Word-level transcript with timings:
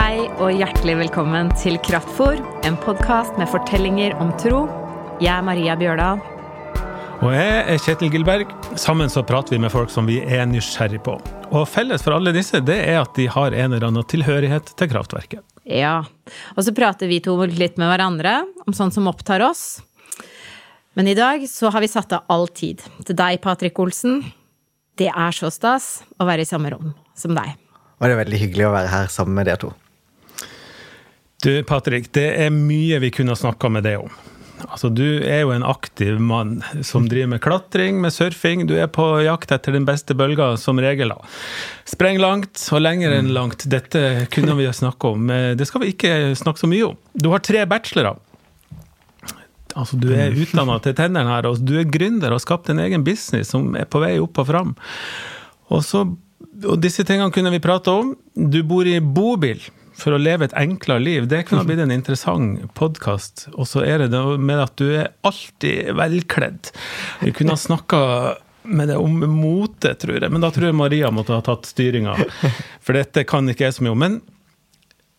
Hei 0.00 0.22
og 0.40 0.54
hjertelig 0.56 0.94
velkommen 0.96 1.50
til 1.60 1.74
Kraftfor, 1.84 2.38
en 2.64 2.76
podkast 2.80 3.34
med 3.36 3.50
fortellinger 3.52 4.14
om 4.16 4.30
tro. 4.40 4.62
Jeg 5.20 5.28
er 5.34 5.42
Maria 5.44 5.74
Bjørdal. 5.76 6.22
Og 7.20 7.34
jeg 7.34 7.58
er 7.68 7.82
Kjetil 7.84 8.08
Gilberg. 8.14 8.48
Sammen 8.80 9.12
så 9.12 9.20
prater 9.28 9.52
vi 9.52 9.58
med 9.60 9.68
folk 9.74 9.92
som 9.92 10.08
vi 10.08 10.16
er 10.24 10.46
nysgjerrig 10.48 11.02
på. 11.04 11.18
Og 11.52 11.66
felles 11.68 12.00
for 12.00 12.16
alle 12.16 12.32
disse, 12.32 12.62
det 12.64 12.78
er 12.80 13.02
at 13.02 13.12
de 13.18 13.26
har 13.28 13.52
en 13.52 13.74
eller 13.76 13.90
annen 13.90 14.06
tilhørighet 14.08 14.72
til 14.80 14.88
kraftverket. 14.94 15.44
Ja, 15.68 15.98
og 16.56 16.64
så 16.64 16.72
prater 16.72 17.10
vi 17.12 17.20
to 17.20 17.36
litt 17.44 17.76
med 17.76 17.92
hverandre 17.92 18.38
om 18.64 18.72
sånt 18.72 18.96
som 18.96 19.12
opptar 19.12 19.44
oss. 19.44 19.82
Men 20.96 21.12
i 21.12 21.16
dag 21.18 21.44
så 21.44 21.68
har 21.76 21.84
vi 21.84 21.92
satt 21.92 22.16
av 22.16 22.24
all 22.32 22.48
tid 22.48 22.80
til 23.04 23.20
deg, 23.20 23.42
Patrik 23.44 23.76
Olsen. 23.84 24.22
Det 24.96 25.12
er 25.12 25.36
så 25.36 25.52
stas 25.52 25.92
å 26.16 26.24
være 26.24 26.48
i 26.48 26.50
samme 26.54 26.72
rom 26.72 26.96
som 27.12 27.36
deg. 27.36 27.52
Og 28.00 28.08
det 28.08 28.16
er 28.16 28.22
veldig 28.24 28.44
hyggelig 28.46 28.70
å 28.70 28.74
være 28.78 28.94
her 28.96 29.12
sammen 29.12 29.36
med 29.36 29.52
dere 29.52 29.60
to. 29.68 29.74
Du, 31.40 31.62
Patrik, 31.64 32.10
det 32.12 32.26
er 32.42 32.50
mye 32.52 32.98
vi 33.00 33.08
kunne 33.14 33.36
snakka 33.38 33.70
med 33.72 33.86
deg 33.88 34.02
om. 34.02 34.12
Altså, 34.68 34.90
Du 34.92 35.22
er 35.24 35.40
jo 35.40 35.54
en 35.54 35.64
aktiv 35.64 36.18
mann 36.20 36.58
som 36.84 37.06
driver 37.08 37.30
med 37.32 37.40
klatring, 37.40 38.00
med 38.02 38.12
surfing. 38.12 38.66
Du 38.68 38.74
er 38.76 38.90
på 38.92 39.06
jakt 39.24 39.52
etter 39.54 39.72
den 39.72 39.86
beste 39.88 40.12
bølga, 40.16 40.52
som 40.60 40.80
regel. 40.82 41.14
Spreng 41.88 42.20
langt 42.20 42.60
og 42.74 42.82
lenger 42.84 43.16
enn 43.16 43.32
langt. 43.32 43.64
Dette 43.72 44.26
kunne 44.34 44.58
vi 44.58 44.68
snakke 44.68 45.14
om. 45.14 45.32
Det 45.56 45.68
skal 45.68 45.86
vi 45.86 45.94
ikke 45.94 46.12
snakke 46.36 46.60
så 46.60 46.68
mye 46.68 46.90
om. 46.90 47.00
Du 47.16 47.30
har 47.32 47.40
tre 47.40 47.64
bachelorer. 47.64 48.20
Altså, 49.78 49.96
Du 49.96 50.10
er 50.12 50.34
utdanna 50.34 50.76
til 50.82 50.96
tennene 50.98 51.30
her, 51.30 51.46
og 51.48 51.64
du 51.64 51.78
er 51.80 51.88
gründer 51.88 52.34
og 52.34 52.40
har 52.40 52.44
skapt 52.44 52.68
en 52.68 52.84
egen 52.84 53.06
business 53.06 53.54
som 53.54 53.72
er 53.78 53.88
på 53.88 54.02
vei 54.02 54.18
opp 54.20 54.42
og 54.42 54.50
fram. 54.50 54.74
Og, 55.70 55.84
så, 55.86 56.04
og 56.66 56.80
disse 56.82 57.06
tingene 57.06 57.32
kunne 57.32 57.52
vi 57.54 57.62
prate 57.62 57.94
om. 57.94 58.16
Du 58.34 58.60
bor 58.66 58.84
i 58.84 58.98
bobil 59.00 59.62
for 60.02 60.16
å 60.16 60.20
leve 60.20 60.48
et 60.48 60.56
enklere 60.58 61.02
liv. 61.02 61.28
Det 61.30 61.44
kunne 61.46 61.62
ha 61.62 61.68
blitt 61.68 61.82
en 61.84 61.94
interessant 61.94 62.62
podkast. 62.78 63.48
Og 63.54 63.68
så 63.68 63.84
er 63.86 64.04
det 64.04 64.10
det 64.14 64.22
med 64.40 64.62
at 64.62 64.76
du 64.80 64.88
er 64.88 65.12
alltid 65.26 65.92
velkledd. 65.98 66.72
Vi 67.24 67.34
kunne 67.36 67.56
ha 67.56 67.60
snakka 67.60 68.00
med 68.62 68.90
det 68.92 68.98
om 69.00 69.20
mote, 69.34 69.94
tror 70.00 70.18
jeg. 70.18 70.32
Men 70.32 70.44
da 70.44 70.50
tror 70.52 70.70
jeg 70.70 70.78
Maria 70.78 71.10
måtte 71.14 71.36
ha 71.36 71.44
tatt 71.44 71.68
styringa. 71.68 72.16
For 72.84 72.96
dette 72.96 73.24
kan 73.28 73.48
ikke 73.50 73.68
jeg 73.68 73.78
så 73.78 73.86
mye 73.86 73.94
om. 73.94 74.04
Men 74.04 74.18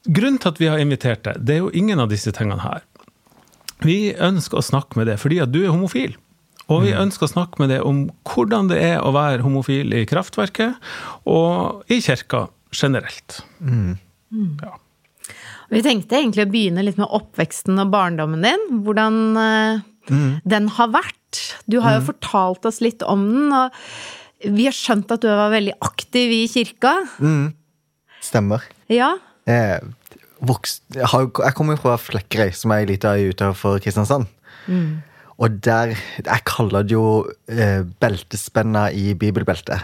grunnen 0.10 0.42
til 0.42 0.54
at 0.54 0.62
vi 0.62 0.70
har 0.72 0.82
invitert 0.82 1.26
deg, 1.28 1.42
det 1.42 1.58
er 1.58 1.64
jo 1.66 1.72
ingen 1.78 2.02
av 2.02 2.12
disse 2.14 2.34
tingene 2.36 2.62
her. 2.64 2.86
Vi 3.82 4.14
ønsker 4.14 4.60
å 4.60 4.66
snakke 4.66 5.00
med 5.00 5.10
deg 5.10 5.18
fordi 5.22 5.42
at 5.42 5.54
du 5.54 5.64
er 5.64 5.74
homofil. 5.74 6.14
Og 6.72 6.86
vi 6.86 6.94
ønsker 6.96 7.28
å 7.28 7.32
snakke 7.34 7.60
med 7.60 7.72
deg 7.74 7.84
om 7.84 8.06
hvordan 8.30 8.70
det 8.70 8.78
er 8.80 9.02
å 9.04 9.12
være 9.12 9.44
homofil 9.44 9.92
i 9.98 10.06
kraftverket, 10.08 10.78
og 11.28 11.84
i 11.92 11.98
kirka 12.04 12.46
generelt. 12.72 13.42
Mm. 13.60 13.98
Ja. 14.32 14.78
Vi 15.72 15.82
tenkte 15.86 16.18
egentlig 16.20 16.46
å 16.46 16.52
begynne 16.52 16.84
litt 16.84 17.00
med 17.00 17.12
oppveksten 17.16 17.80
og 17.80 17.92
barndommen 17.94 18.44
din. 18.44 18.66
Hvordan 18.84 19.20
mm. 19.38 20.42
den 20.44 20.68
har 20.78 20.92
vært. 20.92 21.18
Du 21.72 21.80
har 21.84 22.00
jo 22.00 22.08
fortalt 22.10 22.68
oss 22.68 22.82
litt 22.84 23.06
om 23.08 23.24
den, 23.30 23.54
og 23.56 24.52
vi 24.52 24.66
har 24.68 24.76
skjønt 24.76 25.12
at 25.14 25.24
du 25.24 25.30
var 25.30 25.54
veldig 25.54 25.78
aktiv 25.86 26.34
i 26.34 26.42
kirka. 26.52 26.96
Stemmer. 28.22 28.66
Ja. 28.92 29.14
Jeg, 29.50 29.94
vokst, 30.44 30.84
jeg, 30.98 31.54
kommer 31.58 31.78
jo 31.78 31.84
fra 31.86 31.96
Flekkerøy, 32.02 32.52
som 32.58 32.74
er 32.74 32.84
ei 32.84 32.92
lita 32.92 33.16
øy 33.18 33.32
utenfor 33.32 33.80
Kristiansand. 33.84 34.28
Og 35.42 35.58
der 35.66 35.96
Jeg 35.96 36.44
kaller 36.46 36.86
det 36.86 36.94
jo 36.94 37.26
eh, 37.50 37.82
beltespenna 38.02 38.90
i 38.94 39.16
bibelbeltet. 39.18 39.82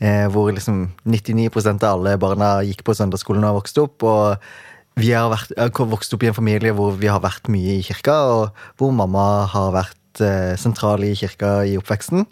Eh, 0.00 0.26
hvor 0.32 0.48
liksom 0.48 0.86
99 1.04 1.50
av 1.84 1.90
alle 1.90 2.16
barna 2.16 2.62
gikk 2.64 2.86
på 2.86 2.94
søndagsskolen 2.96 3.44
og 3.44 3.58
vokste 3.60 3.84
opp. 3.84 4.02
Og 4.08 5.00
vi 5.00 5.12
har 5.12 5.28
vært, 5.32 5.52
har 5.60 5.90
vokst 5.92 6.14
opp 6.16 6.24
i 6.24 6.30
en 6.30 6.36
familie 6.36 6.72
hvor 6.76 6.96
vi 6.96 7.10
har 7.12 7.20
vært 7.20 7.50
mye 7.52 7.76
i 7.78 7.84
kirka, 7.84 8.16
og 8.32 8.62
hvor 8.80 8.94
mamma 8.96 9.44
har 9.52 9.74
vært 9.76 10.24
eh, 10.24 10.56
sentral 10.60 11.04
i 11.04 11.12
kirka 11.18 11.60
i 11.68 11.76
oppveksten. 11.80 12.24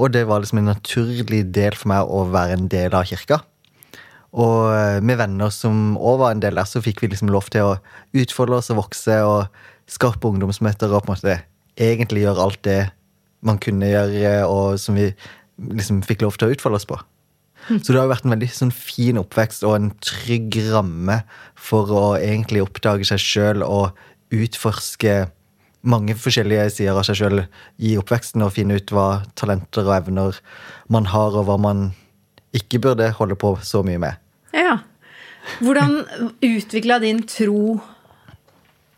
Og 0.00 0.14
det 0.14 0.22
var 0.30 0.40
liksom 0.40 0.62
en 0.62 0.70
naturlig 0.70 1.44
del 1.52 1.74
for 1.76 1.90
meg 1.90 2.06
å 2.06 2.22
være 2.30 2.56
en 2.56 2.70
del 2.70 2.94
av 2.94 3.08
kirka. 3.10 3.42
Og 4.30 4.70
eh, 4.70 5.00
med 5.02 5.18
venner 5.18 5.50
som 5.50 5.98
òg 5.98 6.22
var 6.22 6.36
en 6.36 6.44
del 6.46 6.62
der, 6.62 6.70
så 6.70 6.82
fikk 6.84 7.02
vi 7.02 7.10
liksom 7.10 7.34
lov 7.34 7.50
til 7.50 7.72
å 7.72 7.76
utfolde 8.22 8.62
oss 8.62 8.70
og 8.70 8.84
vokse 8.84 9.18
og 9.26 9.60
skape 9.90 10.30
ungdomsmøter 10.30 10.94
og 10.94 11.02
på 11.02 11.10
en 11.10 11.16
måte 11.18 11.38
egentlig 11.74 12.22
gjøre 12.22 12.46
alt 12.46 12.62
det 12.62 12.80
man 13.42 13.58
kunne 13.58 13.88
gjøre, 13.88 14.44
og 14.46 14.78
som 14.78 14.98
vi 15.00 15.08
liksom 15.68 16.02
fikk 16.06 16.24
lov 16.24 16.38
til 16.38 16.48
å 16.48 16.54
utfolde 16.54 16.80
oss 16.80 16.88
på. 16.88 16.98
Så 17.68 17.92
det 17.92 17.98
har 17.98 18.06
jo 18.08 18.14
vært 18.14 18.24
en 18.26 18.34
veldig 18.34 18.48
sånn 18.50 18.72
fin 18.74 19.18
oppvekst 19.20 19.66
og 19.68 19.76
en 19.76 19.90
trygg 20.02 20.56
ramme 20.70 21.20
for 21.58 21.92
å 21.92 22.04
egentlig 22.16 22.64
oppdage 22.64 23.06
seg 23.10 23.20
sjøl 23.22 23.64
og 23.66 23.98
utforske 24.34 25.28
mange 25.80 26.16
forskjellige 26.18 26.66
sider 26.74 26.98
av 26.98 27.06
seg 27.08 27.20
sjøl 27.20 27.42
i 27.80 27.94
oppveksten 28.00 28.44
og 28.44 28.54
finne 28.56 28.76
ut 28.80 28.92
hva 28.94 29.22
talenter 29.38 29.86
og 29.86 29.96
evner 29.96 30.40
man 30.92 31.08
har, 31.12 31.36
og 31.36 31.46
hva 31.48 31.56
man 31.60 31.90
ikke 32.56 32.80
burde 32.82 33.12
holde 33.16 33.38
på 33.38 33.54
så 33.64 33.84
mye 33.86 34.00
med. 34.02 34.20
ja. 34.56 34.80
Hvordan 35.64 36.02
utvikla 36.44 36.98
din 37.00 37.22
tro 37.24 37.80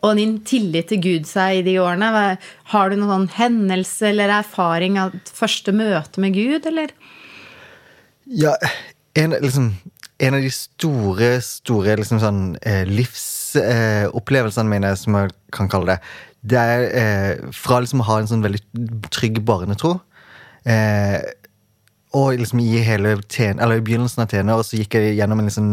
og 0.03 0.19
din 0.19 0.37
tillit 0.47 0.91
til 0.91 1.03
Gud 1.03 1.29
seg 1.31 1.61
i 1.61 1.65
de 1.67 1.77
årene? 1.83 2.37
Har 2.73 2.91
du 2.91 2.99
noen 2.99 3.13
sånn 3.13 3.29
hendelse 3.37 4.11
eller 4.11 4.35
erfaring 4.41 4.99
av 4.99 5.15
første 5.31 5.75
møte 5.75 6.23
med 6.23 6.35
Gud, 6.35 6.67
eller? 6.67 6.95
Ja, 8.27 8.57
en, 9.19 9.37
liksom, 9.43 9.73
en 10.19 10.39
av 10.39 10.43
de 10.43 10.51
store, 10.55 11.37
store 11.45 11.97
liksom 12.01 12.21
sånn 12.23 12.43
eh, 12.67 12.83
livsopplevelsene 12.89 14.67
eh, 14.67 14.73
mine, 14.75 14.93
som 14.99 15.19
jeg 15.21 15.35
kan 15.55 15.71
kalle 15.71 15.95
det, 15.95 16.15
det 16.43 16.59
er 16.59 16.87
eh, 16.99 17.53
fra 17.55 17.79
liksom 17.83 18.03
å 18.03 18.09
ha 18.09 18.19
en 18.19 18.31
sånn 18.31 18.43
veldig 18.43 18.63
trygg 19.15 19.39
barnetro 19.47 19.93
eh, 20.67 21.21
Og 22.19 22.41
liksom 22.41 22.59
i 22.59 22.81
hele 22.83 23.15
ten, 23.31 23.61
eller 23.63 23.79
i 23.79 23.85
begynnelsen 23.87 24.25
av 24.25 24.33
tenår 24.33 24.65
så 24.67 24.81
gikk 24.81 24.99
jeg 24.99 25.15
gjennom 25.21 25.39
en 25.39 25.47
liksom 25.47 25.69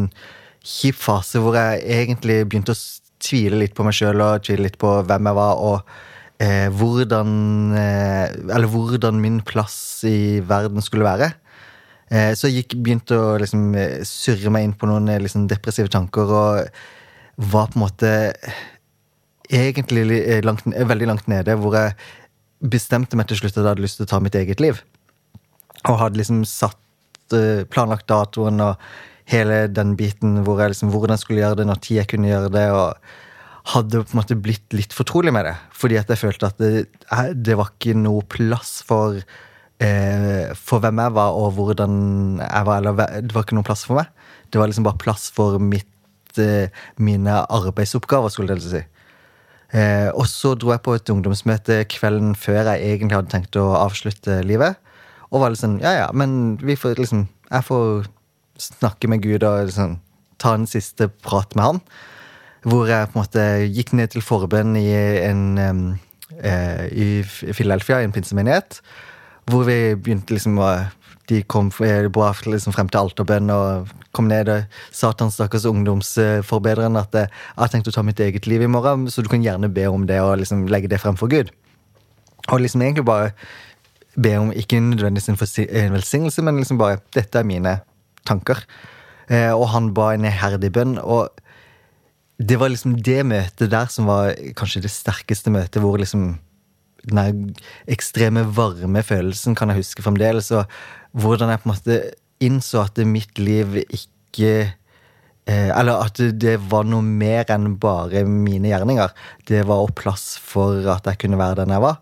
kjip 0.59 1.00
fase 1.00 1.41
hvor 1.41 1.57
jeg 1.57 1.81
egentlig 1.96 2.44
begynte 2.46 2.75
å 2.75 2.79
tvile 3.19 3.59
litt 3.63 3.75
på 3.78 3.84
meg 3.88 3.96
sjøl 3.97 4.22
og 4.24 4.46
tvile 4.46 4.66
litt 4.68 4.78
på 4.81 4.94
hvem 5.07 5.30
jeg 5.30 5.38
var, 5.38 5.59
og 5.59 5.94
eh, 6.40 6.68
hvordan 6.72 7.30
eh, 7.75 8.25
Eller 8.56 8.72
hvordan 8.72 9.19
min 9.22 9.41
plass 9.46 10.03
i 10.07 10.40
verden 10.40 10.81
skulle 10.85 11.07
være. 11.07 11.31
Eh, 12.09 12.31
Så 12.40 12.50
jeg 12.52 12.69
begynte 12.75 13.18
å 13.19 13.38
liksom 13.41 13.74
eh, 13.75 14.00
surre 14.08 14.50
meg 14.53 14.68
inn 14.68 14.78
på 14.79 14.88
noen 14.90 15.09
eh, 15.12 15.19
liksom 15.22 15.47
depressive 15.52 15.91
tanker 15.91 16.31
og 16.31 16.69
var 17.40 17.69
på 17.72 17.79
en 17.79 17.85
måte 17.85 18.13
egentlig 19.50 20.06
eh, 20.19 20.41
langt, 20.46 20.66
veldig 20.66 21.08
langt 21.08 21.28
nede, 21.31 21.56
hvor 21.59 21.75
jeg 21.78 21.96
bestemte 22.59 23.16
meg 23.16 23.29
til 23.29 23.40
slutt 23.40 23.56
at 23.56 23.63
jeg 23.63 23.69
hadde 23.72 23.85
lyst 23.85 24.00
til 24.02 24.08
å 24.08 24.12
ta 24.12 24.19
mitt 24.24 24.35
eget 24.35 24.59
liv. 24.59 24.81
Og 25.88 26.00
hadde 26.02 26.19
liksom 26.19 26.41
satt 26.47 26.75
planlagt 27.69 28.08
datoen 28.09 28.59
og 28.66 28.81
hele 29.29 29.67
den 29.72 29.95
biten 30.00 30.40
hvor 30.45 30.62
jeg 30.62 30.73
liksom, 30.73 30.94
hvordan 30.94 31.19
skulle 31.22 31.44
gjøre 31.44 31.62
det, 31.62 31.67
når 31.69 31.81
tid 31.85 32.01
jeg 32.01 32.12
kunne 32.13 32.31
gjøre 32.31 32.53
det. 32.53 32.69
og 32.75 33.17
hadde 33.69 34.01
på 34.01 34.16
en 34.16 34.19
måte 34.22 34.38
blitt 34.40 34.73
litt 34.73 34.95
fortrolig 34.95 35.34
med 35.35 35.45
det. 35.45 35.56
Fordi 35.75 36.00
at 36.00 36.09
jeg 36.09 36.22
følte 36.22 36.50
at 36.50 36.57
det, 36.62 36.88
eh, 37.12 37.31
det 37.35 37.57
var 37.59 37.72
ikke 37.73 37.95
noe 37.97 38.23
plass 38.25 38.79
for 38.88 39.19
eh, 39.19 40.50
for 40.57 40.84
hvem 40.84 41.01
jeg 41.03 41.16
var, 41.17 41.35
og 41.38 41.53
hvordan 41.57 41.94
jeg 42.41 42.66
var. 42.66 42.81
Eller 42.81 43.22
det 43.22 43.35
var 43.35 43.45
ikke 43.45 43.59
noe 43.59 43.67
plass 43.67 43.85
for 43.88 44.00
meg. 44.00 44.09
Det 44.50 44.62
var 44.62 44.72
liksom 44.72 44.88
bare 44.88 45.01
plass 45.01 45.29
for 45.35 45.59
mitt, 45.61 45.91
eh, 46.38 46.72
mine 46.97 47.44
arbeidsoppgaver, 47.46 48.34
skulle 48.34 48.57
jeg 48.57 48.66
si. 48.66 48.84
Eh, 49.72 50.09
og 50.17 50.25
så 50.25 50.56
dro 50.57 50.72
jeg 50.73 50.81
på 50.81 50.96
et 50.97 51.09
ungdomsmøte 51.13 51.84
kvelden 51.94 52.34
før 52.34 52.72
jeg 52.72 52.96
egentlig 52.96 53.19
hadde 53.19 53.34
tenkt 53.35 53.59
å 53.59 53.75
avslutte 53.78 54.41
livet. 54.41 54.79
Og 55.29 55.43
var 55.43 55.53
sånn 55.53 55.78
Ja, 55.78 55.91
ja, 55.93 56.08
men 56.11 56.58
vi 56.58 56.73
får 56.73 56.97
liksom 56.97 57.28
Jeg 57.52 57.64
får 57.67 58.08
snakke 58.59 59.09
med 59.11 59.23
Gud 59.23 59.44
og 59.47 59.70
liksom 59.70 59.97
ta 60.40 60.53
en 60.56 60.67
siste 60.70 61.09
prat 61.23 61.56
med 61.56 61.66
han. 61.66 61.82
Hvor 62.67 62.90
jeg 62.91 63.08
på 63.08 63.16
en 63.16 63.23
måte 63.23 63.46
gikk 63.72 63.94
ned 63.96 64.11
til 64.14 64.23
forbønn 64.26 64.76
i 64.79 64.88
en 65.23 65.44
um, 65.59 65.84
uh, 66.44 66.85
I 66.91 67.23
Philadelphia, 67.23 68.02
i 68.02 68.08
en 68.08 68.16
pinsemenighet. 68.16 68.82
Hvor 69.50 69.66
vi 69.67 69.96
begynte 69.96 70.35
liksom 70.35 70.59
å 70.59 70.72
De 71.29 71.44
kom 71.46 71.67
eh, 71.85 72.08
liksom 72.09 72.73
frem 72.73 72.88
til 72.90 73.03
alterbønn 73.03 73.52
og 73.53 73.90
kom 74.17 74.26
ned 74.26 74.50
og 74.50 74.79
sa 74.90 75.11
til 75.14 75.28
han 75.28 75.34
stakkars 75.34 75.67
ungdomsforbedreren 75.70 76.97
at 76.97 77.14
eh, 77.14 77.28
jeg 77.29 77.59
har 77.59 77.70
tenkt 77.70 77.90
å 77.91 77.94
ta 77.94 78.02
mitt 78.02 78.20
eget 78.20 78.47
liv 78.50 78.64
i 78.66 78.70
morgen, 78.72 79.06
så 79.14 79.22
du 79.22 79.29
kan 79.29 79.44
gjerne 79.46 79.70
be 79.70 79.85
om 79.85 80.08
det 80.09 80.17
og 80.26 80.40
liksom 80.41 80.64
legge 80.73 80.90
det 80.90 80.97
frem 80.97 81.20
for 81.22 81.29
Gud. 81.29 81.52
Og 82.50 82.64
liksom 82.64 82.82
egentlig 82.82 83.06
bare 83.06 83.29
be 84.17 84.34
om 84.41 84.50
ikke 84.50 84.82
nødvendigvis 84.82 85.29
en, 85.29 85.38
en 85.84 85.94
velsignelse, 86.00 86.41
men 86.41 86.58
liksom 86.58 86.82
bare 86.82 86.97
'Dette 87.14 87.38
er 87.38 87.46
mine 87.46 87.78
tanker'. 88.29 88.64
Eh, 89.29 89.52
og 89.53 89.70
han 89.73 89.93
ba 89.93 90.14
en 90.14 90.26
iherdig 90.26 90.72
bønn. 90.73 90.97
Og 91.02 91.29
det 92.40 92.58
var 92.59 92.72
liksom 92.72 92.97
det 93.03 93.22
møtet 93.28 93.72
der 93.72 93.90
som 93.91 94.09
var 94.09 94.34
kanskje 94.58 94.84
det 94.85 94.93
sterkeste 94.93 95.52
møtet, 95.53 95.81
hvor 95.84 95.99
liksom 95.99 96.37
den 97.09 97.53
ekstreme 97.87 98.43
varme 98.55 99.03
følelsen 99.05 99.55
kan 99.55 99.72
jeg 99.72 99.84
huske 99.84 100.03
fremdeles. 100.05 100.52
Og 100.55 100.66
hvordan 101.11 101.52
jeg 101.52 101.61
på 101.61 101.70
en 101.70 101.76
måte 101.76 102.02
innså 102.40 102.84
at 102.85 102.99
mitt 103.05 103.40
liv 103.40 103.81
ikke 103.84 104.52
eh, 105.49 105.70
Eller 105.73 106.05
at 106.05 106.20
det 106.40 106.58
var 106.72 106.85
noe 106.87 107.03
mer 107.03 107.49
enn 107.52 107.73
bare 107.82 108.23
mine 108.25 108.72
gjerninger. 108.72 109.14
Det 109.49 109.66
var 109.67 109.84
også 109.84 109.97
plass 109.97 110.28
for 110.40 110.85
at 110.93 111.08
jeg 111.09 111.20
kunne 111.25 111.40
være 111.41 111.64
den 111.64 111.73
jeg 111.75 111.84
var, 111.84 111.99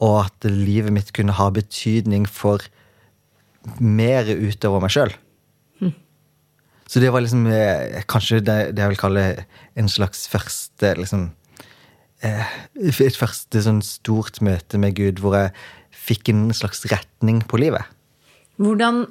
og 0.00 0.26
at 0.26 0.50
livet 0.50 0.92
mitt 0.92 1.12
kunne 1.16 1.34
ha 1.36 1.48
betydning 1.50 2.28
for 2.28 2.62
mer 3.80 4.28
utover 4.28 4.84
meg 4.84 4.94
sjøl. 4.94 5.16
Så 6.90 6.98
det 7.02 7.12
var 7.14 7.22
liksom 7.22 7.46
eh, 7.46 8.02
kanskje 8.10 8.40
det, 8.42 8.56
det, 8.74 8.82
jeg 8.82 8.94
vil 8.94 9.00
kalle 9.00 9.24
en 9.78 9.90
slags 9.90 10.24
første 10.30 10.94
liksom 10.98 11.28
eh, 12.26 12.56
Et 12.74 13.18
første 13.18 13.62
sånn 13.62 13.78
stort 13.86 14.40
møte 14.42 14.80
med 14.82 14.96
Gud 14.98 15.22
hvor 15.22 15.36
jeg 15.38 15.54
fikk 15.94 16.32
en 16.32 16.48
slags 16.56 16.82
retning 16.90 17.42
på 17.46 17.60
livet. 17.62 17.86
Hvordan 18.58 19.04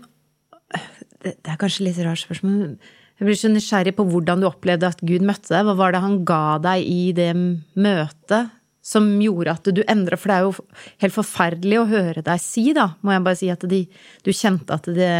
Det 1.23 1.35
er 1.47 1.59
kanskje 1.59 1.87
litt 1.87 1.99
rart 2.03 2.21
spørsmål. 2.21 2.57
men 2.57 2.77
Jeg 3.19 3.27
blir 3.27 3.39
så 3.39 3.51
nysgjerrig 3.51 3.95
på 3.95 4.07
hvordan 4.07 4.43
du 4.43 4.47
opplevde 4.49 4.87
at 4.87 5.01
Gud 5.03 5.23
møtte 5.27 5.51
deg. 5.53 5.67
Hva 5.67 5.75
var 5.79 5.95
det 5.95 6.03
han 6.03 6.21
ga 6.27 6.43
deg 6.63 6.83
i 6.83 7.11
det 7.15 7.31
møtet 7.35 8.51
som 8.89 9.07
gjorde 9.21 9.55
at 9.55 9.71
du 9.75 9.81
endra 9.87 10.17
For 10.17 10.31
det 10.31 10.37
er 10.37 10.47
jo 10.47 10.53
helt 11.03 11.15
forferdelig 11.15 11.79
å 11.79 11.89
høre 11.89 12.23
deg 12.25 12.43
si, 12.43 12.69
da, 12.75 12.89
må 13.03 13.15
jeg 13.15 13.25
bare 13.27 13.39
si, 13.39 13.49
at 13.51 13.65
de, 13.71 13.83
du 14.25 14.31
kjente 14.35 14.75
at 14.75 14.87
det, 14.95 15.11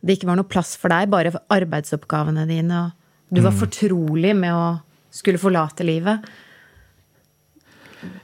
det, 0.00 0.16
ikke 0.16 0.28
var 0.30 0.38
noe 0.38 0.48
plass 0.48 0.76
for 0.78 0.92
deg, 0.92 1.08
bare 1.12 1.32
for 1.34 1.54
arbeidsoppgavene 1.54 2.46
dine, 2.48 2.84
og 2.86 3.34
du 3.34 3.42
var 3.42 3.52
mm. 3.52 3.58
fortrolig 3.60 4.34
med 4.38 4.54
å 4.54 4.68
skulle 5.12 5.40
forlate 5.40 5.86
livet. 5.86 6.26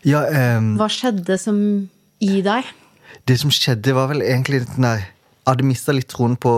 Ja, 0.06 0.22
um, 0.58 0.74
Hva 0.78 0.88
skjedde 0.92 1.36
som 1.40 1.58
i 2.22 2.38
deg? 2.44 2.68
Det 3.26 3.36
som 3.40 3.50
skjedde, 3.52 3.94
var 3.96 4.10
vel 4.12 4.22
egentlig 4.24 4.64
den 4.68 4.86
der 4.86 5.02
jeg 5.44 5.52
hadde 5.52 5.66
mista 5.68 5.92
litt 5.92 6.08
troen 6.08 6.38
på 6.40 6.50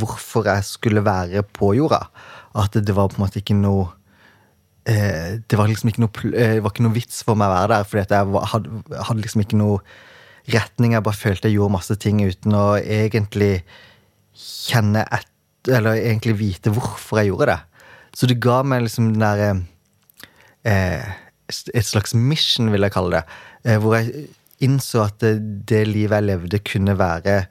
hvorfor 0.00 0.46
jeg 0.48 0.64
skulle 0.64 1.02
være 1.04 1.42
på 1.52 1.74
jorda. 1.76 2.06
At 2.56 2.72
det 2.72 2.94
var 2.96 3.10
på 3.12 3.18
en 3.18 3.26
måte 3.26 3.42
ikke 3.42 3.56
noe 3.56 3.90
eh, 4.88 5.36
Det 5.44 5.56
var 5.56 5.68
liksom 5.68 5.90
ikke 5.90 6.00
noe, 6.00 6.32
eh, 6.32 6.54
det 6.56 6.62
var 6.64 6.72
ikke 6.72 6.86
noe 6.86 6.96
vits 6.96 7.20
for 7.26 7.36
meg 7.36 7.52
å 7.52 7.58
være 7.58 7.74
der, 7.74 7.84
fordi 7.90 8.02
jeg 8.02 8.48
hadde, 8.54 9.02
hadde, 9.04 9.20
liksom 9.20 9.44
ikke 9.44 9.60
noe 9.60 9.82
retning. 10.48 10.96
Jeg 10.96 11.04
bare 11.04 11.20
følte 11.20 11.50
jeg 11.50 11.58
gjorde 11.58 11.76
masse 11.76 11.98
ting 12.00 12.22
uten 12.24 12.56
å 12.56 12.64
egentlig 12.80 13.52
kjenne 14.36 15.04
et, 15.12 15.28
Eller 15.68 16.00
egentlig 16.00 16.38
vite 16.40 16.72
hvorfor 16.74 17.20
jeg 17.20 17.30
gjorde 17.30 17.52
det. 17.52 17.58
Så 18.18 18.26
det 18.26 18.40
ga 18.42 18.62
meg 18.66 18.82
liksom 18.82 19.12
den 19.12 19.22
derre 19.22 19.50
eh, 20.66 21.12
Et 21.48 21.86
slags 21.86 22.14
mission, 22.14 22.72
vil 22.72 22.82
jeg 22.82 22.94
kalle 22.94 23.20
det. 23.20 23.38
Eh, 23.64 23.78
hvor 23.78 23.98
jeg 23.98 24.26
innså 24.62 25.04
at 25.06 25.20
det, 25.22 25.36
det 25.68 25.84
livet 25.88 26.18
jeg 26.18 26.28
levde, 26.30 26.64
kunne 26.66 26.98
være 26.98 27.44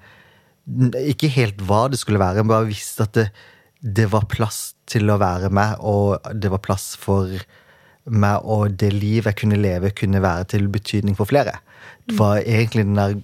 ikke 1.09 1.31
helt 1.33 1.61
hva 1.67 1.87
det 1.91 1.99
skulle 1.99 2.21
være, 2.21 2.43
men 2.43 2.51
bare 2.53 2.69
visste 2.69 3.07
at 3.07 3.17
det, 3.17 3.27
det, 3.81 4.07
var 4.11 4.29
plass 4.31 4.73
til 4.89 5.09
å 5.09 5.19
være 5.21 5.49
med, 5.53 5.79
og 5.79 6.21
det 6.37 6.51
var 6.53 6.61
plass 6.63 6.93
for 6.99 7.31
meg, 8.05 8.45
og 8.45 8.77
det 8.79 8.91
livet 8.93 9.31
jeg 9.31 9.39
kunne 9.43 9.59
leve, 9.59 9.93
kunne 9.97 10.21
være 10.23 10.51
til 10.53 10.69
betydning 10.71 11.17
for 11.17 11.29
flere. 11.29 11.57
Det 12.07 12.17
var 12.19 12.41
egentlig 12.41 12.85
den 12.87 12.99
der 12.99 13.17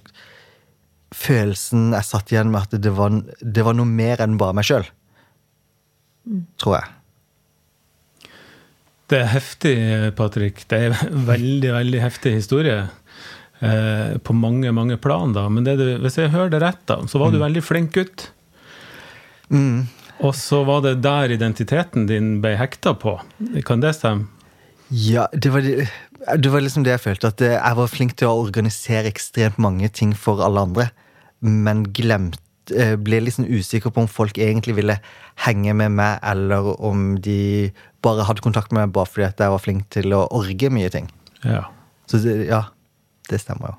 følelsen 1.14 1.92
jeg 1.96 2.06
satt 2.06 2.32
igjen 2.32 2.52
med 2.52 2.68
at 2.68 2.78
det 2.84 2.92
var, 2.96 3.14
det 3.40 3.64
var 3.64 3.76
noe 3.76 3.88
mer 3.88 4.20
enn 4.24 4.38
bare 4.40 4.56
meg 4.56 4.68
sjøl. 4.68 4.86
Tror 6.60 6.78
jeg. 6.78 6.94
Det 9.08 9.22
er 9.22 9.30
heftig, 9.32 9.76
Patrick. 10.18 10.66
Det 10.68 10.78
er 10.78 10.92
en 10.92 11.22
veldig, 11.28 11.70
veldig 11.78 12.00
heftig 12.02 12.34
historie. 12.36 12.82
Eh, 13.58 14.18
på 14.22 14.36
mange 14.36 14.70
mange 14.72 14.98
plan. 15.00 15.32
da, 15.32 15.48
Men 15.48 15.64
du, 15.64 15.84
hvis 16.02 16.18
jeg 16.20 16.30
hører 16.34 16.50
det 16.52 16.60
rett, 16.62 16.82
da, 16.86 17.00
så 17.08 17.18
var 17.18 17.32
du 17.32 17.38
mm. 17.38 17.44
veldig 17.46 17.62
flink 17.64 17.94
gutt. 17.96 18.28
Mm. 19.48 19.88
Og 20.20 20.34
så 20.34 20.60
var 20.66 20.82
det 20.84 20.98
der 21.02 21.32
identiteten 21.32 22.06
din 22.10 22.38
ble 22.42 22.56
hekta 22.58 22.94
på. 22.98 23.16
Kan 23.66 23.80
det 23.80 23.96
stemme? 23.96 24.28
Ja, 24.88 25.26
det 25.32 25.50
var, 25.52 25.64
det 25.64 25.88
var 26.26 26.64
liksom 26.64 26.84
det 26.86 26.96
jeg 26.96 27.04
følte. 27.04 27.30
At 27.30 27.40
jeg 27.44 27.78
var 27.78 27.90
flink 27.90 28.16
til 28.18 28.30
å 28.30 28.42
organisere 28.42 29.10
ekstremt 29.10 29.58
mange 29.62 29.88
ting 29.88 30.14
for 30.16 30.42
alle 30.44 30.64
andre. 30.68 30.88
Men 31.40 31.84
glemte 31.94 32.42
eh, 32.74 32.96
ble 32.98 33.20
liksom 33.24 33.46
usikker 33.46 33.92
på 33.94 34.04
om 34.04 34.10
folk 34.10 34.38
egentlig 34.38 34.76
ville 34.80 34.98
henge 35.44 35.74
med 35.78 35.94
meg, 35.98 36.18
eller 36.26 36.72
om 36.82 37.12
de 37.22 37.70
bare 38.02 38.26
hadde 38.26 38.42
kontakt 38.44 38.72
med 38.72 38.86
meg 38.86 38.94
bare 38.96 39.10
fordi 39.10 39.28
at 39.28 39.42
jeg 39.42 39.54
var 39.54 39.62
flink 39.62 39.86
til 39.94 40.14
å 40.16 40.24
orge 40.34 40.70
mye 40.74 40.90
ting. 40.92 41.06
Ja. 41.44 41.68
Så 42.10 42.20
det, 42.24 42.40
ja, 42.48 42.64
det 43.30 43.40
stemmer 43.42 43.74
jo. 43.74 43.78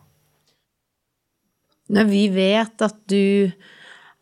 Når 1.90 2.10
vi 2.12 2.24
vet 2.32 2.86
at 2.86 2.98
du 3.10 3.50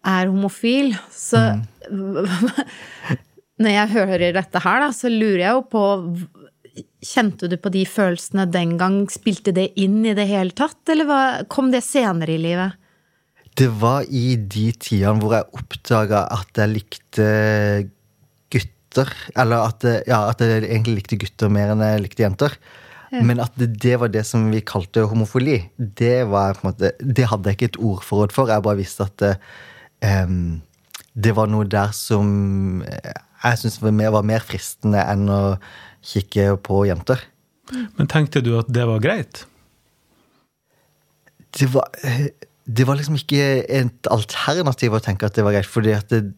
er 0.08 0.30
homofil, 0.32 0.94
så 1.12 1.60
mm. 1.60 1.66
Når 3.58 3.74
jeg 3.74 3.90
hører 3.90 4.36
dette 4.36 4.60
her, 4.62 4.84
da, 4.84 4.88
så 4.94 5.10
lurer 5.10 5.40
jeg 5.42 5.56
jo 5.56 5.62
på 5.66 5.84
Kjente 7.04 7.50
du 7.50 7.58
på 7.62 7.72
de 7.74 7.84
følelsene 7.90 8.48
den 8.52 8.76
gang? 8.80 9.04
Spilte 9.12 9.54
det 9.56 9.72
inn 9.80 10.04
i 10.06 10.16
det 10.18 10.28
hele 10.30 10.56
tatt, 10.58 10.82
eller 10.94 11.46
kom 11.52 11.72
det 11.74 11.84
senere 11.86 12.36
i 12.36 12.42
livet? 12.42 12.78
Det 13.58 13.70
var 13.82 14.06
i 14.06 14.36
de 14.38 14.70
tidene 14.78 15.18
hvor 15.22 15.34
jeg 15.34 15.48
oppdaga 15.58 16.26
at 16.36 16.60
jeg 16.62 16.74
likte 16.76 17.30
gutter. 18.54 19.14
Eller 19.34 19.72
at, 19.72 19.88
ja, 20.10 20.28
at 20.30 20.44
jeg 20.44 20.68
egentlig 20.68 21.00
likte 21.00 21.22
gutter 21.24 21.54
mer 21.54 21.74
enn 21.74 21.86
jeg 21.86 22.04
likte 22.06 22.28
jenter. 22.28 22.60
Men 23.12 23.40
at 23.40 23.56
det, 23.56 23.72
det, 23.80 23.96
var 24.02 24.12
det 24.12 24.26
som 24.28 24.50
vi 24.52 24.60
kalte 24.68 25.06
homofili, 25.08 25.62
det, 25.78 26.28
var, 26.28 26.60
måte, 26.66 26.92
det 27.00 27.30
hadde 27.32 27.50
jeg 27.50 27.58
ikke 27.58 27.70
et 27.72 27.82
ordforråd 27.90 28.36
for. 28.36 28.52
Jeg 28.52 28.66
bare 28.66 28.80
visste 28.82 29.08
at 29.08 29.16
det, 29.24 29.34
um, 30.04 30.58
det 31.16 31.34
var 31.38 31.50
noe 31.50 31.66
der 31.66 31.94
som 31.96 32.84
jeg 32.84 33.62
syntes 33.62 33.80
var, 33.82 33.96
var 34.18 34.28
mer 34.28 34.44
fristende 34.46 35.02
enn 35.08 35.28
å 35.32 35.42
kikke 36.08 36.56
på 36.64 36.86
jenter. 36.88 37.22
Men 38.00 38.10
tenkte 38.10 38.42
du 38.44 38.54
at 38.60 38.70
det 38.72 38.86
var 38.88 39.04
greit? 39.04 39.44
Det 41.58 41.68
var, 41.74 41.90
det 42.68 42.86
var 42.88 43.00
liksom 43.00 43.18
ikke 43.20 43.44
et 43.64 44.10
alternativ 44.14 44.96
å 44.96 45.04
tenke 45.04 45.28
at 45.28 45.36
det 45.36 45.46
var 45.46 45.56
greit. 45.58 45.70
fordi 45.72 45.96
at 45.96 46.12
det, 46.12 46.32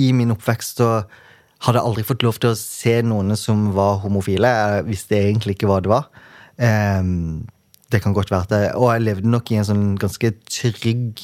i 0.00 0.12
min 0.16 0.32
oppvekst 0.32 0.80
så 0.80 0.90
hadde 1.64 1.80
jeg 1.80 1.90
aldri 1.90 2.06
fått 2.06 2.24
lov 2.24 2.38
til 2.40 2.52
å 2.52 2.58
se 2.58 2.94
noen 3.02 3.34
som 3.38 3.68
var 3.76 4.00
homofile. 4.04 4.48
Jeg 4.48 4.88
visste 4.88 5.18
egentlig 5.18 5.56
ikke 5.56 5.70
hva 5.70 5.80
det 5.82 5.90
var. 5.92 6.08
Um, 6.58 7.46
det 7.92 8.02
kan 8.04 8.14
godt 8.14 8.30
være 8.30 8.58
jeg, 8.62 8.74
Og 8.76 8.92
jeg 8.92 9.04
levde 9.04 9.30
nok 9.30 9.50
i 9.50 9.58
en 9.58 9.66
sånn 9.66 9.86
ganske 10.00 10.32
trygg, 10.50 11.22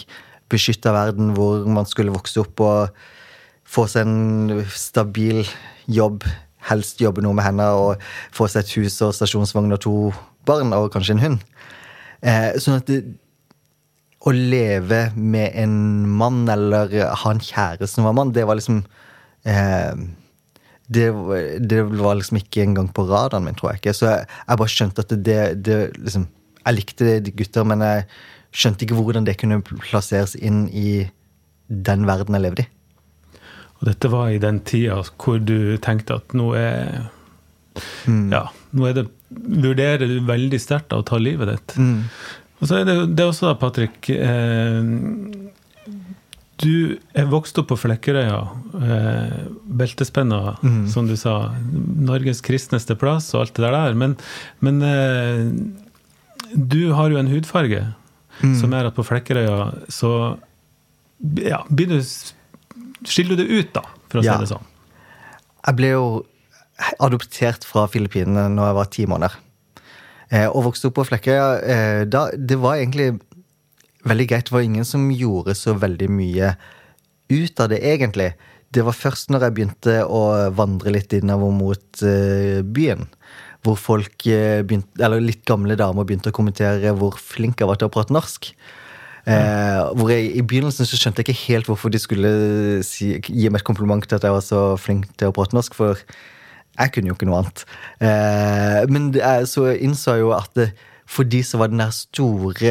beskytta 0.50 0.93
verden 0.95 1.33
hvor 1.37 1.64
man 1.66 1.87
skulle 1.88 2.14
vokse 2.14 2.43
opp 2.43 2.61
og 2.62 3.04
få 3.64 3.87
seg 3.90 4.07
en 4.07 4.64
stabil 4.71 5.43
jobb. 5.90 6.26
Helst 6.71 7.02
jobbe 7.02 7.25
noe 7.25 7.37
med 7.37 7.47
henne 7.47 7.66
og 7.76 8.02
få 8.35 8.49
seg 8.50 8.64
et 8.64 8.75
hus 8.78 9.00
og 9.04 9.14
stasjonsvogn 9.16 9.76
og 9.76 9.83
to 9.85 9.97
barn 10.49 10.73
og 10.76 10.90
kanskje 10.94 11.18
en 11.18 11.25
hund. 11.25 11.44
Eh, 12.25 12.56
sånn 12.61 12.80
at 12.80 12.88
det, 12.88 13.02
å 14.25 14.33
leve 14.33 15.11
med 15.14 15.52
en 15.61 15.78
mann 16.09 16.44
eller 16.49 16.92
ha 17.12 17.33
en 17.33 17.42
kjæreste 17.42 17.90
som 17.99 18.06
var 18.09 18.16
mann, 18.16 18.33
det 18.33 18.47
var 18.49 18.56
liksom 18.56 18.80
eh, 19.44 20.04
det, 20.88 21.09
det, 21.61 21.83
var 22.00 22.16
liksom 22.18 22.38
ikke 22.40 22.62
engang 22.64 22.88
på 22.92 23.06
radaren 23.09 23.44
min, 23.44 23.56
tror 23.56 23.73
jeg 23.73 23.83
ikke. 23.83 23.97
Så 23.97 24.09
jeg, 24.09 24.30
jeg 24.49 24.61
bare 24.61 24.75
skjønte 24.75 25.04
at 25.04 25.14
det, 25.28 25.42
det 25.64 25.78
liksom 25.99 26.30
Jeg 26.64 26.76
likte 26.78 27.18
de 27.21 27.33
gutter, 27.37 27.64
men 27.68 27.83
jeg 27.85 28.04
skjønte 28.56 28.87
ikke 28.87 28.97
hvordan 28.97 29.26
det 29.26 29.37
kunne 29.37 29.59
plasseres 29.61 30.33
inn 30.35 30.62
i 30.73 31.04
den 31.68 32.06
verden 32.09 32.37
jeg 32.38 32.44
levde 32.44 32.64
i. 32.64 32.68
Og 33.81 33.88
dette 33.90 34.11
var 34.12 34.31
i 34.33 34.40
den 34.43 34.61
tida 34.66 35.00
hvor 35.21 35.40
du 35.43 35.76
tenkte 35.83 36.21
at 36.21 36.37
nå 36.37 36.52
er 36.59 37.09
mm. 38.07 38.31
Ja, 38.33 38.47
nå 38.73 38.88
er 38.90 39.02
det 39.02 39.11
Vurderer 39.35 40.07
du 40.07 40.21
veldig 40.28 40.61
sterkt 40.62 40.93
å 40.95 41.00
ta 41.02 41.19
livet 41.19 41.49
ditt. 41.50 41.73
Mm. 41.75 42.04
Og 42.62 42.69
så 42.71 42.76
er 42.78 42.85
det, 42.87 42.95
det 43.19 43.25
også 43.26 43.49
da, 43.49 43.54
Patrick 43.59 44.07
eh, 44.14 44.85
du 46.62 46.97
er 47.19 47.26
vokst 47.33 47.59
opp 47.59 47.73
på 47.73 47.78
Flekkerøya. 47.83 48.38
Eh, 48.78 49.38
beltespenna, 49.81 50.57
mm. 50.62 50.85
som 50.93 51.09
du 51.09 51.16
sa. 51.19 51.50
Norges 51.75 52.45
kristneste 52.47 52.95
plass 52.99 53.33
og 53.35 53.45
alt 53.45 53.59
det 53.59 53.73
der. 53.75 53.99
Men, 53.99 54.14
men 54.62 54.81
eh, 54.87 55.43
du 56.54 56.93
har 56.95 57.11
jo 57.11 57.19
en 57.19 57.33
hudfarge 57.33 57.83
mm. 58.40 58.54
som 58.61 58.75
er 58.76 58.88
at 58.88 58.95
på 58.97 59.07
Flekkerøya 59.07 59.90
så 59.93 60.12
ja, 61.40 61.62
du, 61.71 61.85
skiller 63.08 63.38
du 63.38 63.44
det 63.44 63.50
ut, 63.50 63.73
da, 63.76 63.84
for 64.11 64.20
å 64.20 64.25
ja. 64.25 64.37
si 64.37 64.46
det 64.46 64.52
sånn. 64.54 64.70
Jeg 65.64 65.78
ble 65.78 65.90
jo 65.94 66.06
adoptert 67.02 67.64
fra 67.66 67.87
Filippinene 67.90 68.49
når 68.52 68.68
jeg 68.68 68.78
var 68.78 68.90
ti 68.92 69.06
måneder. 69.11 69.37
Eh, 70.34 70.49
og 70.49 70.70
vokste 70.70 70.90
opp 70.90 70.99
på 70.99 71.06
Flekkøya. 71.08 71.46
Eh, 71.62 72.00
da, 72.11 72.26
det 72.34 72.58
var 72.61 72.80
egentlig 72.80 73.14
veldig 74.08 74.28
greit. 74.30 74.49
Det 74.49 74.56
var 74.56 74.66
ingen 74.66 74.88
som 74.88 75.06
gjorde 75.12 75.56
så 75.58 75.76
veldig 75.78 76.11
mye 76.12 76.54
ut 77.32 77.62
av 77.62 77.70
det, 77.73 77.80
egentlig. 77.87 78.32
Det 78.75 78.84
var 78.84 78.96
først 78.96 79.30
når 79.30 79.46
jeg 79.46 79.56
begynte 79.56 79.99
å 80.04 80.23
vandre 80.56 80.92
litt 80.92 81.12
innover 81.14 81.52
mot 81.54 82.02
uh, 82.02 82.58
byen, 82.75 83.06
hvor 83.64 83.78
folk 83.78 84.26
begynte, 84.26 84.99
eller 84.99 85.23
litt 85.23 85.44
gamle 85.49 85.76
damer 85.78 86.04
begynte 86.04 86.32
å 86.32 86.37
kommentere 86.37 86.90
hvor 86.99 87.14
flink 87.16 87.62
jeg 87.62 87.70
var 87.70 87.78
til 87.80 87.88
å 87.88 87.94
prate 87.94 88.12
norsk. 88.12 88.50
Eh, 89.25 89.81
hvor 89.97 90.11
jeg, 90.12 90.33
I 90.37 90.43
begynnelsen 90.45 90.85
så 90.85 90.99
skjønte 91.00 91.23
jeg 91.23 91.31
ikke 91.31 91.47
helt 91.47 91.69
hvorfor 91.71 91.93
de 91.93 92.00
skulle 92.02 92.31
si, 92.85 93.14
gi 93.25 93.49
meg 93.49 93.62
et 93.62 93.66
kompliment 93.66 94.04
til 94.04 94.19
at 94.19 94.26
jeg 94.26 94.35
var 94.35 94.45
så 94.45 94.64
flink 94.81 95.07
til 95.16 95.31
å 95.31 95.37
prate 95.37 95.57
norsk, 95.57 95.76
for 95.76 96.00
jeg 96.75 96.93
kunne 96.93 97.09
jo 97.09 97.16
ikke 97.16 97.28
noe 97.28 97.40
annet. 97.40 97.64
Eh, 98.04 98.83
men 98.93 99.12
er, 99.16 99.47
så 99.49 99.71
innså 99.73 100.19
jeg 100.19 100.26
jo 100.26 100.35
at 100.37 100.52
det, 100.59 100.73
for 101.09 101.28
de 101.28 101.43
så 101.45 101.61
var 101.61 101.69
den 101.69 101.83
der 101.83 101.90
store 101.93 102.71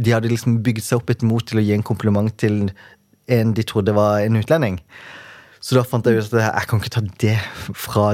De 0.00 0.12
hadde 0.14 0.30
liksom 0.30 0.62
bygd 0.64 0.86
seg 0.86 1.02
opp 1.02 1.10
et 1.12 1.24
mot 1.26 1.44
til 1.44 1.60
å 1.60 1.64
gi 1.64 1.74
en 1.76 1.84
kompliment 1.84 2.32
til 2.40 2.70
en 3.32 3.52
de 3.54 3.64
trodde 3.68 3.92
var 3.94 4.24
en 4.24 4.38
utlending. 4.40 4.78
Så 5.62 5.76
da 5.76 5.84
fant 5.86 6.06
jeg 6.08 6.18
ut 6.18 6.32
at 6.34 6.42
jeg 6.42 6.68
kan 6.68 6.80
ikke 6.80 6.94
ta 6.96 7.02
det 7.22 7.36
fra 7.78 8.06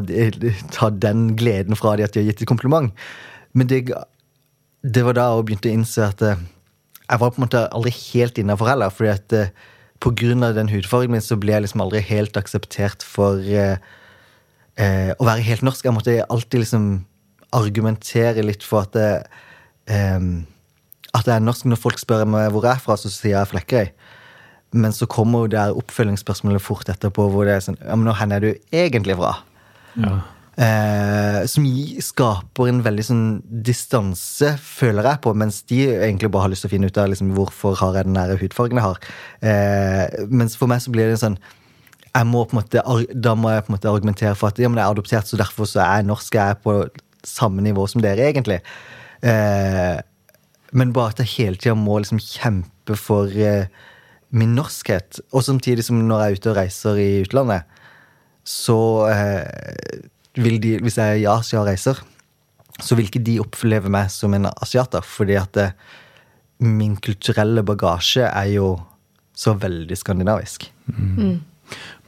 ta 0.75 0.91
den 0.91 1.31
gleden 1.38 1.79
fra 1.79 1.95
de 1.97 2.05
at 2.05 2.12
de 2.12 2.21
har 2.21 2.29
gitt 2.29 2.43
et 2.45 2.50
kompliment. 2.50 2.91
Men 3.57 3.71
det, 3.71 3.87
det 4.85 5.05
var 5.07 5.17
da 5.17 5.31
jeg 5.31 5.47
begynte 5.49 5.71
å 5.71 5.77
innse 5.79 6.11
at 6.11 6.23
eh, 6.27 6.43
jeg 7.09 7.21
var 7.21 7.33
på 7.33 7.41
en 7.41 7.47
måte 7.47 7.65
aldri 7.73 7.93
helt 7.95 8.38
innafor 8.38 8.69
heller. 8.69 8.93
fordi 8.93 9.11
at 9.11 9.33
eh, 9.33 9.53
på 10.00 10.12
grunn 10.15 10.45
av 10.47 10.55
den 10.55 10.71
hudfargen 10.71 11.11
min 11.11 11.25
så 11.25 11.38
ble 11.41 11.57
jeg 11.57 11.65
liksom 11.65 11.83
aldri 11.83 12.03
helt 12.07 12.37
akseptert 12.38 13.03
for 13.07 13.41
eh, 13.43 13.81
eh, 14.79 15.11
å 15.17 15.27
være 15.27 15.47
helt 15.47 15.65
norsk. 15.67 15.85
Jeg 15.85 15.97
måtte 15.97 16.19
alltid 16.29 16.62
liksom 16.62 16.87
argumentere 17.57 18.45
litt 18.45 18.67
for 18.67 18.87
at 18.87 18.95
det, 18.95 19.11
eh, 19.91 20.21
at 21.17 21.27
jeg 21.27 21.35
er 21.35 21.45
norsk. 21.45 21.67
Når 21.67 21.83
folk 21.83 22.00
spør 22.03 22.29
meg 22.29 22.53
hvor 22.55 22.69
jeg 22.69 22.77
er 22.77 22.85
fra, 22.85 22.99
så 23.00 23.11
sier 23.12 23.38
jeg 23.38 23.53
Flekkerøy. 23.55 23.93
Men 24.79 24.93
så 24.93 25.09
kommer 25.09 25.47
jo 25.47 25.55
det 25.57 25.65
oppfølgingsspørsmålet 25.81 26.61
fort 26.61 26.91
etterpå 26.93 27.31
hvor 27.33 27.49
det 27.49 27.55
er 27.57 27.62
sånn 27.65 27.79
Ja, 27.81 27.95
men 27.97 28.11
hvor 28.11 28.35
er 28.37 28.45
du 28.45 28.50
egentlig 28.69 29.17
fra? 29.17 29.38
Ja. 29.97 30.19
Eh, 30.59 31.45
som 31.47 31.67
skaper 32.03 32.67
en 32.67 32.81
veldig 32.83 33.05
sånn 33.07 33.27
distanse, 33.62 34.57
føler 34.59 35.07
jeg 35.07 35.23
på, 35.23 35.35
mens 35.38 35.61
de 35.71 35.85
egentlig 35.93 36.33
bare 36.35 36.49
har 36.49 36.53
lyst 36.53 36.67
til 36.67 36.73
å 36.73 36.75
finne 36.75 36.91
ut 36.91 36.99
av 36.99 37.12
liksom, 37.12 37.31
hvorfor 37.37 37.79
har 37.79 38.00
jeg 38.00 38.09
den 38.09 38.19
der 38.19 38.41
hudfargen 38.41 38.81
jeg 38.81 38.87
har. 38.88 38.99
Eh, 39.38 40.27
mens 40.35 40.59
for 40.59 40.71
meg 40.71 40.83
så 40.83 40.95
blir 40.95 41.12
det 41.12 41.21
sånn 41.23 41.38
jeg 42.09 42.27
må 42.27 42.43
en 42.43 42.57
måte, 42.57 42.83
Da 43.15 43.35
må 43.38 43.53
jeg 43.53 43.67
på 43.67 43.71
en 43.71 43.77
måte 43.77 43.91
argumentere 43.93 44.35
for 44.35 44.50
at 44.50 44.59
ja, 44.59 44.67
men 44.67 44.81
jeg 44.81 44.88
er 44.88 44.97
adoptert, 44.97 45.29
så 45.29 45.38
derfor 45.38 45.69
så 45.69 45.85
er 45.85 46.00
jeg 46.00 46.09
norsk. 46.09 46.35
Jeg 46.35 46.57
er 46.57 46.62
på 46.65 46.75
samme 47.23 47.62
nivå 47.62 47.85
som 47.87 48.03
dere, 48.03 48.31
egentlig. 48.33 48.59
Eh, 49.23 50.00
men 50.73 50.93
bare 50.97 51.15
at 51.15 51.23
jeg 51.23 51.35
hele 51.37 51.61
tida 51.61 51.77
må 51.79 52.00
liksom 52.00 52.19
kjempe 52.23 52.97
for 52.99 53.31
eh, 53.31 53.69
min 54.35 54.57
norskhet. 54.59 55.21
Og 55.31 55.45
samtidig 55.47 55.87
som 55.87 56.00
når 56.09 56.25
jeg 56.25 56.29
er 56.33 56.41
ute 56.41 56.50
og 56.50 56.59
reiser 56.59 57.03
i 57.03 57.11
utlandet, 57.23 57.79
så 58.49 58.81
eh, 59.12 60.09
vil 60.38 60.61
de, 60.62 60.76
hvis 60.83 60.99
jeg 61.00 61.16
er 61.16 61.23
i 61.23 61.28
Asia 61.30 61.62
og 61.62 61.68
reiser, 61.68 62.00
så 62.78 62.95
vil 62.95 63.09
ikke 63.09 63.25
de 63.26 63.40
oppleve 63.42 63.90
meg 63.90 64.11
som 64.14 64.35
en 64.37 64.50
asiater. 64.50 65.04
Fordi 65.04 65.38
at 65.40 65.52
det, 65.59 65.71
eh, 65.73 65.97
min 66.59 66.97
kulturelle 66.99 67.62
bagasje 67.62 68.26
er 68.26 68.49
jo 68.50 68.73
så 69.38 69.54
veldig 69.54 69.95
skandinavisk. 69.95 70.66
Mm. 70.90 71.37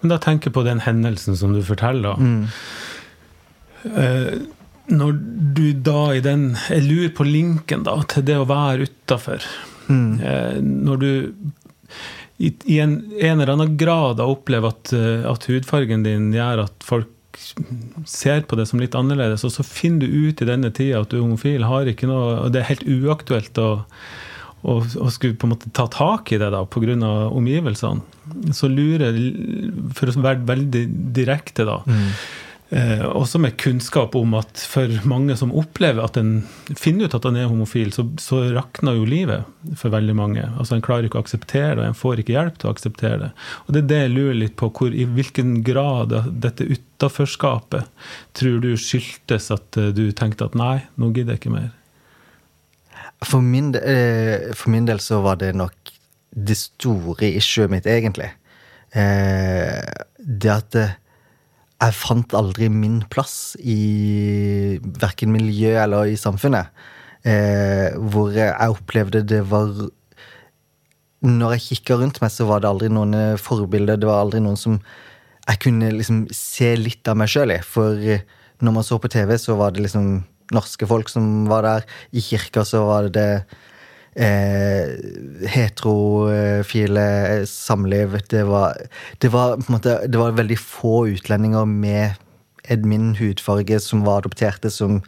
Men 0.01 0.13
da 0.13 0.19
tenker 0.19 0.51
jeg 0.51 0.57
på 0.57 0.65
den 0.67 0.83
hendelsen 0.83 1.37
som 1.39 1.53
du 1.55 1.61
forteller. 1.63 2.19
Mm. 2.19 2.49
Eh, 3.85 4.33
når 4.91 5.13
du 5.57 5.67
da 5.73 6.01
i 6.13 6.21
den 6.21 6.57
Jeg 6.69 6.83
lurer 6.83 7.13
på 7.15 7.25
linken 7.25 7.85
da, 7.87 7.95
til 8.11 8.27
det 8.27 8.41
å 8.41 8.49
være 8.49 8.89
utafor. 8.91 9.47
Mm. 9.87 10.13
Eh, 10.19 10.59
når 10.61 11.03
du 11.05 11.11
i, 12.41 12.51
i 12.73 12.81
en, 12.81 12.97
en, 13.21 13.41
eller 13.41 13.53
annen 13.53 13.77
grad 13.79 14.21
opplever 14.25 14.73
at, 14.73 14.93
eh, 14.97 15.27
at 15.29 15.47
hudfargen 15.51 16.07
din 16.07 16.31
gjør 16.35 16.65
at 16.65 16.87
folk 16.87 17.11
ser 18.09 18.43
på 18.49 18.59
det 18.59 18.67
som 18.71 18.81
litt 18.83 18.97
annerledes, 18.99 19.45
og 19.47 19.55
så 19.55 19.67
finner 19.67 20.07
du 20.07 20.29
ut 20.29 20.43
i 20.43 20.49
denne 20.49 20.73
tida 20.75 21.03
at 21.03 21.13
du 21.13 21.19
er 21.19 21.25
homofil, 21.25 21.67
har 21.69 21.91
ikke 21.91 22.11
noe, 22.11 22.35
og 22.47 22.55
det 22.55 22.63
er 22.63 22.71
helt 22.73 22.87
uaktuelt 22.89 23.61
å, 23.63 23.71
å, 24.63 24.77
å 24.81 25.13
skulle 25.15 25.39
på 25.39 25.49
en 25.49 25.55
måte 25.55 25.73
ta 25.77 25.87
tak 25.93 26.33
i 26.35 26.41
det 26.41 26.51
da, 26.55 26.65
pga. 26.67 26.99
omgivelsene. 27.31 28.53
Så 28.55 28.69
lurer 28.71 29.17
For 29.97 30.11
å 30.11 30.23
være 30.23 30.47
veldig 30.47 30.85
direkte, 31.17 31.67
da. 31.69 31.81
Mm 31.87 32.13
også 32.71 33.41
med 33.43 33.57
kunnskap 33.59 34.15
om 34.15 34.37
at 34.39 34.61
for 34.71 34.93
mange 35.09 35.35
som 35.35 35.51
opplever 35.59 36.05
at 36.05 36.15
en 36.21 36.45
finner 36.79 37.09
ut 37.09 37.17
at 37.17 37.25
en 37.27 37.39
er 37.41 37.49
homofil, 37.51 37.91
så, 37.91 38.05
så 38.23 38.45
rakner 38.55 38.95
jo 38.95 39.09
livet 39.11 39.75
for 39.81 39.91
veldig 39.91 40.15
mange. 40.15 40.45
Altså 40.55 40.77
En 40.77 40.85
klarer 40.85 41.09
ikke 41.09 41.19
å 41.19 41.25
akseptere 41.25 41.75
det, 41.75 41.83
og 41.83 41.89
en 41.89 41.99
får 41.99 42.23
ikke 42.23 42.37
hjelp 42.37 42.61
til 42.61 42.71
å 42.71 42.75
akseptere 42.77 43.19
det. 43.25 43.31
Og 43.65 43.75
Det 43.75 43.83
er 43.83 43.89
det 43.91 43.99
jeg 44.05 44.13
lurer 44.15 44.39
litt 44.39 44.55
på, 44.61 44.71
hvor, 44.71 44.95
i 44.95 45.09
hvilken 45.19 45.57
grad 45.67 46.15
dette 46.31 46.69
utaforskapet 46.71 47.91
tror 48.39 48.63
du 48.63 48.71
skyldtes 48.79 49.51
at 49.57 49.81
eh, 49.81 49.91
du 49.97 50.05
tenkte 50.15 50.47
at 50.47 50.55
nei, 50.59 50.77
nå 50.95 51.11
gidder 51.11 51.35
jeg 51.35 51.43
ikke 51.43 51.57
mer? 51.57 51.71
For 53.27 53.43
min, 53.43 53.75
eh, 53.75 54.53
for 54.55 54.71
min 54.71 54.87
del 54.87 55.03
så 55.03 55.19
var 55.27 55.43
det 55.43 55.57
nok 55.59 55.97
det 56.31 56.55
store 56.55 57.35
issuet 57.35 57.73
mitt, 57.73 57.91
egentlig. 57.91 58.31
Det 58.95 60.51
at 60.55 60.77
jeg 61.81 61.97
fant 61.97 62.35
aldri 62.37 62.69
min 62.73 63.01
plass 63.13 63.55
i 63.61 64.79
verken 65.01 65.33
miljø 65.33 65.77
eller 65.81 66.11
i 66.13 66.19
samfunnet. 66.21 66.69
Eh, 67.25 67.97
hvor 68.13 68.33
jeg 68.37 68.73
opplevde 68.73 69.21
det 69.29 69.43
var 69.51 69.69
Når 71.21 71.53
jeg 71.53 71.65
kikka 71.67 71.99
rundt 72.01 72.17
meg, 72.23 72.31
så 72.33 72.47
var 72.49 72.63
det 72.63 72.69
aldri 72.71 72.89
noen 72.89 73.37
forbilder. 73.37 73.99
Det 74.01 74.09
var 74.09 74.23
aldri 74.23 74.41
noen 74.41 74.57
som 74.57 74.79
jeg 75.51 75.61
kunne 75.61 75.91
liksom 75.93 76.23
se 76.33 76.71
litt 76.81 77.09
av 77.09 77.19
meg 77.21 77.29
sjøl 77.29 77.53
i. 77.53 77.59
For 77.61 78.01
eh, 78.01 78.25
når 78.65 78.77
man 78.77 78.87
så 78.87 78.97
på 79.01 79.11
TV, 79.13 79.35
så 79.37 79.57
var 79.61 79.75
det 79.75 79.85
liksom 79.85 80.23
norske 80.55 80.89
folk 80.89 81.13
som 81.13 81.45
var 81.51 81.67
der. 81.67 81.85
I 82.17 82.25
kirka 82.25 82.65
så 82.65 82.85
var 82.89 83.09
det, 83.09 83.13
det 83.13 83.27
eh, 84.15 84.91
heterofile 85.51 87.07
samliv. 87.47 88.19
Det 88.31 88.45
var, 88.49 88.77
det 89.19 89.33
var, 89.33 89.57
på 89.57 89.69
en 89.69 89.77
måte, 89.77 89.97
det 90.07 90.21
var 90.21 90.39
veldig 90.39 90.59
få 90.59 91.07
utlendinger 91.15 91.65
med 91.65 92.19
min 92.87 93.15
hudfarge 93.19 93.81
som 93.81 94.05
var 94.07 94.23
adopterte. 94.23 94.71
som 94.71 95.03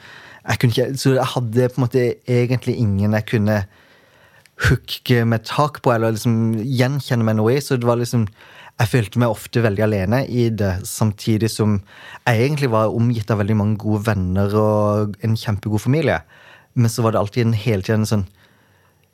jeg 0.49 0.59
kunne 0.59 0.73
ikke, 0.73 0.99
Så 0.99 1.15
jeg 1.15 1.25
hadde 1.25 1.69
på 1.69 1.81
en 1.81 1.85
måte 1.87 2.15
egentlig 2.27 2.77
ingen 2.77 3.13
jeg 3.13 3.27
kunne 3.27 3.65
hooke 4.69 5.25
med 5.25 5.45
tak 5.45 5.83
på, 5.83 5.93
eller 5.93 6.13
liksom 6.13 6.55
gjenkjenne 6.63 7.25
meg 7.25 7.37
noe 7.37 7.57
i. 7.57 7.61
Så 7.61 7.77
det 7.77 7.87
var 7.87 7.97
liksom 7.97 8.27
jeg 8.81 8.89
følte 8.89 9.21
meg 9.21 9.31
ofte 9.31 9.63
veldig 9.63 9.83
alene 9.85 10.23
i 10.27 10.49
det, 10.49 10.81
samtidig 10.89 11.51
som 11.53 11.77
jeg 12.27 12.41
egentlig 12.41 12.71
var 12.73 12.95
omgitt 12.95 13.31
av 13.31 13.39
veldig 13.43 13.57
mange 13.59 13.77
gode 13.79 14.07
venner 14.09 14.55
og 14.59 15.17
en 15.23 15.37
kjempegod 15.39 15.85
familie. 15.85 16.23
Men 16.75 16.91
så 16.91 17.05
var 17.05 17.13
det 17.13 17.21
alltid 17.21 17.47
en 17.47 17.59
hele 17.59 17.85
tiden 17.87 18.09
sånn 18.09 18.25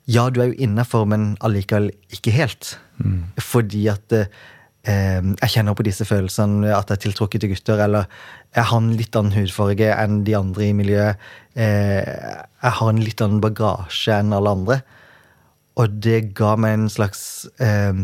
ja, 0.09 0.25
du 0.33 0.41
er 0.41 0.51
jo 0.51 0.61
innafor, 0.65 1.05
men 1.09 1.33
allikevel 1.45 1.91
ikke 2.13 2.33
helt. 2.33 2.73
Mm. 2.97 3.27
Fordi 3.45 3.83
at 3.91 4.15
eh, 4.15 5.19
jeg 5.21 5.51
kjenner 5.53 5.77
på 5.77 5.85
disse 5.85 6.07
følelsene, 6.07 6.71
at 6.73 6.89
jeg 6.89 6.97
er 6.97 7.03
tiltrukket 7.03 7.43
til 7.43 7.53
gutter, 7.53 7.83
eller 7.85 8.07
jeg 8.55 8.65
har 8.71 8.81
en 8.81 8.95
litt 8.97 9.19
annen 9.19 9.35
hudfarge 9.37 9.91
enn 9.93 10.23
de 10.25 10.33
andre 10.39 10.65
i 10.65 10.77
miljøet. 10.77 11.27
Eh, 11.53 12.01
jeg 12.01 12.77
har 12.79 12.89
en 12.89 13.03
litt 13.03 13.21
annen 13.21 13.43
bagasje 13.43 14.17
enn 14.17 14.33
alle 14.33 14.55
andre. 14.57 14.79
Og 15.79 16.01
det 16.01 16.31
ga 16.37 16.55
meg 16.59 16.79
en 16.79 16.89
slags 16.91 17.21
eh, 17.61 18.01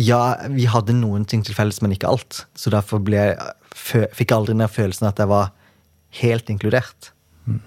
Ja, 0.00 0.22
vi 0.52 0.64
hadde 0.68 0.96
noen 0.96 1.28
ting 1.28 1.44
til 1.44 1.56
felles, 1.56 1.82
men 1.84 1.92
ikke 1.92 2.08
alt. 2.08 2.46
Så 2.56 2.72
derfor 2.72 3.04
ble, 3.04 3.34
fikk 3.76 4.30
jeg 4.30 4.36
aldri 4.38 4.56
den 4.56 4.68
følelsen 4.68 5.12
at 5.12 5.20
jeg 5.20 5.28
var 5.28 5.52
helt 6.24 6.48
inkludert. 6.52 7.12
Mm. 7.44 7.60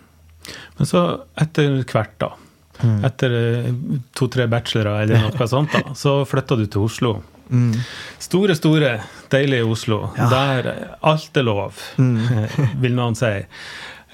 Men 0.81 0.89
så 0.89 1.07
etter 1.37 1.83
hvert, 1.85 2.17
da 2.17 2.33
Mm. 2.79 3.03
Etter 3.07 3.35
eh, 3.35 3.69
to-tre 4.15 4.47
bachelorer 4.51 5.03
eller 5.03 5.27
noe 5.27 5.47
sånt, 5.51 5.75
da, 5.75 5.95
så 5.97 6.21
flytta 6.29 6.57
du 6.59 6.65
til 6.65 6.87
Oslo. 6.87 7.17
Mm. 7.49 7.73
Store, 8.21 8.55
store, 8.55 8.95
deilige 9.33 9.65
Oslo, 9.65 10.03
ja. 10.17 10.29
der 10.31 10.71
alt 11.01 11.37
er 11.37 11.47
lov, 11.47 11.79
mm. 11.97 12.19
vil 12.83 12.97
noen 12.97 13.17
si. 13.19 13.33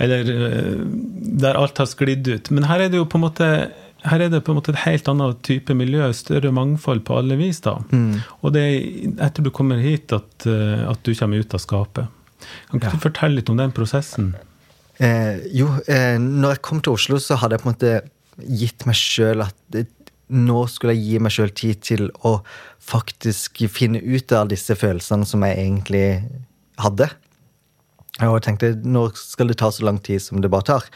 Eller 0.02 0.32
eh, 0.36 0.78
der 1.46 1.60
alt 1.60 1.82
har 1.82 1.90
sklidd 1.90 2.28
ut. 2.28 2.54
Men 2.56 2.70
her 2.72 2.88
er 2.88 2.94
det 2.94 3.02
jo 3.02 3.10
på 3.10 3.22
en 3.22 3.28
måte 3.28 3.50
her 4.06 4.22
er 4.22 4.30
det 4.30 4.44
på 4.46 4.54
en 4.54 4.60
måte 4.60 4.70
et 4.70 4.84
helt 4.84 5.08
annet 5.10 5.40
type 5.46 5.74
miljø, 5.74 6.06
større 6.14 6.52
mangfold 6.54 7.02
på 7.08 7.16
alle 7.18 7.38
vis. 7.40 7.62
da. 7.66 7.80
Mm. 7.90 8.20
Og 8.46 8.54
det 8.54 8.62
er 8.62 9.24
etter 9.28 9.46
du 9.46 9.50
kommer 9.50 9.82
hit 9.82 10.14
at, 10.14 10.46
eh, 10.46 10.84
at 10.86 11.02
du 11.02 11.16
kommer 11.18 11.42
ut 11.42 11.56
av 11.58 11.64
skapet. 11.64 12.12
Kan 12.70 12.80
ikke 12.80 12.92
ja. 12.92 13.00
du 13.00 13.06
fortelle 13.08 13.40
litt 13.40 13.50
om 13.50 13.58
den 13.58 13.74
prosessen? 13.74 14.36
Eh, 15.02 15.42
jo, 15.58 15.72
eh, 15.92 16.20
når 16.22 16.56
jeg 16.56 16.62
kom 16.68 16.84
til 16.84 16.96
Oslo, 16.96 17.20
så 17.20 17.40
hadde 17.42 17.58
jeg 17.58 17.64
på 17.64 17.70
en 17.70 17.76
måte 17.76 17.96
gitt 18.42 18.86
meg 18.88 18.98
sjøl 19.00 19.46
at 19.46 19.56
det, 19.74 19.86
nå 20.34 20.64
skulle 20.72 20.96
jeg 20.96 21.06
gi 21.06 21.20
meg 21.22 21.34
sjøl 21.36 21.52
tid 21.54 21.84
til 21.86 22.08
å 22.26 22.40
faktisk 22.82 23.62
finne 23.72 24.02
ut 24.02 24.34
av 24.34 24.50
disse 24.50 24.76
følelsene 24.78 25.28
som 25.28 25.46
jeg 25.46 25.60
egentlig 25.62 26.08
hadde. 26.82 27.10
Og 28.24 28.38
jeg 28.38 28.46
tenkte 28.48 28.72
nå 28.88 29.10
skal 29.20 29.52
det 29.52 29.60
ta 29.60 29.70
så 29.74 29.86
lang 29.86 30.00
tid 30.04 30.24
som 30.24 30.42
det 30.42 30.52
bare 30.52 30.70
tar. 30.72 30.88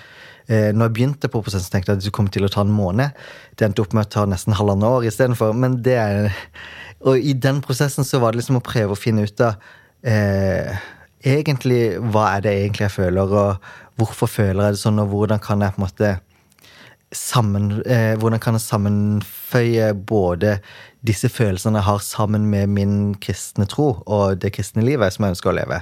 Eh, 0.49 0.71
når 0.73 0.87
jeg 0.87 0.95
begynte 0.95 1.29
på 1.29 1.43
prosessen, 1.45 1.69
tenkte 1.73 1.93
jeg 1.93 1.99
at 1.99 2.05
det 2.07 2.13
kom 2.15 2.29
til 2.31 2.47
å 2.47 2.51
ta 2.51 2.63
en 2.65 2.73
måned. 2.73 3.17
Det 3.59 3.67
endte 3.67 3.83
opp 3.83 3.93
med 3.93 4.07
å 4.07 4.13
ta 4.15 4.23
nesten 4.29 4.55
halvannet 4.57 4.87
år 4.87 5.09
istedenfor. 5.11 5.53
Men 5.53 5.81
det 5.85 5.99
Og 6.99 7.15
i 7.15 7.31
den 7.31 7.61
prosessen 7.63 8.03
så 8.03 8.19
var 8.19 8.33
det 8.33 8.41
liksom 8.41 8.57
å 8.59 8.65
prøve 8.65 8.91
å 8.91 8.99
finne 8.99 9.23
ut 9.23 9.39
av 9.39 9.55
eh, 10.03 10.75
egentlig 11.23 11.95
hva 12.11 12.25
er 12.35 12.41
det 12.43 12.55
egentlig 12.57 12.89
jeg 12.89 12.95
føler, 12.97 13.23
og 13.31 13.69
hvorfor 13.95 14.27
føler 14.27 14.65
jeg 14.65 14.75
det 14.75 14.81
sånn, 14.81 14.99
og 14.99 15.13
hvordan 15.13 15.39
kan 15.39 15.63
jeg 15.63 15.75
på 15.75 15.79
en 15.79 15.85
måte 15.85 16.09
sammen, 17.15 17.81
eh, 17.85 18.13
hvordan 18.19 18.41
kan 18.41 18.53
jeg 18.53 18.61
sammenføye 18.61 19.93
både 19.93 20.59
disse 21.05 21.29
følelsene 21.31 21.79
jeg 21.79 21.87
har 21.87 22.03
sammen 22.05 22.45
med 22.51 22.67
min 22.67 23.15
kristne 23.21 23.65
tro 23.69 24.03
og 24.05 24.41
det 24.41 24.53
kristne 24.53 24.83
livet 24.85 25.13
som 25.13 25.25
jeg 25.25 25.35
ønsker 25.35 25.51
å 25.51 25.57
leve. 25.57 25.81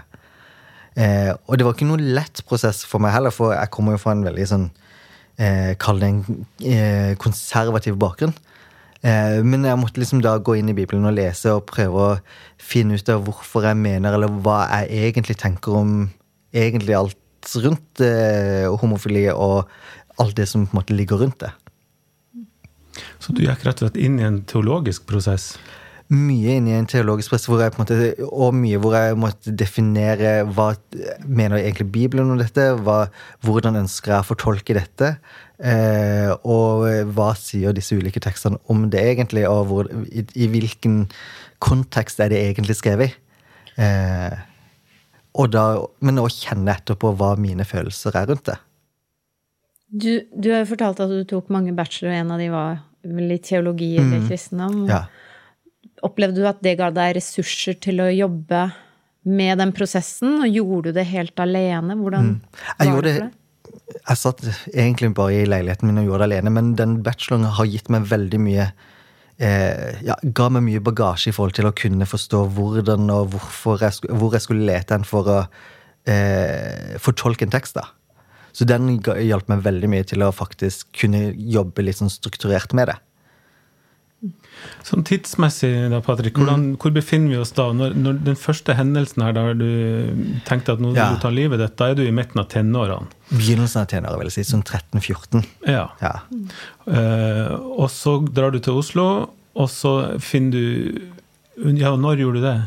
Eh, 0.98 1.32
og 1.48 1.58
det 1.58 1.66
var 1.66 1.76
ikke 1.76 1.90
noe 1.90 2.02
lett 2.02 2.44
prosess 2.48 2.84
for 2.88 3.04
meg 3.04 3.14
heller, 3.14 3.34
for 3.34 3.54
jeg 3.54 3.74
kommer 3.74 3.98
jo 3.98 4.02
fra 4.02 4.16
en 4.16 4.26
veldig 4.26 4.48
sånn 4.50 4.68
eh, 5.38 5.74
Kall 5.82 6.02
det 6.02 6.10
en 6.10 6.22
eh, 6.64 7.12
konservativ 7.22 8.00
bakgrunn. 8.02 8.34
Eh, 9.06 9.44
men 9.46 9.68
jeg 9.68 9.78
måtte 9.78 10.02
liksom 10.02 10.24
da 10.26 10.38
gå 10.42 10.58
inn 10.58 10.72
i 10.72 10.78
Bibelen 10.78 11.06
og 11.06 11.18
lese 11.18 11.54
og 11.54 11.68
prøve 11.70 12.08
å 12.08 12.18
finne 12.58 12.98
ut 12.98 13.14
av 13.14 13.28
hvorfor 13.28 13.68
jeg 13.68 13.78
mener, 13.78 14.16
eller 14.16 14.32
hva 14.42 14.64
jeg 14.72 15.12
egentlig 15.12 15.38
tenker 15.42 15.78
om 15.82 15.94
egentlig 16.56 16.98
alt 16.98 17.18
rundt 17.62 18.02
eh, 18.04 18.66
homofili 18.82 19.28
og 19.34 19.68
alt 20.22 20.38
det 20.38 20.48
som 20.50 20.66
på 20.66 20.76
en 20.76 20.82
måte 20.82 20.98
ligger 20.98 21.22
rundt 21.24 21.40
det. 21.44 21.54
Så 23.22 23.34
du 23.34 23.44
gikk 23.46 23.66
rett 23.66 23.82
og 23.82 23.88
slett 23.88 24.00
inn 24.02 24.18
i 24.20 24.26
en 24.28 24.42
teologisk 24.50 25.06
prosess? 25.10 25.56
Mye 26.08 26.56
inn 26.56 26.70
i 26.70 26.76
en 26.78 26.88
teologisk 26.88 27.34
prosess, 27.34 27.50
hvor 27.50 27.60
jeg 27.62 27.74
på 27.76 27.82
en 27.82 27.84
måte, 27.84 28.28
og 28.32 28.56
mye 28.56 28.80
hvor 28.82 28.96
jeg 28.96 29.18
måtte 29.20 29.54
definere 29.60 30.38
hva 30.56 30.70
mener 31.26 31.60
egentlig 31.60 31.90
Bibelen 31.92 32.32
om 32.32 32.40
dette, 32.40 32.70
hva, 32.86 33.10
hvordan 33.44 33.82
ønsker 33.82 34.16
jeg 34.16 34.24
å 34.24 34.30
fortolke 34.30 34.78
dette, 34.78 35.18
eh, 35.60 36.32
og 36.48 36.88
hva 37.12 37.34
sier 37.38 37.76
disse 37.76 37.98
ulike 37.98 38.24
tekstene 38.24 38.62
om 38.72 38.88
det 38.94 39.04
egentlig, 39.04 39.44
og 39.52 39.66
hvor, 39.72 39.92
i, 40.08 40.24
i, 40.34 40.48
hvilken 40.54 41.04
kontekst 41.64 42.22
er 42.24 42.32
det 42.32 42.44
egentlig 42.46 42.78
skrevet 42.80 43.12
i. 43.12 43.18
Eh, 43.84 44.46
da, 45.54 45.66
men 46.02 46.24
å 46.24 46.30
kjenne 46.32 46.74
etterpå 46.74 47.12
hva 47.20 47.36
mine 47.38 47.68
følelser 47.68 48.16
er 48.18 48.32
rundt 48.32 48.48
det. 48.48 48.58
Du, 49.88 50.12
du 50.36 50.52
har 50.52 50.66
jo 50.66 50.72
fortalt 50.74 51.00
at 51.04 51.12
du 51.12 51.24
tok 51.28 51.52
mange 51.54 51.72
bachelor, 51.76 52.12
og 52.12 52.20
en 52.20 52.34
av 52.36 52.42
de 52.42 52.50
var 52.52 52.82
vel 53.08 53.32
i 53.32 53.40
teologi 53.40 53.94
eller 53.96 54.24
mm. 54.24 54.28
kristendom. 54.28 54.82
Ja. 54.90 55.06
Opplevde 56.06 56.44
du 56.44 56.50
at 56.50 56.60
det 56.66 56.76
ga 56.80 56.92
deg 56.94 57.16
ressurser 57.18 57.78
til 57.82 58.04
å 58.04 58.10
jobbe 58.12 58.68
med 59.28 59.60
den 59.60 59.74
prosessen, 59.76 60.42
og 60.44 60.52
gjorde 60.52 60.92
du 60.92 61.00
det 61.00 61.08
helt 61.10 61.40
alene? 61.44 61.98
Hvordan 62.00 62.32
mm. 62.34 62.38
jeg 62.68 62.96
var 62.96 63.08
det 63.08 63.16
for 63.18 63.28
deg? 63.28 63.36
Jeg 63.98 64.20
satt 64.20 64.44
egentlig 64.74 65.10
bare 65.16 65.42
i 65.42 65.48
leiligheten 65.48 65.90
min 65.90 66.02
og 66.02 66.10
gjorde 66.10 66.26
det 66.26 66.28
alene, 66.30 66.54
men 66.54 66.76
den 66.80 67.00
bacheloren 67.04 67.48
har 67.58 67.68
gitt 67.68 67.90
meg 67.92 68.08
veldig 68.08 68.40
mye 68.44 68.66
eh, 68.68 70.00
ja, 70.04 70.16
Ga 70.36 70.48
meg 70.54 70.66
mye 70.66 70.84
bagasje 70.84 71.32
i 71.32 71.36
forhold 71.36 71.56
til 71.58 71.70
å 71.70 71.76
kunne 71.76 72.08
forstå 72.08 72.44
hvordan 72.56 73.12
og 73.14 73.36
jeg, 73.36 74.12
hvor 74.12 74.36
jeg 74.36 74.44
skulle 74.44 74.68
lete 74.68 74.98
en 74.98 75.08
for 75.08 75.32
å 75.32 75.38
eh, 76.08 76.96
fortolke 77.04 77.48
en 77.48 77.56
tekst. 77.56 77.80
da. 77.80 77.88
Så 78.58 78.66
den 78.66 78.96
hjalp 78.98 79.52
meg 79.52 79.66
veldig 79.68 79.90
mye 79.92 80.06
til 80.08 80.24
å 80.26 80.34
faktisk 80.34 80.88
kunne 80.98 81.28
jobbe 81.38 81.84
litt 81.86 82.00
sånn 82.00 82.10
strukturert 82.10 82.74
med 82.78 82.90
det. 82.90 82.98
Sånn 84.88 85.04
tidsmessig, 85.06 85.70
da, 85.92 86.00
Patrick, 86.02 86.38
hvordan, 86.40 86.62
mm. 86.72 86.78
hvor 86.82 86.92
befinner 86.96 87.36
vi 87.36 87.40
oss 87.42 87.52
da? 87.54 87.68
Når, 87.76 87.94
når, 88.02 88.14
den 88.26 88.38
første 88.40 88.74
hendelsen 88.78 89.24
her 89.26 89.36
der 89.36 89.58
du 89.60 89.70
tenkte 90.48 90.74
at 90.74 90.82
nå 90.82 90.94
ja. 90.96 91.10
du 91.14 91.22
tar 91.22 91.36
livet 91.36 91.62
ditt, 91.62 91.76
da 91.78 91.92
er 91.92 92.00
du 92.00 92.04
i 92.06 92.16
midten 92.16 92.42
av 92.42 92.48
tenårene? 92.52 93.12
Begynnelsen 93.30 93.84
av 93.84 93.90
tenåra, 93.92 94.18
vil 94.18 94.32
jeg 94.32 94.38
si. 94.40 94.46
Sånn 94.50 94.66
13-14. 94.66 95.46
Ja. 95.70 95.86
ja. 96.02 96.16
Uh, 96.88 97.54
og 97.78 97.90
så 97.94 98.12
drar 98.26 98.56
du 98.56 98.60
til 98.64 98.82
Oslo, 98.82 99.08
og 99.58 99.70
så 99.74 99.94
finner 100.24 100.52
du 100.58 100.66
Ja, 101.78 101.96
når 101.98 102.20
gjorde 102.22 102.38
du 102.38 102.44
det? 102.46 102.58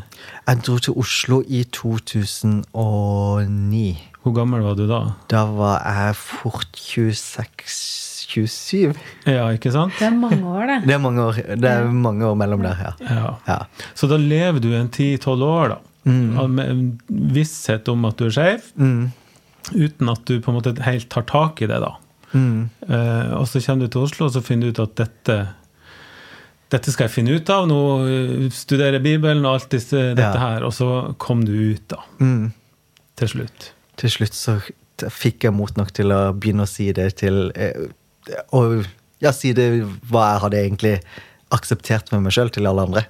Jeg 0.47 0.55
dro 0.67 0.75
til 0.83 0.93
Oslo 0.99 1.37
i 1.47 1.63
2009. 1.71 4.10
Hvor 4.21 4.35
gammel 4.35 4.61
var 4.61 4.75
du 4.77 4.83
da? 4.85 4.99
Da 5.31 5.47
var 5.49 5.79
jeg 5.81 6.13
fort 6.19 6.77
26-27. 6.77 8.91
Ja, 9.25 9.47
ikke 9.49 9.71
sant? 9.73 9.95
Det 9.97 10.11
er 10.11 10.13
mange 10.13 10.45
år, 10.45 10.67
det. 10.69 10.75
Det 10.85 10.93
er 10.93 11.01
mange 11.01 11.23
år, 11.25 11.39
det 11.57 11.71
er 11.71 11.87
mange 11.89 12.27
år 12.29 12.35
mellom 12.37 12.61
der, 12.65 12.83
ja. 12.85 12.91
ja. 13.07 13.31
ja. 13.47 13.57
Så 13.97 14.09
da 14.11 14.19
lever 14.21 14.61
du 14.61 14.69
en 14.77 14.91
10-12 14.93 15.45
år, 15.47 15.73
da. 15.73 15.79
Mm. 16.05 16.53
Med 16.53 17.01
visshet 17.33 17.89
om 17.89 18.05
at 18.09 18.21
du 18.21 18.27
er 18.27 18.35
skeiv, 18.37 18.69
mm. 18.77 19.09
uten 19.73 20.13
at 20.13 20.23
du 20.29 20.37
på 20.37 20.53
en 20.53 20.57
måte 20.59 20.75
helt 20.85 21.09
tar 21.13 21.25
tak 21.29 21.65
i 21.65 21.71
det, 21.73 21.81
da. 21.81 21.91
Mm. 22.37 22.69
Uh, 22.85 23.41
og 23.41 23.49
så 23.49 23.57
kommer 23.65 23.85
du 23.85 23.91
til 23.91 24.05
Oslo, 24.05 24.29
og 24.29 24.37
så 24.37 24.45
finner 24.45 24.69
du 24.69 24.77
ut 24.77 24.85
at 24.85 24.95
dette 25.01 25.41
dette 26.71 26.87
skal 26.93 27.09
jeg 27.09 27.15
finne 27.17 27.33
ut 27.35 27.49
av, 27.51 27.65
nå 27.67 27.81
studerer 28.05 28.53
studere 28.55 28.99
Bibelen 29.03 29.43
og 29.43 29.57
alt 29.57 29.73
disse, 29.73 30.13
dette 30.15 30.37
ja. 30.37 30.39
her. 30.39 30.63
Og 30.63 30.71
så 30.71 30.87
kom 31.19 31.41
du 31.43 31.51
ut, 31.51 31.83
da. 31.91 31.99
Mm. 32.21 32.53
Til 33.19 33.31
slutt 33.33 33.73
til 33.99 34.13
slutt 34.13 34.37
så 34.37 34.59
fikk 35.09 35.47
jeg 35.47 35.55
mot 35.55 35.73
nok 35.77 35.91
til 35.97 36.13
å 36.13 36.21
begynne 36.37 36.67
å 36.67 36.69
si 36.69 36.91
det 36.93 37.07
til 37.21 37.49
eh, 37.55 37.89
Og 38.53 38.83
ja, 39.21 39.31
si 39.33 39.53
det 39.57 39.67
hva 40.09 40.27
jeg 40.33 40.43
hadde 40.45 40.61
egentlig 40.61 40.93
akseptert 41.51 42.11
med 42.13 42.23
meg 42.25 42.35
sjøl, 42.35 42.51
til 42.53 42.69
alle 42.69 42.85
andre. 42.87 43.03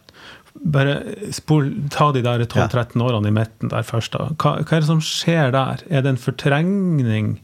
Bare 0.52 0.96
spol, 1.32 1.70
ta 1.94 2.10
de 2.12 2.24
der 2.26 2.44
12-13 2.44 3.00
årene 3.06 3.30
i 3.30 3.36
midten 3.36 3.72
der 3.72 3.86
først. 3.88 4.16
da. 4.16 4.34
Hva, 4.36 4.58
hva, 4.60 4.76
er 4.76 4.84
det 4.84 4.90
som 4.90 5.04
skjer 5.06 5.54
der? 5.56 5.84
Er 5.88 6.04
det 6.04 6.12
en 6.12 6.20
fortrengning 6.20 7.38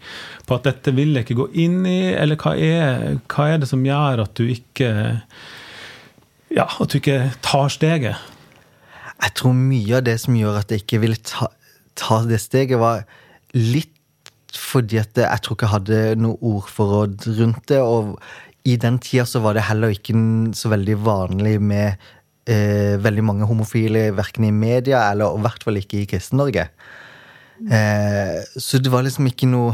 på 0.47 0.57
at 0.57 0.67
dette 0.67 0.91
vil 0.97 1.15
jeg 1.15 1.27
ikke 1.27 1.39
gå 1.43 1.47
inn 1.67 1.85
i, 1.87 2.11
eller 2.15 2.39
hva 2.41 2.55
er, 2.57 3.21
hva 3.31 3.47
er 3.53 3.61
det 3.61 3.69
som 3.71 3.85
gjør 3.85 4.25
at 4.25 4.33
du 4.39 4.49
ikke 4.51 4.89
ja, 6.55 6.65
at 6.65 6.91
du 6.91 6.97
ikke 6.99 7.21
tar 7.45 7.71
steget? 7.71 8.27
Jeg 9.17 9.33
tror 9.39 9.55
mye 9.57 9.97
av 9.97 10.03
det 10.07 10.17
som 10.21 10.35
gjør 10.37 10.59
at 10.59 10.71
jeg 10.73 10.83
ikke 10.83 11.01
ville 11.05 11.21
ta, 11.23 11.49
ta 11.97 12.21
det 12.27 12.41
steget, 12.43 12.79
var 12.81 13.05
Litt 13.57 13.93
fordi 14.57 14.99
at 15.01 15.17
jeg 15.19 15.43
tror 15.43 15.57
ikke 15.57 15.67
jeg 15.67 15.75
hadde 15.75 16.01
noe 16.21 16.37
ordforråd 16.55 17.27
rundt 17.39 17.65
det. 17.71 17.81
Og 17.81 18.15
i 18.67 18.77
den 18.79 18.99
tida 19.03 19.25
så 19.27 19.41
var 19.43 19.57
det 19.57 19.67
heller 19.67 19.93
ikke 19.95 20.15
så 20.57 20.71
veldig 20.73 20.97
vanlig 21.05 21.57
med 21.63 22.07
eh, 22.47 22.95
veldig 23.01 23.25
mange 23.25 23.47
homofile, 23.49 24.09
verken 24.17 24.47
i 24.47 24.55
media 24.55 25.05
eller 25.11 25.37
i 25.37 25.45
hvert 25.45 25.63
fall 25.63 25.79
ikke 25.79 26.01
i 26.01 26.09
Kristen-Norge. 26.09 26.67
Eh, 27.57 28.39
så 28.57 28.81
det 28.81 28.91
var 28.93 29.01
liksom 29.01 29.25
ikke 29.25 29.47
noe 29.49 29.71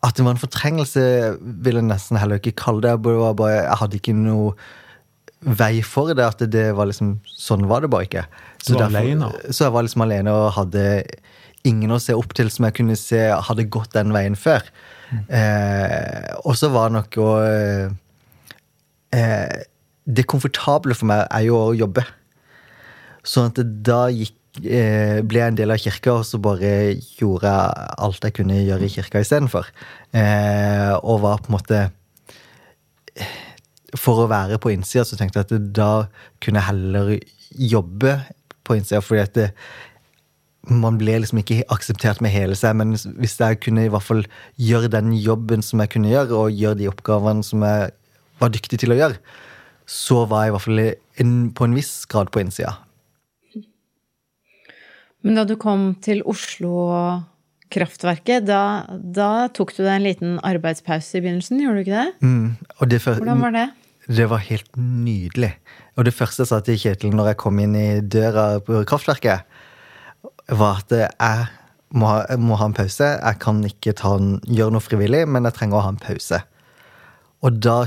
At 0.00 0.16
det 0.16 0.24
var 0.24 0.32
en 0.32 0.40
fortrengelse, 0.40 1.02
vil 1.36 1.76
jeg 1.76 1.84
nesten 1.84 2.16
heller 2.16 2.38
ikke 2.40 2.56
kalle 2.56 2.80
det. 2.80 2.94
Jeg, 2.94 3.18
var 3.20 3.34
bare, 3.36 3.56
jeg 3.58 3.80
hadde 3.82 3.98
ikke 3.98 4.14
noe 4.16 4.54
vei 5.44 5.82
for 5.84 6.14
det. 6.16 6.24
At 6.24 6.40
det 6.48 6.70
var 6.78 6.88
liksom 6.88 7.18
Sånn 7.28 7.66
var 7.68 7.84
det 7.84 7.90
bare 7.92 8.08
ikke. 8.08 8.22
Så, 8.64 8.78
derfor, 8.80 9.36
så 9.52 9.66
jeg 9.66 9.74
var 9.74 9.84
liksom 9.84 10.06
alene 10.06 10.32
og 10.32 10.54
hadde 10.56 10.86
ingen 11.68 11.92
å 11.92 12.00
se 12.00 12.14
opp 12.16 12.32
til 12.36 12.50
som 12.52 12.66
jeg 12.66 12.76
kunne 12.78 12.96
se 12.98 13.20
hadde 13.48 13.68
gått 13.72 13.92
den 13.96 14.14
veien 14.14 14.36
før. 14.38 14.64
Mm. 15.10 15.24
Eh, 15.36 16.30
og 16.46 16.56
så 16.58 16.70
var 16.72 16.92
nok 16.94 17.16
å 17.18 17.30
eh, 19.10 19.56
Det 20.06 20.26
komfortable 20.30 20.94
for 20.94 21.10
meg 21.10 21.24
er 21.26 21.48
jo 21.48 21.58
å 21.58 21.76
jobbe. 21.76 22.04
Sånn 23.26 23.50
at 23.50 23.60
da 23.84 24.04
gikk, 24.14 24.36
eh, 24.64 25.20
ble 25.26 25.42
jeg 25.42 25.52
en 25.52 25.58
del 25.58 25.74
av 25.74 25.82
kirka, 25.82 26.14
og 26.14 26.24
så 26.26 26.40
bare 26.42 26.96
gjorde 27.18 27.50
jeg 27.50 27.90
alt 28.06 28.24
jeg 28.24 28.36
kunne 28.38 28.62
gjøre 28.62 28.86
i 28.86 28.94
kirka 28.94 29.22
istedenfor. 29.22 29.68
Eh, 30.16 30.94
og 31.02 31.22
var 31.26 31.42
på 31.42 31.52
en 31.52 31.58
måte 31.58 31.88
For 33.98 34.22
å 34.22 34.28
være 34.30 34.60
på 34.62 34.70
innsida, 34.70 35.02
så 35.02 35.16
tenkte 35.18 35.42
jeg 35.42 35.48
at 35.50 35.72
da 35.74 36.06
kunne 36.40 36.60
jeg 36.60 36.68
heller 36.68 37.08
jobbe 37.50 38.12
på 38.62 38.76
innsida, 38.78 39.00
fordi 39.02 39.22
at 39.24 39.32
det, 39.34 39.48
man 40.70 40.98
ble 41.00 41.18
liksom 41.22 41.40
ikke 41.42 41.64
akseptert 41.74 42.20
med 42.22 42.32
hele 42.34 42.56
seg, 42.58 42.76
men 42.78 42.94
hvis 42.94 43.38
jeg 43.40 43.60
kunne 43.64 43.86
i 43.86 43.92
hvert 43.92 44.06
fall 44.06 44.22
gjøre 44.60 44.92
den 44.92 45.12
jobben 45.18 45.64
som 45.66 45.82
jeg 45.82 45.94
kunne 45.94 46.12
gjøre, 46.12 46.36
og 46.36 46.54
gjøre 46.54 46.78
de 46.78 46.90
oppgavene 46.90 47.46
som 47.46 47.64
jeg 47.66 47.90
var 48.40 48.52
dyktig 48.54 48.80
til 48.82 48.94
å 48.94 49.00
gjøre, 49.00 49.18
så 49.90 50.22
var 50.30 50.44
jeg 50.44 50.52
i 50.52 50.54
hvert 50.54 50.66
fall 50.68 50.84
en, 51.24 51.34
på 51.56 51.66
en 51.66 51.74
viss 51.76 51.92
grad 52.10 52.30
på 52.30 52.44
innsida. 52.44 52.76
Men 55.26 55.36
da 55.36 55.44
du 55.44 55.56
kom 55.60 55.92
til 56.00 56.22
Oslo 56.28 56.72
Kraftverket, 57.70 58.46
da, 58.48 58.86
da, 58.90 59.46
tok 59.54 59.74
du 59.76 59.82
deg 59.84 59.92
en 59.92 60.06
liten 60.06 60.38
arbeidspause 60.46 61.18
i 61.18 61.22
begynnelsen, 61.22 61.60
gjorde 61.62 61.78
du 61.78 61.84
ikke 61.84 62.00
det? 62.00 62.14
Mm, 62.24 62.88
det 62.90 63.02
Hvordan 63.04 63.44
var 63.44 63.54
det? 63.54 63.66
Det 64.10 64.26
var 64.30 64.42
helt 64.42 64.70
nydelig. 64.80 65.52
Og 65.94 66.06
det 66.08 66.14
første 66.16 66.42
jeg 66.42 66.50
sa 66.50 66.58
til 66.64 66.78
Kjetil 66.80 67.14
når 67.14 67.32
jeg 67.32 67.40
kom 67.44 67.60
inn 67.62 67.76
i 67.78 68.00
døra 68.00 68.46
på 68.64 68.82
kraftverket, 68.88 69.46
var 70.50 70.82
at 70.82 70.94
jeg 70.94 71.48
må 71.96 72.06
ha, 72.06 72.22
jeg 72.30 72.42
må 72.42 72.58
ha 72.60 72.68
en 72.70 72.76
pause. 72.76 73.08
Jeg 73.16 73.40
kan 73.42 73.60
ikke 73.66 73.94
en, 74.06 74.38
gjøre 74.46 74.74
noe 74.76 74.84
frivillig, 74.84 75.24
men 75.28 75.46
jeg 75.48 75.56
trenger 75.58 75.80
å 75.80 75.84
ha 75.86 75.92
en 75.94 76.00
pause. 76.00 76.42
Og 77.40 77.56
da 77.64 77.82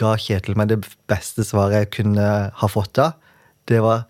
ga 0.00 0.14
Kjetil 0.20 0.56
meg 0.56 0.70
det 0.72 0.80
beste 1.10 1.44
svaret 1.44 1.82
jeg 1.82 1.94
kunne 1.98 2.28
ha 2.48 2.68
fått 2.70 2.94
da. 2.96 3.10
Det 3.68 3.82
var 3.84 4.06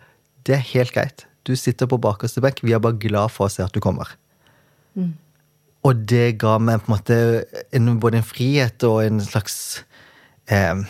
det 0.47 0.55
er 0.55 0.69
helt 0.73 0.95
greit. 0.95 1.27
Du 1.47 1.57
sitter 1.59 1.89
på 1.91 1.99
bakerste 2.03 2.43
benk. 2.43 2.63
Vi 2.63 2.75
er 2.75 2.83
bare 2.83 2.99
glad 3.03 3.33
for 3.35 3.47
å 3.47 3.53
se 3.53 3.65
at 3.65 3.75
du 3.75 3.81
kommer. 3.83 4.13
Mm. 4.95 5.15
Og 5.87 6.07
det 6.11 6.39
ga 6.43 6.57
meg 6.63 6.83
på 6.83 6.91
en 6.91 6.95
måte 6.95 7.19
en, 7.75 7.97
både 8.03 8.21
en 8.21 8.27
frihet 8.27 8.87
og 8.87 9.03
en 9.05 9.21
slags 9.23 9.85
eh, 10.51 10.87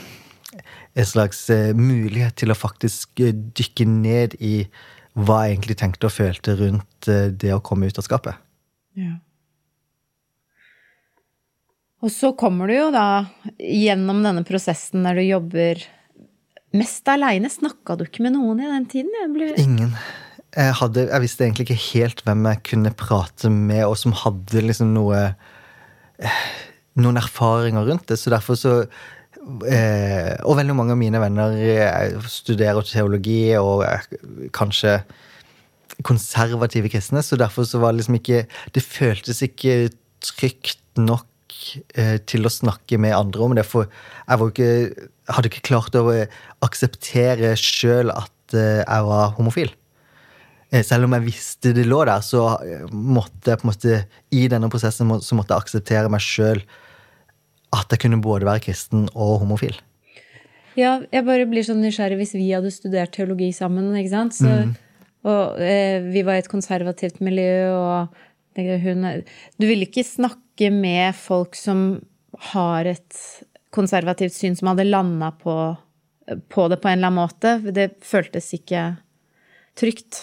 En 0.97 1.05
slags 1.05 1.43
eh, 1.53 1.75
mulighet 1.77 2.39
til 2.41 2.53
å 2.53 2.57
faktisk 2.57 3.21
eh, 3.21 3.35
dykke 3.35 3.85
ned 3.85 4.37
i 4.41 4.55
hva 5.17 5.45
jeg 5.45 5.57
egentlig 5.57 5.79
tenkte 5.81 6.09
og 6.09 6.15
følte 6.15 6.57
rundt 6.59 7.09
eh, 7.09 7.31
det 7.33 7.55
å 7.55 7.63
komme 7.65 7.89
ut 7.89 8.01
av 8.01 8.05
skapet. 8.05 8.37
Ja. 8.97 9.17
Og 12.05 12.13
så 12.13 12.33
kommer 12.39 12.69
du 12.69 12.77
jo 12.77 12.91
da 12.95 13.25
gjennom 13.57 14.21
denne 14.25 14.45
prosessen 14.47 15.07
der 15.07 15.17
du 15.17 15.25
jobber 15.25 15.81
mest 16.77 17.09
aleine. 17.09 17.49
Snakka 17.51 17.97
du 17.97 18.05
ikke 18.07 18.27
med 18.27 18.37
noen 18.37 18.61
i 18.61 18.69
den 18.69 18.87
tiden? 18.93 19.17
Jeg 19.23 19.33
ble... 19.33 19.51
Ingen. 19.63 19.97
Jeg, 20.57 20.77
hadde, 20.79 21.09
jeg 21.09 21.25
visste 21.25 21.45
egentlig 21.45 21.67
ikke 21.67 21.83
helt 21.91 22.23
hvem 22.25 22.47
jeg 22.51 22.63
kunne 22.71 22.95
prate 22.97 23.51
med, 23.53 23.83
og 23.89 23.97
som 24.01 24.15
hadde 24.17 24.65
liksom 24.65 24.95
noe 24.97 25.27
eh, 26.21 26.47
Noen 26.97 27.19
erfaringer 27.21 27.85
rundt 27.85 28.07
det. 28.09 28.17
Så 28.17 28.31
derfor 28.33 28.57
så 28.57 28.71
Og 29.47 30.59
veldig 30.59 30.75
mange 30.75 30.97
av 30.97 30.99
mine 30.99 31.21
venner 31.23 31.55
eh, 31.55 32.17
studerer 32.31 32.83
teologi 32.87 33.55
og 33.61 33.85
er 33.87 34.03
kanskje 34.57 34.99
konservative 36.05 36.91
kristne, 36.93 37.23
så 37.23 37.39
derfor 37.41 37.65
så 37.65 37.81
var 37.81 37.93
det 37.93 38.03
liksom 38.03 38.19
ikke 38.19 38.45
Det 38.75 38.83
føltes 38.83 39.43
ikke 39.43 39.89
trygt 40.21 40.83
nok 40.99 41.57
eh, 41.95 42.19
til 42.27 42.47
å 42.47 42.53
snakke 42.53 42.99
med 43.01 43.17
andre 43.17 43.43
om 43.45 43.55
det, 43.57 43.67
for 43.69 43.89
jeg 44.27 44.51
ikke, 44.51 45.09
hadde 45.31 45.51
ikke 45.51 45.67
klart 45.69 45.97
å 45.99 46.07
akseptere 46.65 47.55
sjøl 47.61 48.11
at 48.15 48.57
eh, 48.57 48.83
jeg 48.83 49.07
var 49.09 49.37
homofil. 49.37 49.71
Eh, 50.73 50.83
selv 50.85 51.07
om 51.07 51.15
jeg 51.17 51.27
visste 51.29 51.75
det 51.77 51.87
lå 51.87 52.03
der, 52.09 52.25
så 52.25 52.57
måtte 52.91 53.53
jeg 53.53 53.61
på 53.61 53.69
en 53.69 53.73
måte 53.73 54.01
i 54.35 54.47
denne 54.51 54.73
prosessen 54.73 55.13
så 55.23 55.39
måtte 55.39 55.55
jeg 55.55 55.67
akseptere 55.69 56.13
meg 56.13 56.25
sjøl 56.25 56.65
at 57.77 57.93
jeg 57.93 58.05
kunne 58.05 58.23
både 58.25 58.49
være 58.49 58.65
kristen 58.69 59.07
og 59.15 59.41
homofil. 59.45 59.77
Ja, 60.77 60.99
jeg 61.09 61.25
bare 61.25 61.47
blir 61.49 61.65
sånn 61.65 61.81
nysgjerrig 61.81 62.19
hvis 62.21 62.35
vi 62.37 62.51
hadde 62.51 62.73
studert 62.75 63.15
teologi 63.17 63.49
sammen, 63.57 63.89
ikke 63.97 64.13
sant. 64.13 64.37
Så, 64.37 64.51
mm. 64.51 64.75
Og 65.27 65.61
eh, 65.63 66.05
vi 66.05 66.23
var 66.27 66.37
i 66.37 66.45
et 66.45 66.53
konservativt 66.53 67.23
miljø, 67.25 67.73
og 67.73 68.25
hun 68.57 69.05
Du 69.61 69.67
ville 69.67 69.85
ikke 69.85 70.05
snakke 70.07 70.71
med 70.73 71.17
folk 71.17 71.57
som 71.59 72.01
har 72.53 72.89
et 72.89 73.19
konservativt 73.75 74.33
syn, 74.33 74.57
som 74.57 74.71
hadde 74.71 74.89
landa 74.89 75.33
på, 75.37 75.77
på, 76.49 76.69
det 76.69 76.81
på 76.81 76.89
en 76.89 76.99
eller 76.99 77.11
annen 77.11 77.21
måte. 77.21 77.57
Det 77.73 77.99
føltes 78.05 78.53
ikke 78.57 78.85
trygt. 79.77 80.21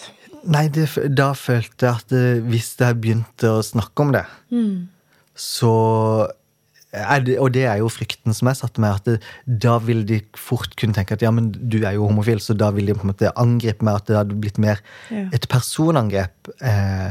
Nei, 0.50 0.66
det, 0.68 0.88
da 1.14 1.30
følte 1.38 1.86
jeg 1.86 2.00
at 2.02 2.14
eh, 2.14 2.42
hvis 2.44 2.74
jeg 2.80 3.00
begynte 3.00 3.52
å 3.58 3.62
snakke 3.64 4.04
om 4.04 4.14
det, 4.14 4.24
mm. 4.52 4.88
så 5.34 5.74
det, 7.26 7.36
og 7.42 7.50
det 7.54 7.64
er 7.66 7.80
jo 7.80 7.90
frykten 7.92 8.34
som 8.36 8.48
jeg 8.50 8.58
satte 8.60 8.82
meg, 8.82 8.98
at 8.98 9.08
det, 9.08 9.16
da 9.64 9.76
vil 9.82 10.04
de 10.06 10.20
fort 10.38 10.74
kunne 10.78 10.94
tenke 10.96 11.16
at 11.16 11.24
ja, 11.24 11.32
men 11.34 11.50
du 11.52 11.80
er 11.82 11.96
jo 11.96 12.08
homofil, 12.08 12.40
så 12.42 12.56
da 12.56 12.70
vil 12.74 12.90
de 12.90 12.96
på 12.96 13.06
en 13.06 13.12
måte 13.12 13.32
angripe 13.40 13.86
meg, 13.86 13.98
at 13.98 14.10
det 14.10 14.18
hadde 14.20 14.38
blitt 14.40 14.60
mer 14.62 14.82
ja. 15.10 15.26
et 15.34 15.48
personangrep. 15.50 16.52
Eh, 16.62 17.10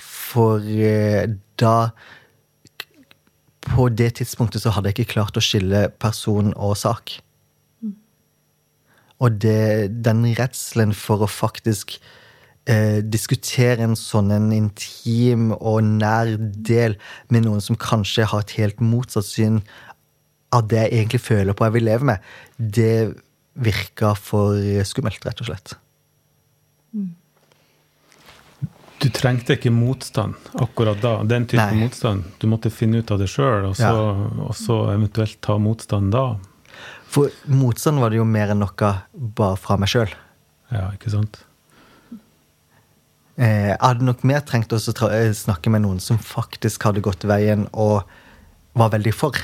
for 0.00 0.64
eh, 0.64 1.28
da 1.60 1.90
På 3.60 3.90
det 3.92 4.14
tidspunktet 4.16 4.62
så 4.62 4.72
hadde 4.72 4.88
jeg 4.88 5.00
ikke 5.00 5.12
klart 5.18 5.36
å 5.36 5.42
skille 5.44 5.90
person 6.00 6.54
og 6.56 6.78
sak. 6.80 7.12
Mm. 7.84 7.92
Og 9.20 9.36
det, 9.44 9.92
den 10.00 10.24
redselen 10.38 10.94
for 10.96 11.20
å 11.20 11.28
faktisk 11.28 11.98
eh, 12.70 13.00
diskutere 13.02 13.84
en 13.86 13.98
sånn 13.98 14.30
en 14.34 14.48
intim 14.54 15.50
og 15.58 15.82
nær 15.86 16.36
del 16.38 16.96
med 17.28 17.46
noen 17.46 17.64
som 17.64 17.78
kanskje 17.80 18.28
har 18.30 18.46
et 18.46 18.56
helt 18.60 18.80
motsatt 18.84 19.28
syn 19.28 19.60
av 20.54 20.66
det 20.70 20.82
jeg 20.86 20.96
egentlig 21.02 21.22
føler 21.22 21.54
på 21.54 21.66
jeg 21.68 21.76
vil 21.76 21.86
leve 21.86 22.08
med, 22.10 22.32
det 22.58 22.94
virka 23.60 24.14
for 24.18 24.58
skummelt, 24.88 25.22
rett 25.26 25.42
og 25.42 25.50
slett. 25.50 25.76
Du 29.00 29.08
trengte 29.16 29.56
ikke 29.56 29.72
motstand 29.72 30.36
akkurat 30.60 30.98
da. 31.00 31.14
Den 31.24 31.46
type 31.48 31.62
Nei. 31.62 31.86
motstand. 31.86 32.26
Du 32.38 32.46
måtte 32.52 32.72
finne 32.72 33.00
ut 33.00 33.10
av 33.10 33.20
det 33.22 33.30
sjøl, 33.32 33.70
og, 33.70 33.78
ja. 33.80 33.92
og, 33.96 34.52
så 34.56 34.82
eventuelt 34.92 35.38
ta 35.44 35.56
motstand 35.60 36.12
da. 36.12 36.24
For 37.10 37.32
motstand 37.48 38.02
var 38.02 38.12
det 38.12 38.20
jo 38.20 38.26
mer 38.28 38.52
enn 38.52 38.60
noe 38.60 38.90
bare 39.38 39.56
fra 39.60 39.78
meg 39.80 39.90
sjøl. 39.92 40.12
Ja, 40.70 40.90
ikke 40.94 41.12
sant? 41.14 41.40
Eh, 43.40 43.70
jeg 43.70 43.78
hadde 43.80 44.04
nok 44.04 44.20
mer 44.28 44.42
trengt 44.44 44.72
å 44.76 44.78
eh, 45.08 45.30
snakke 45.32 45.72
med 45.72 45.86
noen 45.86 46.00
som 46.02 46.18
faktisk 46.20 46.84
hadde 46.84 47.00
gått 47.04 47.24
veien 47.24 47.64
og 47.72 48.02
var 48.76 48.92
veldig 48.92 49.14
for. 49.16 49.38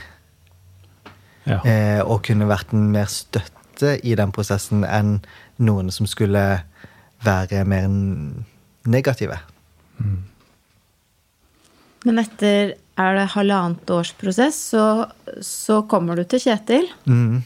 Ja. 1.47 1.63
Eh, 1.65 2.03
og 2.05 2.27
kunne 2.27 2.49
vært 2.51 2.75
en 2.77 2.91
mer 2.93 3.09
støtte 3.09 3.95
i 4.05 4.13
den 4.19 4.35
prosessen 4.37 4.85
enn 4.85 5.21
noen 5.65 5.89
som 5.95 6.09
skulle 6.11 6.43
være 7.25 7.63
mer 7.65 7.89
negative. 8.85 9.39
Mm. 9.97 10.19
Men 12.05 12.21
etter 12.21 12.77
er 13.01 13.17
det 13.17 13.31
halvannet 13.33 13.91
års 13.93 14.13
prosess, 14.21 14.59
så, 14.75 15.07
så 15.41 15.81
kommer 15.89 16.21
du 16.21 16.27
til 16.29 16.45
Kjetil. 16.45 16.87
Mm. 17.09 17.41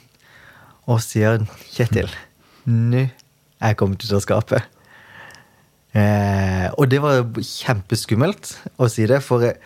Og 0.90 0.98
sier 1.04 1.38
'Kjetil, 1.70 2.10
nå 2.66 3.06
er 3.06 3.70
jeg 3.70 3.78
kommet 3.78 4.02
til 4.02 4.18
å 4.18 4.22
skape'. 4.24 4.64
Eh, 5.90 6.68
og 6.78 6.86
det 6.90 7.00
var 7.02 7.24
kjempeskummelt 7.34 8.52
å 8.78 8.86
si 8.90 9.08
det, 9.10 9.18
for 9.26 9.42
jeg, 9.42 9.58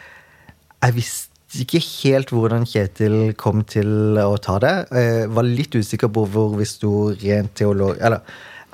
visste 0.97 1.61
ikke 1.61 1.83
helt 1.85 2.33
hvordan 2.33 2.65
Kjetil 2.69 3.35
kom 3.39 3.63
til 3.69 4.19
å 4.21 4.35
ta 4.43 4.57
det. 4.63 4.75
Jeg 4.91 5.31
var 5.37 5.47
litt 5.49 5.77
usikker 5.77 6.11
på 6.13 6.27
hvor 6.33 6.57
vi 6.59 6.69
sto 6.69 7.13
rent 7.13 7.55
teolog... 7.59 8.01
Eller 8.01 8.25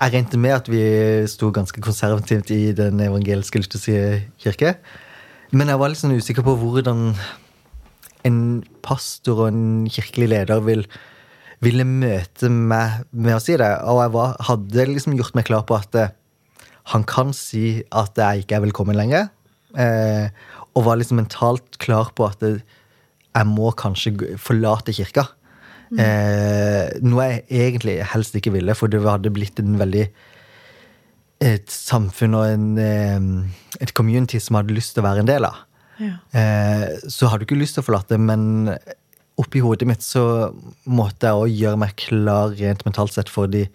jeg 0.01 0.15
regnet 0.15 0.37
med 0.41 0.55
at 0.57 0.69
vi 0.73 0.81
sto 1.29 1.51
ganske 1.53 1.83
konservativt 1.85 2.49
i 2.55 2.71
den 2.73 3.03
evangeliske 3.05 3.61
lutherske 3.61 4.23
kirke. 4.41 4.79
Men 5.53 5.69
jeg 5.69 5.81
var 5.83 5.93
litt 5.93 6.01
sånn 6.01 6.17
usikker 6.17 6.47
på 6.47 6.55
hvordan 6.57 7.11
en 8.25 8.39
pastor 8.87 9.43
og 9.45 9.51
en 9.51 9.91
kirkelig 9.93 10.31
leder 10.33 10.63
vil, 10.65 10.87
ville 11.61 11.85
møte 11.85 12.49
meg 12.49 13.05
med 13.13 13.37
å 13.37 13.43
si 13.45 13.59
det. 13.61 13.69
Og 13.93 14.01
jeg 14.07 14.15
var, 14.17 14.35
hadde 14.49 14.89
liksom 14.95 15.19
gjort 15.19 15.37
meg 15.37 15.51
klar 15.51 15.67
på 15.69 15.77
at 15.77 16.01
han 16.91 17.05
kan 17.07 17.35
si 17.37 17.83
at 17.95 18.19
jeg 18.19 18.45
ikke 18.45 18.59
er 18.59 18.65
velkommen 18.65 18.99
lenger. 18.99 19.29
Eh, 19.79 20.27
og 20.75 20.87
var 20.87 20.99
liksom 20.99 21.21
mentalt 21.21 21.79
klar 21.83 22.11
på 22.17 22.27
at 22.27 22.43
jeg 22.43 23.47
må 23.47 23.71
kanskje 23.79 24.35
forlate 24.41 24.95
kirka. 24.97 25.29
Mm. 25.91 26.03
Eh, 26.03 26.99
noe 27.07 27.27
jeg 27.29 27.69
egentlig 27.69 27.97
helst 28.13 28.37
ikke 28.39 28.55
ville, 28.55 28.75
for 28.79 28.91
det 28.91 29.03
hadde 29.07 29.35
blitt 29.35 29.63
en 29.63 29.79
veldig 29.81 30.07
et 31.41 31.73
samfunn 31.73 32.37
og 32.37 32.47
en, 32.53 32.67
eh, 32.79 33.81
et 33.81 33.95
community 33.97 34.39
som 34.43 34.59
hadde 34.59 34.77
lyst 34.77 34.95
til 34.95 35.03
å 35.03 35.09
være 35.09 35.25
en 35.25 35.31
del 35.31 35.47
av. 35.49 35.63
Ja. 36.01 36.17
Eh, 36.37 36.87
så 37.09 37.31
hadde 37.31 37.45
du 37.45 37.49
ikke 37.49 37.61
lyst 37.61 37.79
til 37.79 37.85
å 37.85 37.89
forlate, 37.89 38.19
men 38.21 38.75
oppi 39.41 39.63
hodet 39.65 39.89
mitt 39.89 40.05
så 40.05 40.53
måtte 40.85 41.31
jeg 41.31 41.39
òg 41.39 41.59
gjøre 41.63 41.81
meg 41.81 41.97
klar 41.97 42.53
rent 42.59 42.85
mentalt 42.85 43.15
sett 43.15 43.31
for 43.33 43.49
de, 43.49 43.67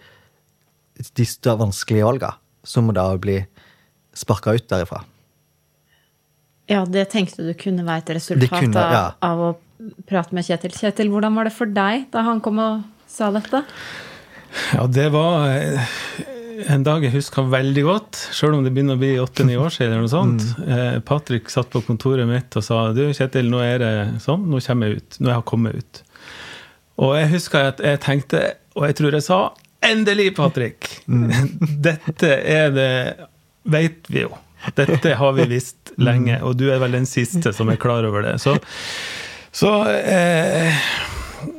de 0.96 1.56
vanskelige 1.58 2.06
valgene 2.06 2.36
som 2.66 2.90
da 2.94 3.06
bli 3.20 3.40
sparka 4.16 4.56
ut 4.56 4.66
derifra. 4.70 5.02
Ja, 6.66 6.82
det 6.88 7.08
tenkte 7.12 7.44
du 7.46 7.52
kunne 7.58 7.86
være 7.86 8.02
et 8.02 8.16
resultat 8.18 8.50
kunne, 8.50 8.86
ja. 8.90 9.04
av, 9.22 9.42
å 9.52 9.98
prate 10.08 10.34
med 10.34 10.46
Kjetil. 10.46 10.74
Kjetil, 10.74 11.12
hvordan 11.12 11.36
var 11.38 11.46
det 11.46 11.54
for 11.54 11.70
deg 11.70 12.08
da 12.14 12.24
han 12.26 12.42
kom 12.42 12.58
og 12.62 12.82
sa 13.10 13.30
dette? 13.34 13.62
Ja, 14.72 14.86
det 14.90 15.10
var 15.14 15.46
eh, 15.52 15.92
en 16.72 16.82
dag 16.86 17.04
jeg 17.06 17.14
husker 17.14 17.46
veldig 17.52 17.84
godt, 17.86 18.18
sjøl 18.34 18.56
om 18.56 18.64
det 18.66 18.72
begynner 18.74 18.98
å 18.98 19.02
bli 19.02 19.12
åtte-ni 19.22 19.58
år 19.60 19.70
siden. 19.74 19.92
eller 19.94 20.06
noe 20.08 20.12
sånt. 20.12 20.46
Mm. 20.58 20.72
Eh, 20.74 20.98
Patrick 21.06 21.52
satt 21.52 21.70
på 21.70 21.84
kontoret 21.86 22.26
mitt 22.28 22.58
og 22.58 22.66
sa 22.66 22.80
du 22.96 23.04
Kjetil, 23.14 23.50
nå 23.52 23.62
er 23.62 23.78
det 23.84 23.94
sånn, 24.24 24.48
nå 24.50 24.62
kommer 24.64 24.90
jeg 24.90 25.04
ut. 25.04 25.20
Nå 25.20 25.30
har 25.30 25.38
jeg 25.38 25.48
kommet 25.52 25.78
ut. 25.78 26.02
Og 27.06 27.14
jeg 27.18 27.30
husker 27.36 27.70
at 27.70 27.84
jeg 27.84 28.02
tenkte, 28.02 28.42
og 28.74 28.88
jeg 28.88 28.98
tror 28.98 29.14
jeg 29.14 29.26
sa 29.28 29.40
Endelig, 29.86 30.32
Patrick! 30.36 30.88
Dette 31.86 32.30
er 32.42 32.72
det 32.74 32.90
Veit 33.66 34.06
vi 34.10 34.22
jo. 34.24 34.30
Dette 34.78 35.14
har 35.18 35.34
vi 35.36 35.44
visst 35.50 35.92
lenge, 36.02 36.38
og 36.42 36.56
du 36.58 36.68
er 36.72 36.80
vel 36.82 36.94
den 36.96 37.06
siste 37.06 37.52
som 37.54 37.70
er 37.70 37.78
klar 37.82 38.06
over 38.06 38.24
det. 38.26 38.36
Så, 38.42 38.56
så 39.54 39.72
eh, 39.90 40.86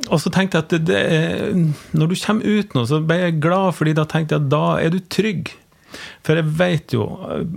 Og 0.08 0.20
så 0.24 0.32
tenkte 0.34 0.60
jeg 0.60 0.66
at 0.66 0.74
det, 0.76 0.82
det, 0.88 1.78
når 1.96 2.12
du 2.12 2.18
kommer 2.24 2.58
ut 2.58 2.76
nå, 2.76 2.84
så 2.90 3.00
ble 3.04 3.20
jeg 3.22 3.40
glad, 3.44 3.76
fordi 3.78 3.96
da 3.96 4.08
tenkte 4.10 4.36
jeg 4.36 4.46
at 4.46 4.52
da 4.52 4.66
er 4.82 4.92
du 4.96 5.00
trygg. 5.14 5.54
For 6.28 6.36
jeg 6.36 6.48
vet 6.60 6.94
jo, 6.96 7.06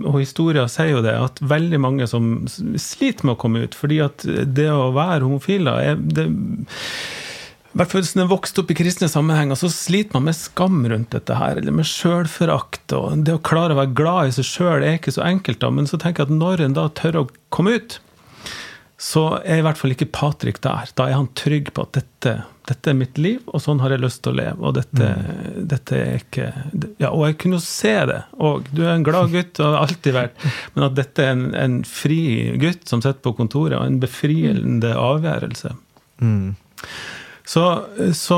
og 0.07 0.19
historia 0.21 0.63
sier 0.71 0.93
jo 0.93 1.01
det, 1.03 1.15
at 1.19 1.41
veldig 1.43 1.79
mange 1.83 2.07
som 2.07 2.45
sliter 2.79 3.27
med 3.27 3.35
å 3.35 3.41
komme 3.41 3.65
ut, 3.65 3.75
fordi 3.75 3.99
at 4.03 4.23
det 4.55 4.69
å 4.71 4.93
være 4.95 5.25
homofil 5.27 5.67
da, 5.67 5.75
er 5.83 5.99
det, 5.99 6.29
hvert 7.79 7.93
fall 7.93 8.03
hvis 8.03 8.13
en 8.17 8.25
er 8.25 8.31
vokst 8.31 8.59
opp 8.59 8.71
i 8.73 8.75
kristne 8.75 9.07
sammenhenger, 9.11 9.55
så 9.59 9.69
sliter 9.71 10.17
man 10.17 10.27
med 10.27 10.37
skam 10.37 10.81
rundt 10.91 11.13
dette 11.15 11.37
her, 11.39 11.59
eller 11.59 11.75
med 11.75 11.87
sjølforakt. 11.87 12.91
Og 12.97 13.25
det 13.25 13.37
å 13.37 13.43
klare 13.47 13.75
å 13.75 13.79
være 13.79 13.95
glad 13.97 14.31
i 14.31 14.37
seg 14.39 14.47
sjøl 14.49 14.83
er 14.83 14.97
ikke 14.99 15.15
så 15.15 15.23
enkelt, 15.27 15.61
da. 15.63 15.71
Men 15.73 15.87
så 15.87 15.99
tenker 16.01 16.25
jeg 16.25 16.31
at 16.31 16.39
når 16.41 16.65
en 16.65 16.75
da 16.77 16.89
tør 16.99 17.21
å 17.21 17.27
komme 17.53 17.77
ut, 17.79 17.99
så 19.01 19.23
er 19.41 19.61
i 19.61 19.63
hvert 19.65 19.79
fall 19.79 19.95
ikke 19.95 20.11
Patrick 20.13 20.59
der. 20.61 20.91
Da 20.93 21.07
er 21.07 21.17
han 21.17 21.31
trygg 21.37 21.71
på 21.73 21.85
at 21.87 21.95
dette, 21.95 22.33
dette 22.69 22.91
er 22.91 22.97
mitt 22.99 23.17
liv, 23.17 23.39
og 23.49 23.63
sånn 23.63 23.79
har 23.81 23.95
jeg 23.95 24.03
lyst 24.03 24.21
til 24.21 24.35
å 24.35 24.37
leve. 24.37 24.59
Og 24.61 24.75
dette, 24.77 25.07
mm. 25.07 25.55
dette 25.71 25.97
er 25.97 26.19
ikke 26.19 26.49
ja, 27.01 27.09
Og 27.09 27.23
jeg 27.25 27.39
kunne 27.41 27.57
jo 27.57 27.63
se 27.65 27.95
det 28.11 28.19
òg. 28.37 28.69
Du 28.69 28.83
er 28.83 28.91
en 28.93 29.07
glad 29.07 29.31
gutt 29.33 29.63
og 29.63 29.71
har 29.71 29.87
alltid 29.87 30.17
vært. 30.19 30.45
Men 30.75 30.85
at 30.91 30.99
dette 30.99 31.25
er 31.25 31.33
en, 31.33 31.47
en 31.57 31.79
fri 31.87 32.21
gutt 32.61 32.85
som 32.91 33.01
sitter 33.01 33.23
på 33.25 33.33
kontoret, 33.39 33.79
og 33.79 33.87
en 33.87 33.97
befriende 34.03 34.93
avgjørelse. 34.93 35.73
Mm. 36.21 36.53
Så, 37.51 37.63
så, 38.15 38.37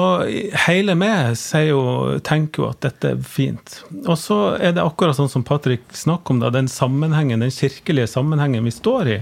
hele 0.66 0.96
meg 0.98 1.36
jo, 1.68 1.82
tenker 2.26 2.64
jo 2.64 2.70
at 2.72 2.80
dette 2.82 3.12
er 3.14 3.20
fint. 3.22 3.76
Og 4.08 4.18
så 4.18 4.38
er 4.58 4.74
det 4.74 4.82
akkurat 4.82 5.20
sånn 5.20 5.30
som 5.30 5.46
Patrick 5.46 5.86
snakker 5.94 6.34
om, 6.34 6.42
da, 6.42 6.50
den 6.54 6.72
sammenhengen, 6.72 7.44
den 7.46 7.54
kirkelige 7.54 8.10
sammenhengen 8.10 8.66
vi 8.66 8.74
står 8.74 9.12
i 9.14 9.20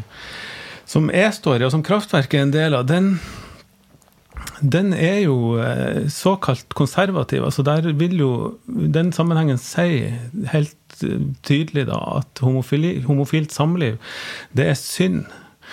som 0.91 1.11
jeg 1.13 1.31
står 1.35 1.61
i, 1.61 1.67
og 1.67 1.73
som 1.73 1.85
kraftverket 1.85 2.37
er 2.37 2.45
en 2.45 2.53
del 2.53 2.75
av, 2.75 2.87
den, 2.89 3.13
den 4.59 4.91
er 4.97 5.21
jo 5.23 5.55
eh, 5.61 6.07
såkalt 6.11 6.73
konservativ. 6.77 7.45
altså 7.47 7.63
Der 7.67 7.91
vil 7.97 8.17
jo 8.19 8.31
den 8.67 9.13
sammenhengen 9.15 9.61
si 9.61 10.11
helt 10.51 10.97
eh, 11.05 11.29
tydelig 11.47 11.87
da, 11.91 11.99
at 12.21 12.43
homofilt 12.43 13.55
samliv, 13.55 14.01
det 14.57 14.71
er 14.73 14.79
synd. 14.79 15.23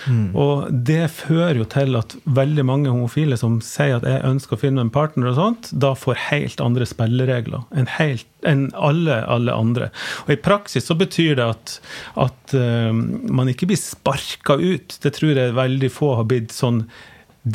Mm. 0.07 0.31
Og 0.39 0.69
det 0.71 1.09
fører 1.17 1.59
jo 1.61 1.67
til 1.69 1.99
at 1.99 2.15
veldig 2.39 2.65
mange 2.69 2.93
homofile 2.93 3.39
som 3.41 3.59
sier 3.65 3.99
at 3.99 4.07
jeg 4.09 4.25
ønsker 4.29 4.57
å 4.57 4.61
finne 4.61 4.85
en 4.85 4.93
partner, 4.95 5.31
og 5.31 5.39
sånt, 5.39 5.71
da 5.73 5.95
får 5.99 6.21
helt 6.29 6.63
andre 6.65 6.87
spilleregler 6.89 7.67
enn, 7.75 7.91
helt, 7.99 8.29
enn 8.47 8.69
alle, 8.79 9.21
alle 9.27 9.55
andre. 9.55 9.91
Og 10.27 10.35
i 10.37 10.41
praksis 10.41 10.89
så 10.89 10.97
betyr 10.99 11.39
det 11.41 11.51
at, 11.57 11.77
at 12.21 12.57
uh, 12.57 12.91
man 12.95 13.51
ikke 13.51 13.71
blir 13.71 13.81
sparka 13.81 14.59
ut. 14.59 14.99
Det 15.03 15.15
tror 15.19 15.39
jeg 15.39 15.57
veldig 15.59 15.93
få 15.93 16.15
har 16.21 16.29
blitt 16.29 16.55
sånn 16.55 16.85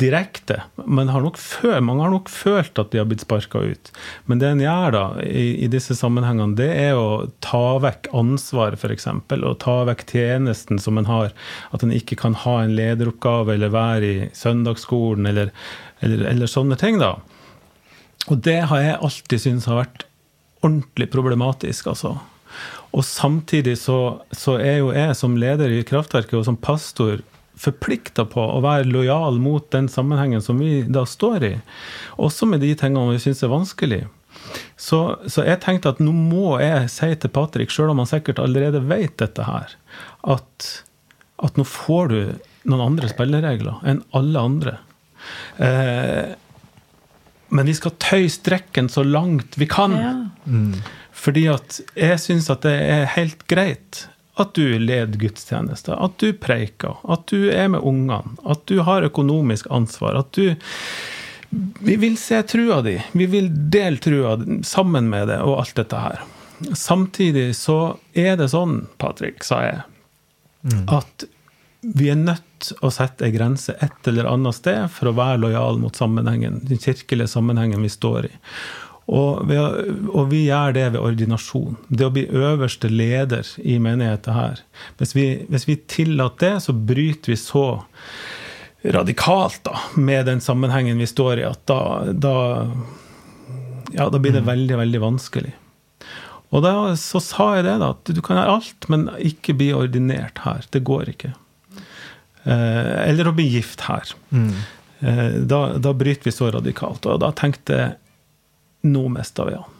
direkte. 0.00 0.62
Men 0.86 1.10
har 1.12 1.24
før, 1.38 1.80
mange 1.84 2.02
har 2.04 2.12
nok 2.12 2.30
følt 2.32 2.78
at 2.80 2.90
de 2.92 3.00
har 3.00 3.08
blitt 3.08 3.24
sparka 3.24 3.60
ut. 3.62 3.90
Men 4.26 4.40
det 4.40 4.50
en 4.50 4.62
gjør 4.62 4.94
da 4.94 5.04
i, 5.24 5.46
i, 5.64 5.68
disse 5.70 5.96
sammenhengene, 5.98 6.56
det 6.58 6.70
er 6.72 6.98
å 6.98 7.26
ta 7.44 7.78
vekk 7.84 8.10
ansvaret, 8.16 8.80
f.eks. 8.80 9.08
Og 9.36 9.58
ta 9.62 9.76
vekk 9.88 10.06
tjenesten 10.10 10.80
som 10.82 10.98
en 11.00 11.10
har. 11.10 11.34
At 11.76 11.84
en 11.84 11.94
ikke 11.94 12.18
kan 12.20 12.36
ha 12.44 12.60
en 12.62 12.74
lederoppgave 12.78 13.56
eller 13.56 13.74
være 13.74 14.10
i 14.10 14.28
søndagsskolen 14.36 15.30
eller, 15.30 15.52
eller, 16.00 16.26
eller 16.32 16.50
sånne 16.50 16.78
ting. 16.80 17.00
da. 17.02 17.16
Og 18.30 18.40
det 18.44 18.60
har 18.70 18.80
jeg 18.80 19.00
alltid 19.00 19.42
syntes 19.46 19.68
har 19.68 19.82
vært 19.84 20.06
ordentlig 20.64 21.10
problematisk, 21.12 21.90
altså. 21.92 22.16
Og 22.94 23.02
samtidig 23.04 23.74
så, 23.80 24.22
så 24.32 24.56
er 24.62 24.78
jo 24.78 24.92
jeg 24.94 25.16
som 25.18 25.34
leder 25.36 25.72
i 25.74 25.84
Kraftverket 25.86 26.38
og 26.38 26.46
som 26.46 26.56
pastor 26.56 27.20
forplikta 27.60 28.24
på 28.28 28.42
å 28.42 28.60
være 28.64 28.88
lojal 28.90 29.38
mot 29.42 29.66
den 29.74 29.88
sammenhengen 29.90 30.42
som 30.42 30.58
vi 30.62 30.82
da 30.90 31.04
står 31.06 31.46
i. 31.46 31.54
Også 32.20 32.48
med 32.50 32.64
de 32.64 32.72
tingene 32.78 33.14
vi 33.14 33.22
syns 33.22 33.44
er 33.44 33.52
vanskelig. 33.52 34.02
Så, 34.76 34.98
så, 35.26 35.44
jeg 35.46 35.62
tenkte 35.62 35.94
at 35.94 36.00
nå 36.02 36.12
må 36.12 36.58
jeg 36.60 36.90
si 36.92 37.10
til 37.20 37.32
Patrick, 37.32 37.72
sjøl 37.72 37.92
om 37.94 38.02
han 38.02 38.10
sikkert 38.10 38.42
allerede 38.42 38.82
vet 38.90 39.16
dette 39.22 39.46
her, 39.46 39.76
at, 40.26 40.70
at 41.46 41.60
nå 41.60 41.64
får 41.68 42.10
du 42.12 42.18
noen 42.68 42.84
andre 42.90 43.10
spilleregler 43.12 43.84
enn 43.88 44.02
alle 44.16 44.42
andre. 44.50 44.74
Eh, 45.62 46.34
men 47.54 47.70
vi 47.70 47.76
skal 47.76 47.94
tøye 48.02 48.32
strekken 48.32 48.90
så 48.90 49.04
langt 49.06 49.58
vi 49.60 49.68
kan. 49.70 49.94
Ja. 49.94 50.14
Mm. 50.44 50.82
Fordi 51.14 51.46
at 51.52 51.78
jeg 51.96 52.18
syns 52.20 52.50
at 52.52 52.64
det 52.66 52.74
er 52.74 53.06
helt 53.14 53.46
greit 53.50 54.08
at 54.36 54.54
du 54.54 54.78
leder 54.78 55.18
gudstjenester, 55.18 55.98
at 56.04 56.18
du 56.18 56.32
preiker, 56.32 56.96
at 57.06 57.26
du 57.30 57.50
er 57.54 57.68
med 57.70 57.84
ungene, 57.86 58.36
at 58.44 58.64
du 58.70 58.80
har 58.86 59.06
økonomisk 59.06 59.70
ansvar, 59.70 60.18
at 60.24 60.32
du 60.32 60.54
Vi 61.54 61.94
vil 62.02 62.16
se 62.18 62.40
trua 62.42 62.80
di, 62.82 62.96
vi 63.12 63.26
vil 63.30 63.46
dele 63.70 64.00
trua 64.02 64.32
sammen 64.66 65.06
med 65.06 65.28
det 65.30 65.36
og 65.38 65.60
alt 65.60 65.76
dette 65.78 66.00
her. 66.02 66.24
Samtidig 66.74 67.52
så 67.54 67.94
er 68.10 68.34
det 68.40 68.48
sånn, 68.50 68.88
Patrick, 68.98 69.44
sa 69.46 69.60
jeg, 69.62 69.84
mm. 70.66 70.82
at 70.90 71.26
vi 71.94 72.08
er 72.10 72.18
nødt 72.18 72.72
å 72.82 72.90
sette 72.90 73.28
ei 73.28 73.34
grense 73.34 73.76
et 73.84 74.08
eller 74.10 74.26
annet 74.32 74.56
sted 74.56 74.88
for 74.90 75.10
å 75.10 75.16
være 75.18 75.44
lojal 75.44 75.78
mot 75.78 75.94
sammenhengen, 75.94 76.58
den 76.66 76.80
kirkelige 76.82 77.30
sammenhengen 77.30 77.86
vi 77.86 77.92
står 77.92 78.30
i. 78.32 78.32
Og, 79.04 79.42
ved, 79.48 79.58
og, 80.08 80.30
vi 80.30 80.46
gjør 80.46 80.72
det 80.76 80.84
ved 80.94 81.02
ordinasjon. 81.02 81.76
Det 81.88 82.06
å 82.06 82.12
bli 82.14 82.24
øverste 82.32 82.88
leder 82.88 83.44
i 83.60 83.76
menigheten 83.82 84.36
her. 84.36 84.62
Hvis 85.00 85.12
vi, 85.16 85.26
hvis 85.52 85.68
vi 85.68 85.76
tillater 85.90 86.54
det, 86.54 86.62
så 86.64 86.72
bryter 86.72 87.34
vi 87.34 87.36
så 87.40 87.66
radikalt 88.94 89.60
da, 89.64 89.76
med 89.96 90.26
den 90.28 90.40
sammenhengen 90.44 91.00
vi 91.00 91.08
står 91.08 91.40
i, 91.40 91.44
at 91.48 91.60
da, 91.68 91.80
da, 92.12 92.34
ja, 93.92 94.08
da 94.08 94.18
blir 94.20 94.34
det 94.34 94.44
mm. 94.44 94.50
veldig, 94.50 94.80
veldig 94.80 95.02
vanskelig. 95.04 95.54
Og 96.54 96.62
da 96.62 96.74
så 97.00 97.20
sa 97.24 97.48
jeg 97.58 97.66
det, 97.66 97.78
da, 97.82 97.90
at 97.96 98.12
du 98.14 98.20
kan 98.24 98.38
gjøre 98.38 98.56
alt, 98.58 98.88
men 98.92 99.08
ikke 99.18 99.56
bli 99.58 99.72
ordinert 99.74 100.44
her. 100.44 100.64
Det 100.72 100.84
går 100.86 101.10
ikke. 101.14 101.32
Eh, 102.44 102.94
eller 103.08 103.28
å 103.28 103.34
bli 103.36 103.48
gift 103.56 103.86
her. 103.88 104.12
Mm. 104.30 104.52
Eh, 105.00 105.34
da, 105.50 105.60
da, 105.82 105.94
bryter 105.96 106.28
vi 106.28 106.34
så 106.34 106.52
radikalt. 106.54 107.08
Og 107.10 107.18
da 107.24 107.32
tenkte 107.36 107.80
jeg 107.80 107.96
nå 108.84 109.08
mister 109.12 109.48
vi 109.48 109.56
han. 109.58 109.70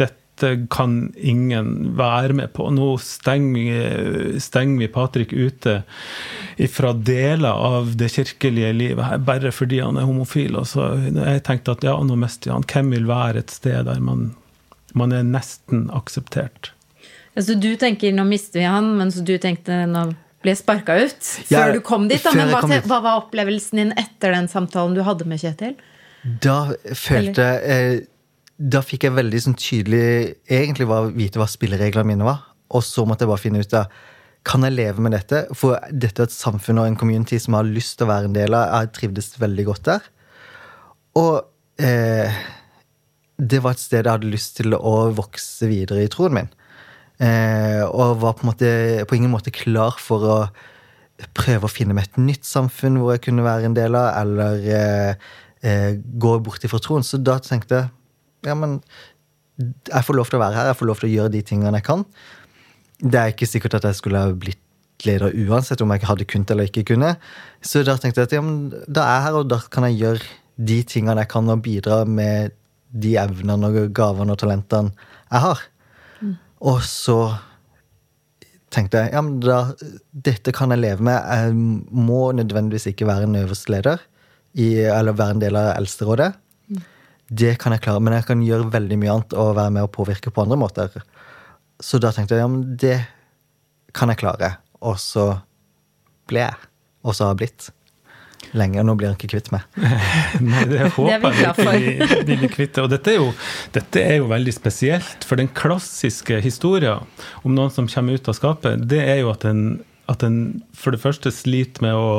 Dette 0.00 0.66
kan 0.70 1.12
ingen 1.16 1.96
være 1.96 2.34
med 2.34 2.52
på. 2.56 2.66
Nå 2.74 2.96
stenger, 2.98 4.34
stenger 4.42 4.82
vi 4.82 4.88
Patrick 4.90 5.32
ute 5.32 5.82
fra 6.70 6.92
deler 6.92 7.54
av 7.54 7.94
det 7.98 8.10
kirkelige 8.16 8.72
livet 8.74 9.06
her, 9.06 9.22
bare 9.22 9.52
fordi 9.54 9.78
han 9.84 9.98
er 9.98 10.08
homofil. 10.08 10.58
Og 10.58 10.66
så 10.72 10.90
jeg 10.98 11.44
tenkte 11.46 11.76
at 11.78 11.86
ja, 11.86 11.94
nå 12.02 12.18
mister 12.18 12.50
vi 12.50 12.56
han. 12.56 12.66
Hvem 12.74 12.94
vil 12.96 13.06
være 13.10 13.44
et 13.44 13.54
sted 13.54 13.86
der 13.86 14.02
man, 14.02 14.32
man 14.98 15.14
er 15.14 15.26
nesten 15.26 15.86
akseptert? 15.94 16.72
Altså 17.34 17.56
du 17.58 17.72
tenker 17.78 18.14
nå 18.14 18.26
mister 18.26 18.62
vi 18.62 18.68
han, 18.70 18.92
mens 18.98 19.18
du 19.22 19.34
tenkte 19.42 19.84
nå 19.90 20.08
ble 20.44 20.54
sparka 20.58 20.96
ut 21.00 21.30
før 21.48 21.74
du 21.74 21.80
kom 21.84 22.08
dit. 22.10 22.22
Da. 22.22 22.34
Men 22.36 22.52
hva, 22.52 22.62
hva, 22.84 22.98
var 23.00 23.22
opplevelsen 23.22 23.80
din 23.80 23.92
etter 23.98 24.34
den 24.36 24.50
samtalen 24.50 24.96
du 24.96 25.02
hadde 25.06 25.26
med 25.28 25.40
Kjetil? 25.42 25.78
Da 26.44 26.74
følte 26.96 27.46
jeg 27.60 28.04
da 28.56 28.80
fikk 28.84 29.08
jeg 29.08 29.16
veldig 29.16 29.40
sånn 29.42 29.56
tydelig 29.58 30.04
egentlig 30.46 30.86
var, 30.90 31.08
vite 31.14 31.40
hva 31.40 31.48
spillereglene 31.50 32.12
mine 32.12 32.26
var. 32.26 32.42
Og 32.74 32.84
så 32.86 33.04
måtte 33.06 33.26
jeg 33.26 33.32
bare 33.32 33.42
finne 33.42 33.62
ut 33.62 33.78
av 33.78 34.02
kan 34.44 34.64
jeg 34.66 34.76
leve 34.76 35.02
med 35.04 35.14
dette. 35.16 35.46
For 35.56 35.80
dette 35.90 36.22
er 36.22 36.28
et 36.28 36.34
samfunn 36.34 36.82
og 36.82 36.88
en 36.88 36.98
community 37.00 37.38
som 37.40 37.56
har 37.58 37.66
lyst 37.66 37.96
til 37.98 38.06
å 38.06 38.12
være 38.12 38.30
en 38.30 38.36
del 38.36 38.56
av. 38.56 38.82
Jeg 38.82 38.92
trivdes 38.98 39.32
veldig 39.40 39.64
godt 39.70 39.88
der. 39.88 40.10
Og 41.18 41.40
eh, 41.82 42.42
det 43.40 43.62
var 43.64 43.74
et 43.74 43.82
sted 43.82 44.04
jeg 44.04 44.12
hadde 44.12 44.30
lyst 44.30 44.58
til 44.60 44.76
å 44.76 44.94
vokse 45.16 45.68
videre 45.70 46.04
i 46.04 46.12
troen 46.12 46.36
min. 46.36 46.52
Eh, 47.22 47.80
og 47.86 48.20
var 48.22 48.36
på, 48.38 48.46
måte, 48.50 48.68
på, 49.08 49.16
ingen 49.16 49.32
måte 49.32 49.54
klar 49.54 49.98
for 50.02 50.28
å 50.28 50.38
prøve 51.34 51.66
å 51.66 51.72
finne 51.72 51.94
meg 51.96 52.10
et 52.10 52.20
nytt 52.20 52.46
samfunn 52.46 52.98
hvor 53.00 53.14
jeg 53.14 53.24
kunne 53.28 53.46
være 53.46 53.70
en 53.70 53.76
del 53.76 53.96
av, 53.98 54.08
eller 54.22 54.64
eh, 54.66 55.28
eh 55.64 55.90
gå 55.96 56.38
bort 56.44 56.66
ifra 56.66 56.82
troen. 56.82 57.06
Så 57.06 57.22
da 57.22 57.38
tenkte 57.42 57.80
jeg 57.80 57.92
ja, 58.44 58.56
men 58.58 58.78
jeg 59.58 60.06
får 60.06 60.18
lov 60.18 60.30
til 60.30 60.38
å 60.38 60.42
være 60.42 60.58
her, 60.58 60.70
jeg 60.72 60.78
får 60.80 60.90
lov 60.90 61.00
til 61.00 61.08
å 61.08 61.14
gjøre 61.14 61.34
de 61.34 61.42
tingene 61.46 61.78
jeg 61.78 61.86
kan. 61.86 62.04
Det 62.98 63.20
er 63.20 63.32
ikke 63.34 63.48
sikkert 63.48 63.78
at 63.78 63.88
jeg 63.88 63.98
skulle 64.00 64.22
ha 64.22 64.32
blitt 64.34 64.60
leder 65.04 65.34
uansett 65.46 65.82
om 65.84 65.92
jeg 65.94 66.06
hadde 66.08 66.26
kunnet 66.30 66.52
eller 66.54 66.70
ikke 66.70 66.86
kunne. 66.94 67.14
Så 67.64 67.84
da 67.86 67.96
tenkte 68.00 68.22
jeg 68.22 68.30
at 68.30 68.36
ja, 68.38 68.42
men 68.44 68.70
da 68.86 69.06
er 69.06 69.18
jeg 69.18 69.26
her, 69.26 69.38
og 69.40 69.50
da 69.52 69.60
kan 69.70 69.86
jeg 69.88 70.00
gjøre 70.00 70.30
de 70.70 70.78
tingene 70.86 71.24
jeg 71.24 71.32
kan, 71.32 71.50
og 71.50 71.64
bidra 71.64 72.02
med 72.06 72.54
de 72.94 73.16
evnene 73.18 73.70
og 73.70 73.90
gavene 73.96 74.34
og 74.34 74.40
talentene 74.42 74.94
jeg 74.94 75.44
har. 75.44 75.64
Mm. 76.20 76.36
Og 76.70 76.80
så 76.86 77.18
tenkte 78.74 79.02
jeg 79.02 79.14
ja, 79.14 79.22
men 79.22 79.38
da, 79.42 79.58
dette 80.10 80.54
kan 80.54 80.74
jeg 80.74 80.82
leve 80.82 81.06
med. 81.06 81.18
Jeg 81.18 81.54
må 81.54 82.28
nødvendigvis 82.34 82.88
ikke 82.90 83.08
være 83.10 83.28
en 83.28 83.42
øverste 83.42 83.74
leder 83.74 84.02
i, 84.54 84.86
eller 84.86 85.18
være 85.18 85.36
en 85.36 85.42
del 85.42 85.58
av 85.58 85.74
Eldsterådet 85.74 86.32
det 87.28 87.54
kan 87.60 87.72
jeg 87.72 87.84
klare, 87.84 88.02
men 88.04 88.16
jeg 88.18 88.26
kan 88.28 88.42
gjøre 88.44 88.72
veldig 88.72 88.98
mye 89.00 89.12
annet 89.14 89.36
og 89.40 89.54
være 89.56 89.72
med 89.76 89.86
og 89.86 89.94
påvirke 89.94 90.32
på 90.34 90.44
andre 90.44 90.58
måter. 90.60 90.98
Så 91.82 92.00
da 92.02 92.12
tenkte 92.14 92.36
jeg 92.36 92.44
ja, 92.44 92.50
men 92.50 92.76
det 92.80 92.98
kan 93.96 94.12
jeg 94.12 94.20
klare. 94.20 94.56
Og 94.84 94.98
så 95.00 95.30
ble 96.28 96.44
jeg. 96.44 96.68
Og 97.04 97.16
så 97.16 97.26
har 97.26 97.34
jeg 97.34 97.42
blitt. 97.44 97.70
Lenge, 98.54 98.76
og 98.82 98.86
nå 98.86 98.94
blir 98.98 99.08
han 99.08 99.16
ikke 99.16 99.32
kvitt 99.32 99.48
meg. 99.54 99.64
Nei, 100.44 100.64
det 100.68 100.90
håper 100.94 101.38
jeg 101.40 101.94
ikke 101.94 102.20
vi 102.28 102.36
blir 102.42 102.52
kvitt. 102.52 102.78
Og 102.82 102.90
dette 102.92 103.14
er, 103.14 103.22
jo, 103.22 103.30
dette 103.74 104.02
er, 104.02 104.18
jo, 104.20 104.28
veldig 104.30 104.54
spesielt, 104.54 105.24
for 105.26 105.40
den 105.40 105.48
klassiske 105.56 106.38
historien 106.44 107.02
om 107.42 107.56
noen 107.56 107.72
som 107.74 107.88
kommer 107.90 108.18
ut 108.18 108.30
av 108.30 108.36
skapet, 108.36 108.84
det 108.90 109.00
er 109.00 109.22
jo 109.22 109.32
at 109.32 109.46
en, 109.48 109.64
at 110.12 110.22
en 110.26 110.38
for 110.76 110.94
det 110.94 111.02
første 111.02 111.32
sliter 111.34 111.86
med 111.86 111.96
å 111.96 112.10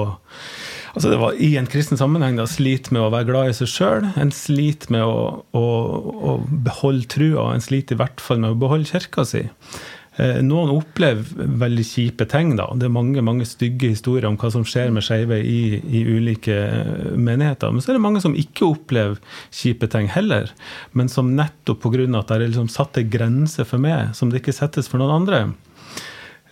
altså 0.95 1.11
det 1.11 1.19
var 1.21 1.35
I 1.37 1.51
en 1.59 1.69
kristen 1.69 1.99
sammenheng 1.99 2.39
da, 2.39 2.47
sliter 2.49 2.95
med 2.95 3.05
å 3.05 3.11
være 3.13 3.29
glad 3.29 3.51
i 3.51 3.57
seg 3.59 3.71
sjøl. 3.71 4.07
En 4.17 4.33
sliter 4.33 4.95
med 4.95 5.05
å, 5.05 5.43
å, 5.55 5.65
å 6.31 6.37
beholde 6.47 7.09
trua, 7.11 7.51
en 7.53 7.63
sliter 7.63 7.97
i 7.97 8.01
hvert 8.01 8.23
fall 8.23 8.41
med 8.41 8.55
å 8.55 8.63
beholde 8.65 8.89
kirka 8.89 9.27
si. 9.27 9.45
Eh, 10.15 10.37
noen 10.47 10.71
opplever 10.71 11.47
veldig 11.59 11.83
kjipe 11.83 12.27
ting. 12.31 12.53
da. 12.55 12.69
Det 12.79 12.87
er 12.87 12.93
mange 12.93 13.23
mange 13.25 13.47
stygge 13.47 13.91
historier 13.91 14.29
om 14.29 14.37
hva 14.39 14.51
som 14.53 14.63
skjer 14.63 14.93
med 14.95 15.03
skeive 15.03 15.41
i, 15.43 15.81
i, 15.83 16.05
ulike 16.07 16.55
eh, 16.55 17.11
menigheter. 17.19 17.73
Men 17.73 17.83
så 17.83 17.91
er 17.91 17.99
det 17.99 18.05
mange 18.05 18.23
som 18.23 18.37
ikke 18.37 18.69
opplever 18.69 19.19
kjipe 19.51 19.89
ting 19.91 20.07
heller. 20.11 20.53
Men 20.93 21.11
som 21.11 21.35
nettopp 21.35 21.83
pga. 21.83 22.07
at 22.19 22.31
det 22.31 22.35
er 22.35 22.47
liksom 22.47 22.71
satt 22.71 22.97
en 22.97 23.09
grense 23.11 23.65
for 23.67 23.81
meg, 23.81 24.15
som 24.15 24.31
det 24.31 24.39
ikke 24.39 24.55
settes 24.55 24.87
for 24.87 25.03
noen 25.03 25.19
andre. 25.19 25.43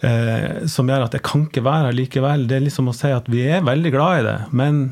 Eh, 0.03 0.65
som 0.67 0.89
gjør 0.89 1.05
at 1.05 1.15
jeg 1.15 1.23
kan 1.25 1.45
ikke 1.47 1.63
være 1.63 1.89
her 1.89 1.95
likevel. 1.95 2.47
Det 2.49 2.57
er 2.57 2.65
liksom 2.65 2.91
å 2.91 2.97
si 2.97 3.13
at 3.13 3.29
vi 3.31 3.45
er 3.47 3.63
veldig 3.65 3.93
glad 3.93 4.19
i 4.19 4.27
det, 4.27 4.39
men 4.51 4.83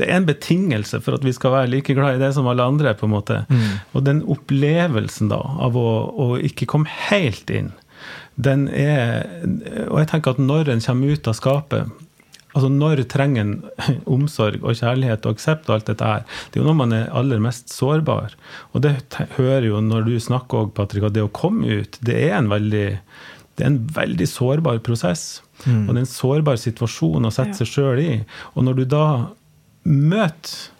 det 0.00 0.08
er 0.08 0.16
en 0.18 0.26
betingelse 0.26 1.02
for 1.04 1.14
at 1.14 1.24
vi 1.26 1.34
skal 1.36 1.52
være 1.52 1.70
like 1.70 1.94
glad 1.94 2.16
i 2.16 2.22
det 2.22 2.32
som 2.34 2.48
alle 2.50 2.64
andre. 2.64 2.94
på 2.98 3.06
en 3.06 3.12
måte. 3.12 3.44
Mm. 3.52 3.70
Og 3.92 4.04
den 4.06 4.22
opplevelsen 4.24 5.30
da, 5.30 5.38
av 5.38 5.76
å, 5.78 5.88
å 6.10 6.28
ikke 6.40 6.66
komme 6.70 6.90
helt 7.10 7.50
inn 7.52 7.70
den 8.40 8.68
er 8.68 9.26
Og 9.90 9.98
jeg 10.00 10.08
tenker 10.12 10.32
at 10.32 10.40
når 10.40 10.70
en 10.72 10.80
kommer 10.80 11.12
ut 11.12 11.28
av 11.28 11.36
skapet 11.36 11.90
Altså 12.52 12.68
Når 12.68 13.02
trenger 13.08 13.44
en 13.44 13.52
omsorg 14.16 14.60
og 14.60 14.76
kjærlighet 14.76 15.24
og 15.24 15.38
aksept 15.38 15.70
og 15.70 15.78
alt 15.78 15.86
dette 15.88 16.08
her? 16.08 16.24
Det 16.52 16.58
er 16.58 16.62
jo 16.62 16.68
når 16.68 16.76
man 16.82 16.90
er 16.92 17.06
aller 17.16 17.40
mest 17.40 17.72
sårbar. 17.72 18.34
Og 18.76 18.84
det 18.84 18.90
hører 19.38 19.70
jo 19.70 19.80
når 19.80 20.04
du 20.04 20.18
snakker 20.20 20.66
òg, 20.66 20.74
Patrick, 20.76 21.06
at 21.08 21.16
det 21.16 21.24
å 21.24 21.32
komme 21.32 21.80
ut, 21.80 21.96
det 22.04 22.18
er 22.26 22.36
en 22.36 22.50
veldig, 22.52 22.90
det 23.56 23.64
er 23.64 23.70
en 23.72 23.80
veldig 23.94 24.28
sårbar 24.28 24.80
prosess. 24.86 25.42
Mm. 25.66 25.86
Og 25.86 25.92
det 25.92 25.98
er 25.98 26.04
en 26.06 26.12
sårbar 26.14 26.60
situasjon 26.60 27.28
å 27.28 27.32
sette 27.34 27.60
seg 27.60 27.68
sjøl 27.70 28.00
i. 28.02 28.12
Og 28.56 28.66
når 28.66 28.80
du 28.80 28.84
da 28.94 29.06
møter 29.84 30.70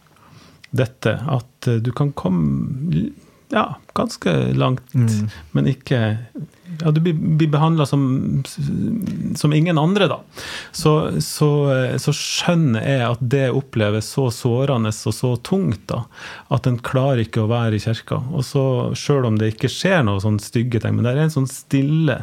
dette, 0.73 1.13
at 1.29 1.69
du 1.85 1.91
kan 1.93 2.15
komme 2.17 3.11
ja, 3.53 3.67
ganske 3.93 4.33
langt, 4.57 4.95
mm. 4.97 5.29
men 5.53 5.69
ikke 5.69 5.99
ja, 6.83 6.91
du 6.95 7.01
blir, 7.01 7.15
blir 7.15 7.51
behandla 7.53 7.87
som, 7.87 8.43
som, 9.37 9.53
ingen 9.53 9.79
andre, 9.79 10.09
da. 10.11 10.19
Så, 10.73 10.95
så, 11.25 11.51
så, 12.03 12.15
skjønner 12.17 12.85
jeg 12.87 13.05
at 13.09 13.25
det 13.35 13.47
oppleves 13.55 14.11
så 14.15 14.29
sårende 14.35 14.93
og 14.93 15.17
så 15.17 15.35
tungt 15.47 15.87
da, 15.91 16.05
at 16.53 16.69
en 16.69 16.81
klarer 16.83 17.25
ikke 17.25 17.45
å 17.45 17.51
være 17.51 17.79
i 17.79 17.85
kirka. 17.85 18.23
Og 18.33 18.47
så, 18.47 18.65
sjøl 18.99 19.29
om 19.31 19.39
det 19.41 19.55
ikke 19.55 19.73
skjer 19.73 20.03
noe 20.07 20.23
sånn 20.23 20.41
stygge 20.43 20.83
ting, 20.83 20.97
men 20.97 21.07
det 21.07 21.15
er 21.15 21.25
en 21.27 21.37
sånn 21.41 21.51
stille 21.51 22.23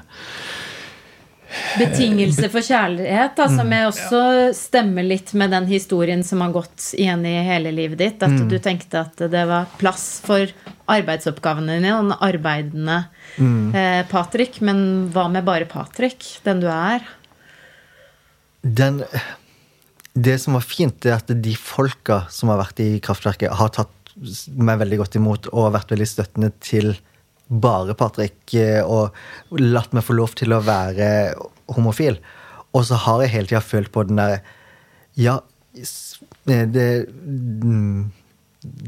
Betingelse 1.80 2.50
for 2.54 2.66
kjærlighet, 2.66 3.34
da, 3.38 3.48
som 3.50 3.72
jeg 3.74 3.88
også 3.90 4.22
stemmer 4.56 5.06
litt 5.06 5.32
med 5.38 5.54
den 5.54 5.66
historien 5.70 6.22
som 6.26 6.44
har 6.44 6.54
gått 6.54 6.92
igjen 6.94 7.26
i 7.26 7.36
hele 7.46 7.72
livet 7.74 8.02
ditt. 8.02 8.24
At 8.26 8.36
mm. 8.36 8.48
du 8.52 8.58
tenkte 8.62 9.02
at 9.02 9.24
det 9.34 9.46
var 9.50 9.70
plass 9.82 10.20
for 10.26 10.52
arbeidsoppgavene 10.90 11.80
dine 11.80 11.96
og 11.98 12.08
den 12.08 12.18
arbeidende 12.30 13.00
mm. 13.38 13.76
eh, 13.76 14.02
Patrick. 14.12 14.62
Men 14.66 15.10
hva 15.14 15.28
med 15.32 15.48
bare 15.48 15.70
Patrick, 15.70 16.26
den 16.46 16.62
du 16.64 16.70
er? 16.74 17.06
Den 18.62 19.04
Det 20.14 20.36
som 20.42 20.58
var 20.58 20.66
fint, 20.66 21.06
er 21.06 21.18
at 21.18 21.30
de 21.32 21.56
folka 21.56 22.26
som 22.34 22.52
har 22.54 22.62
vært 22.62 22.82
i 22.84 22.92
kraftverket, 23.04 23.54
har 23.56 23.74
tatt 23.74 23.96
meg 24.60 24.82
veldig 24.82 24.98
godt 25.00 25.16
imot 25.16 25.48
og 25.54 25.72
vært 25.74 25.94
veldig 25.94 26.08
støttende 26.10 26.52
til 26.60 26.92
bare 27.50 27.96
Patrick 27.98 28.54
eh, 28.54 28.82
og 28.86 29.16
latt 29.58 29.94
meg 29.96 30.06
få 30.06 30.16
lov 30.18 30.36
til 30.38 30.54
å 30.54 30.62
være 30.64 31.10
homofil. 31.74 32.20
Og 32.78 32.86
så 32.86 33.00
har 33.06 33.24
jeg 33.24 33.34
hele 33.34 33.50
tida 33.50 33.64
følt 33.66 33.92
på 33.94 34.06
den 34.06 34.22
der 34.22 34.40
Ja, 35.18 35.40
eh, 35.76 36.66
det, 36.70 36.90
mm, 37.10 38.12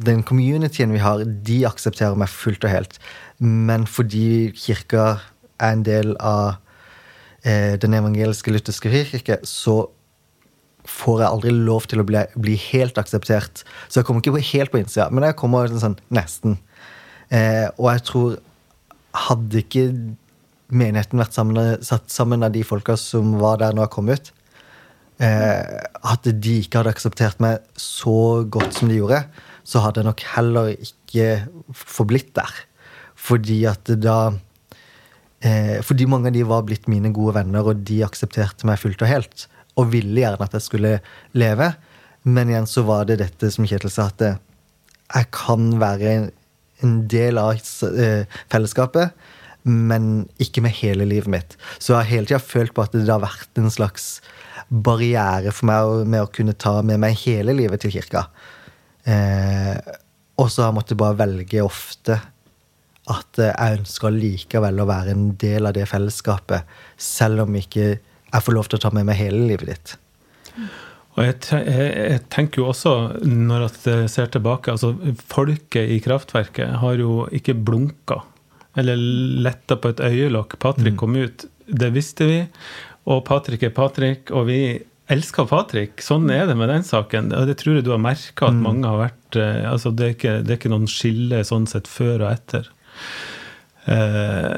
Den 0.06 0.24
communityen 0.24 0.94
vi 0.94 1.00
har, 1.00 1.24
de 1.24 1.66
aksepterer 1.66 2.16
meg 2.16 2.30
fullt 2.30 2.64
og 2.68 2.74
helt. 2.74 3.00
Men 3.40 3.88
fordi 3.88 4.52
kirka 4.54 5.22
er 5.60 5.74
en 5.74 5.84
del 5.84 6.14
av 6.20 6.60
eh, 7.46 7.80
den 7.80 7.96
evangeliske 7.98 8.52
lutherske 8.52 8.92
kirke, 8.92 9.40
så 9.48 9.90
får 10.86 11.22
jeg 11.22 11.30
aldri 11.30 11.52
lov 11.54 11.88
til 11.90 12.02
å 12.02 12.06
bli, 12.06 12.22
bli, 12.36 12.58
helt 12.72 12.98
akseptert. 12.98 13.64
Så 13.88 14.02
jeg 14.02 14.08
kommer 14.08 14.22
ikke 14.22 14.44
helt 14.54 14.74
på 14.74 14.82
innsida, 14.82 15.10
men 15.14 15.24
jeg 15.24 15.38
kommer 15.40 15.72
sånn 15.72 15.98
nesten. 16.14 16.58
Eh, 17.32 17.68
og 17.78 17.92
jeg 17.94 18.06
tror 18.10 18.40
hadde 19.12 19.64
ikke 19.64 19.88
menigheten 20.72 21.20
vært 21.20 21.36
sammen, 21.36 21.60
satt 21.84 22.12
sammen 22.12 22.46
av 22.46 22.54
de 22.56 22.64
folka 22.64 22.96
som 23.00 23.36
var 23.42 23.60
der 23.62 23.76
når 23.76 23.88
jeg 23.88 23.94
kom 23.96 24.12
ut, 24.12 24.32
eh, 25.24 25.80
at 26.14 26.30
de 26.32 26.58
ikke 26.62 26.82
hadde 26.82 26.94
akseptert 26.96 27.42
meg 27.44 27.60
så 27.80 28.44
godt 28.52 28.80
som 28.80 28.92
de 28.92 29.00
gjorde, 29.02 29.24
så 29.68 29.84
hadde 29.84 30.02
jeg 30.02 30.10
nok 30.10 30.24
heller 30.36 30.72
ikke 30.74 31.28
forblitt 31.76 32.34
der. 32.38 32.64
Fordi 33.22 33.60
at 33.70 33.92
da 34.02 34.34
eh, 35.46 35.78
Fordi 35.86 36.08
mange 36.10 36.32
av 36.32 36.34
de 36.34 36.44
var 36.48 36.64
blitt 36.66 36.88
mine 36.90 37.12
gode 37.14 37.36
venner, 37.38 37.68
og 37.68 37.84
de 37.86 38.02
aksepterte 38.06 38.66
meg 38.66 38.80
fullt 38.82 39.04
og 39.04 39.12
helt. 39.12 39.48
Og 39.78 39.92
ville 39.94 40.24
gjerne 40.24 40.48
at 40.48 40.58
jeg 40.58 40.66
skulle 40.66 40.96
leve. 41.38 41.72
Men 42.24 42.50
igjen 42.50 42.70
så 42.70 42.84
var 42.88 43.06
det 43.06 43.22
dette 43.22 43.52
som 43.54 43.66
Kjetil 43.66 43.94
sa, 43.94 44.10
at 44.10 44.22
jeg 44.26 45.30
kan 45.36 45.70
være 45.82 46.32
en 46.86 47.02
del 47.12 47.40
av 47.42 47.56
eh, 47.56 48.28
fellesskapet, 48.52 49.16
men 49.64 50.28
ikke 50.42 50.64
med 50.66 50.74
hele 50.80 51.06
livet 51.06 51.30
mitt. 51.30 51.58
Så 51.78 51.94
jeg 51.94 52.00
har 52.00 52.10
hele 52.10 52.30
tida 52.30 52.42
følt 52.42 52.74
på 52.74 52.86
at 52.86 52.96
det 52.96 53.10
har 53.10 53.22
vært 53.22 53.62
en 53.62 53.72
slags 53.74 54.20
barriere 54.72 55.52
for 55.54 55.70
meg 55.70 56.08
med 56.10 56.24
å 56.24 56.32
kunne 56.32 56.58
ta 56.58 56.80
med 56.86 57.02
meg 57.04 57.20
hele 57.26 57.56
livet 57.58 57.84
til 57.84 57.94
kirka. 57.94 58.26
Eh, 59.06 59.78
og 60.42 60.50
så 60.50 60.64
har 60.64 60.72
jeg 60.72 60.80
måttet 60.80 61.02
bare 61.02 61.20
velge 61.20 61.64
ofte 61.64 62.18
at 63.12 63.42
jeg 63.42 63.80
ønsker 63.80 64.14
likevel 64.14 64.80
å 64.82 64.88
være 64.90 65.14
en 65.16 65.32
del 65.42 65.68
av 65.68 65.76
det 65.76 65.88
fellesskapet, 65.90 66.68
selv 67.02 67.46
om 67.46 67.58
ikke 67.58 67.86
jeg 68.32 68.46
får 68.46 68.56
lov 68.56 68.70
til 68.70 68.80
å 68.80 68.84
ta 68.86 68.92
med 68.96 69.08
meg 69.10 69.20
hele 69.20 69.44
livet 69.50 69.74
ditt. 69.74 69.96
Og 71.18 71.26
jeg, 71.26 71.40
jeg, 71.68 72.20
tenker 72.32 72.62
jo 72.62 72.70
også, 72.72 72.92
når 73.28 73.66
jeg 73.68 74.12
ser 74.12 74.30
tilbake 74.32 74.72
altså 74.72 74.94
Folket 75.28 75.92
i 75.92 76.00
kraftverket 76.04 76.78
har 76.80 77.02
jo 77.02 77.26
ikke 77.36 77.58
blunka 77.58 78.22
eller 78.80 78.96
letta 79.44 79.76
på 79.76 79.90
et 79.92 80.00
øyelokk. 80.00 80.56
Patrick 80.64 80.96
mm. 80.96 81.00
kom 81.02 81.18
ut. 81.20 81.44
Det 81.68 81.90
visste 81.92 82.28
vi. 82.30 82.38
Og 83.12 83.26
Patrick 83.28 83.66
er 83.68 83.74
Patrick, 83.76 84.32
og 84.32 84.46
vi 84.48 84.62
elsker 85.12 85.50
Patrick. 85.50 86.00
Sånn 86.00 86.30
er 86.32 86.46
det 86.48 86.56
med 86.56 86.72
den 86.72 86.86
saken. 86.88 87.34
Og 87.36 87.50
det 87.50 87.58
tror 87.60 87.76
jeg 87.76 87.84
du 87.88 87.92
har 87.92 88.00
merka 88.00 88.48
at 88.48 88.56
mm. 88.56 88.64
mange 88.64 88.88
har 88.88 89.02
vært 89.02 89.40
eh, 89.44 89.66
altså 89.68 89.92
det, 89.92 90.06
er 90.06 90.16
ikke, 90.16 90.38
det 90.46 90.54
er 90.54 90.62
ikke 90.62 90.72
noen 90.72 90.88
skille 90.88 91.44
sånn 91.48 91.68
sett 91.68 91.92
før 91.92 92.24
og 92.24 92.30
etter. 92.32 92.72
Eh, 93.92 94.58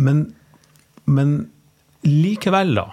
men, 0.00 0.24
men 1.04 1.36
likevel, 2.08 2.72
da 2.80 2.88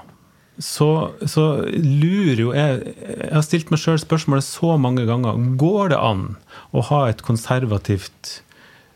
så, 0.59 1.15
så, 1.23 1.45
lurer 1.71 2.41
jo 2.41 2.49
jeg 2.51 2.81
Jeg 2.83 3.31
har 3.31 3.45
stilt 3.47 3.69
meg 3.71 3.79
sjøl 3.79 3.99
spørsmålet 4.01 4.43
så 4.43 4.75
mange 4.81 5.05
ganger. 5.07 5.39
Går 5.59 5.93
det 5.93 5.99
an 6.03 6.25
å 6.75 6.83
ha 6.91 7.05
et 7.07 7.23
konservativt 7.25 8.41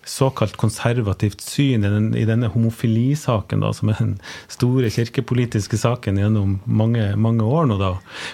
såkalt 0.10 0.58
konservativt 0.60 1.42
syn 1.42 1.84
i, 1.86 1.89
den, 1.89 2.10
i 2.18 2.26
denne 2.28 2.50
homofilisaken, 2.52 3.63
da, 3.63 3.72
som 3.76 3.92
er 3.92 4.00
den 4.00 4.13
store 4.52 4.89
kirkepolitiske 4.94 5.80
saken 5.80 6.20
gjennom 6.20 6.58
mange, 6.66 7.06
mange 7.20 7.46
år 7.48 7.70
nå, 7.70 7.78
da. 7.82 7.94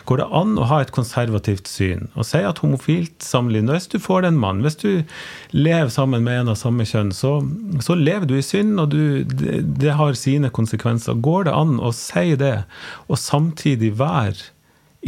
Går 0.10 0.22
det 0.22 0.28
an 0.42 0.58
å 0.60 0.68
ha 0.72 0.82
et 0.84 0.94
konservativt 0.96 1.70
syn 1.70 2.08
og 2.16 2.28
si 2.28 2.42
at 2.46 2.62
homofilt 2.64 3.24
samliv 3.24 3.68
Hvis 3.70 3.90
du 3.92 3.98
får 4.02 4.24
deg 4.24 4.34
en 4.34 4.42
mann, 4.42 4.62
hvis 4.66 4.80
du 4.82 5.04
lever 5.52 5.90
sammen 5.94 6.24
med 6.26 6.42
en 6.42 6.54
av 6.54 6.60
samme 6.60 6.86
kjønn, 6.88 7.12
så, 7.16 7.38
så 7.84 7.98
lever 7.98 8.30
du 8.30 8.38
i 8.38 8.46
synd, 8.46 8.80
og 8.82 8.94
du, 8.94 9.24
det, 9.24 9.60
det 9.82 9.98
har 10.00 10.18
sine 10.18 10.52
konsekvenser. 10.54 11.20
Går 11.20 11.50
det 11.50 11.58
an 11.58 11.78
å 11.84 11.92
si 11.96 12.38
det, 12.40 12.64
og 13.08 13.20
samtidig 13.20 13.94
være 14.00 14.50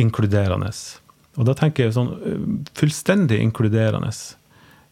inkluderende? 0.01 0.71
Og 1.39 1.47
da 1.47 1.55
tenker 1.57 1.87
jeg 1.87 1.95
sånn 1.95 2.11
fullstendig 2.77 3.39
inkluderende. 3.39 4.11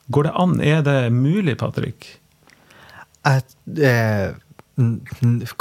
Går 0.10 0.26
det 0.26 0.34
an? 0.42 0.58
Er 0.62 0.82
det 0.86 0.98
mulig, 1.14 1.58
Patrick? 1.62 2.08
At, 3.28 3.54
eh, 3.78 4.34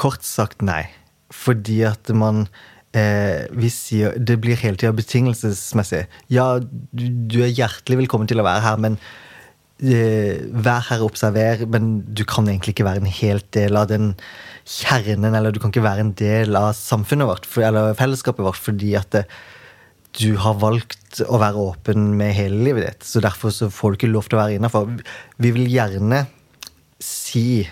kort 0.00 0.24
sagt 0.24 0.64
nei. 0.64 0.86
Fordi 1.34 1.82
at 1.84 2.08
man 2.16 2.46
eh, 2.96 3.44
vi 3.52 3.68
sier 3.68 4.14
Det 4.16 4.38
blir 4.40 4.56
hele 4.56 4.80
tida 4.80 4.94
betingelsesmessig. 4.96 6.06
Ja, 6.32 6.58
du, 6.58 7.04
du, 7.28 7.42
er 7.44 7.52
hjertelig 7.52 8.04
velkommen 8.04 8.30
til 8.30 8.40
å 8.40 8.46
være 8.46 8.64
her, 8.64 8.80
men 8.80 8.96
eh, 9.82 10.40
vær 10.48 10.86
her 10.88 11.04
og 11.04 11.12
observer. 11.12 11.66
Men 11.68 11.98
du 12.08 12.24
kan 12.24 12.48
egentlig 12.48 12.76
ikke 12.76 12.88
være 12.88 13.04
en 13.04 13.18
helt 13.20 13.50
del 13.56 13.76
av 13.76 13.90
den 13.92 14.14
kjernen, 14.68 15.34
eller 15.34 15.52
du 15.52 15.60
kan 15.60 15.72
ikke 15.72 15.84
være 15.84 16.06
en 16.06 16.16
del 16.16 16.56
av 16.56 16.72
samfunnet 16.76 17.28
vårt, 17.28 17.48
for, 17.48 17.68
eller 17.68 17.96
fellesskapet 17.98 18.44
vårt, 18.44 18.60
fordi 18.60 18.94
at 18.96 19.12
det, 19.12 19.26
du 20.18 20.34
har 20.42 20.58
valgt 20.58 21.20
å 21.24 21.38
være 21.40 21.62
åpen 21.72 22.12
med 22.18 22.34
hele 22.36 22.62
livet 22.66 22.86
ditt. 22.86 23.06
Så 23.06 23.22
derfor 23.24 23.52
så 23.54 23.70
får 23.72 23.94
du 23.94 23.98
ikke 23.98 24.10
lov 24.10 24.28
til 24.28 24.38
å 24.38 24.42
være 24.42 24.58
innafor. 24.58 24.90
Vi 25.38 25.52
vil 25.54 25.68
gjerne 25.70 26.24
si 27.02 27.62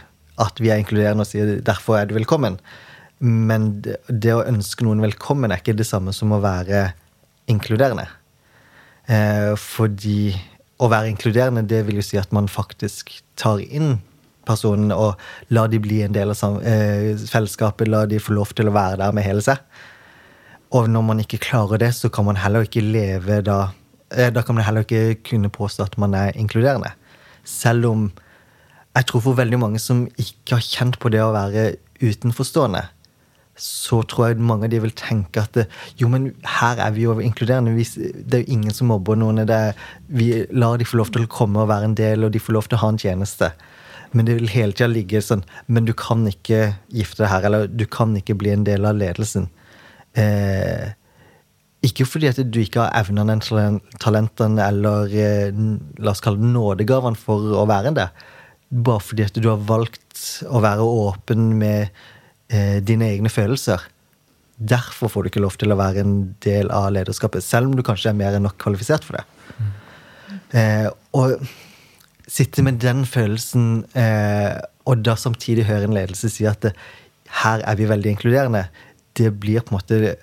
at 0.42 0.60
vi 0.60 0.70
er 0.70 0.82
inkluderende 0.82 1.24
og 1.24 1.30
si 1.30 1.42
derfor 1.64 1.98
er 2.00 2.08
du 2.08 2.14
velkommen. 2.16 2.60
Men 3.18 3.70
det, 3.82 3.98
det 4.08 4.34
å 4.36 4.44
ønske 4.46 4.86
noen 4.86 5.02
velkommen 5.04 5.50
er 5.50 5.62
ikke 5.62 5.76
det 5.78 5.88
samme 5.88 6.14
som 6.14 6.34
å 6.36 6.42
være 6.44 6.90
inkluderende. 7.50 8.06
Eh, 9.06 9.54
fordi 9.58 10.34
å 10.82 10.90
være 10.92 11.10
inkluderende, 11.10 11.64
det 11.66 11.84
vil 11.86 11.98
jo 12.00 12.04
si 12.04 12.18
at 12.20 12.34
man 12.36 12.50
faktisk 12.52 13.14
tar 13.40 13.62
inn 13.64 13.96
personen 14.46 14.92
og 14.94 15.16
lar 15.54 15.70
de 15.72 15.80
bli 15.82 16.02
en 16.04 16.14
del 16.14 16.30
av 16.34 16.60
eh, 16.62 17.16
fellesskapet, 17.18 17.88
la 17.90 18.04
de 18.06 18.22
få 18.22 18.36
lov 18.36 18.52
til 18.54 18.70
å 18.70 18.76
være 18.76 19.00
der 19.02 19.14
med 19.16 19.26
hele 19.26 19.42
seg. 19.42 19.62
Og 20.74 20.88
når 20.90 21.04
man 21.06 21.20
ikke 21.22 21.42
klarer 21.42 21.78
det, 21.78 21.92
så 21.94 22.08
kan 22.08 22.26
man 22.26 22.40
heller 22.40 22.66
ikke 22.66 22.82
leve 22.82 23.40
da 23.46 23.70
eh, 24.10 24.32
Da 24.32 24.42
kan 24.42 24.54
man 24.54 24.64
heller 24.64 24.86
ikke 24.86 25.20
kunne 25.30 25.50
påstå 25.50 25.84
at 25.84 25.98
man 25.98 26.14
er 26.14 26.34
inkluderende. 26.34 26.90
Selv 27.44 27.86
om 27.86 28.10
jeg 28.96 29.06
tror 29.06 29.20
for 29.20 29.36
veldig 29.36 29.58
mange 29.60 29.78
som 29.78 30.06
ikke 30.18 30.56
har 30.56 30.64
kjent 30.64 30.98
på 30.98 31.10
det 31.12 31.20
å 31.20 31.34
være 31.34 31.76
utenforstående, 32.00 32.86
så 33.56 34.02
tror 34.04 34.28
jeg 34.28 34.44
mange 34.44 34.68
av 34.68 34.72
de 34.72 34.80
vil 34.84 34.92
tenke 34.96 35.40
at 35.40 35.58
jo, 35.96 36.08
men 36.12 36.30
her 36.60 36.80
er 36.80 36.92
vi 36.92 37.06
jo 37.06 37.16
inkluderende. 37.20 37.72
Det 37.76 38.40
er 38.40 38.44
jo 38.44 38.56
ingen 38.56 38.74
som 38.74 38.90
mobber 38.92 39.16
noen. 39.16 39.40
Er, 39.44 39.76
vi 40.08 40.44
lar 40.52 40.76
de 40.80 40.88
få 40.88 41.00
lov 41.00 41.12
til 41.12 41.24
å 41.24 41.32
komme 41.32 41.62
og 41.62 41.70
være 41.72 41.90
en 41.90 41.96
del, 41.96 42.24
og 42.24 42.32
de 42.34 42.42
får 42.42 42.56
lov 42.56 42.68
til 42.68 42.78
å 42.78 42.82
ha 42.84 42.92
en 42.92 43.00
tjeneste. 43.00 43.52
Men 44.12 44.28
det 44.28 44.36
vil 44.38 44.52
hele 44.52 44.76
tida 44.76 44.86
ligge 44.88 45.18
sånn 45.24 45.42
Men 45.66 45.84
du 45.84 45.90
kan 45.96 46.22
ikke 46.28 46.76
gifte 46.94 47.24
deg 47.24 47.32
her, 47.32 47.48
eller 47.48 47.66
du 47.68 47.84
kan 47.90 48.14
ikke 48.16 48.36
bli 48.38 48.52
en 48.54 48.66
del 48.68 48.86
av 48.88 48.96
ledelsen. 48.96 49.48
Eh, 50.16 50.94
ikke 51.86 52.06
fordi 52.08 52.30
at 52.30 52.40
du 52.40 52.60
ikke 52.62 52.86
har 52.86 52.94
evnene, 53.02 53.36
talentene 54.02 54.64
eller 54.64 55.12
eh, 55.12 55.60
la 56.02 56.14
oss 56.14 56.24
kalle 56.24 56.40
det 56.42 56.52
nådegavene 56.54 57.18
for 57.20 57.52
å 57.60 57.66
være 57.68 57.94
det. 57.96 58.08
Bare 58.70 59.04
fordi 59.04 59.26
at 59.26 59.36
du 59.38 59.50
har 59.50 59.62
valgt 59.68 60.42
å 60.48 60.62
være 60.64 60.86
åpen 60.86 61.52
med 61.60 61.92
eh, 62.48 62.80
dine 62.84 63.12
egne 63.12 63.30
følelser. 63.32 63.84
Derfor 64.56 65.12
får 65.12 65.22
du 65.22 65.30
ikke 65.30 65.44
lov 65.44 65.58
til 65.60 65.72
å 65.72 65.78
være 65.78 66.02
en 66.02 66.16
del 66.44 66.72
av 66.72 66.88
lederskapet, 66.96 67.44
selv 67.44 67.70
om 67.70 67.76
du 67.76 67.84
kanskje 67.86 68.10
er 68.12 68.18
mer 68.18 68.36
enn 68.36 68.46
nok 68.48 68.56
kvalifisert 68.62 69.04
for 69.04 69.20
det. 69.20 69.26
Mm. 69.60 69.72
Eh, 70.56 70.88
og 71.18 71.36
sitte 72.26 72.64
med 72.64 72.80
den 72.82 73.04
følelsen, 73.06 73.84
eh, 73.94 74.56
og 74.88 75.04
da 75.04 75.14
samtidig 75.18 75.68
høre 75.68 75.86
en 75.86 75.94
ledelse 75.94 76.30
si 76.32 76.46
at 76.48 76.64
det, 76.64 76.72
her 77.42 77.62
er 77.66 77.78
vi 77.78 77.88
veldig 77.90 78.12
inkluderende, 78.14 78.66
det 79.16 79.32
blir 79.40 79.64
på 79.64 79.74
en 79.74 79.78
måte 79.78 80.16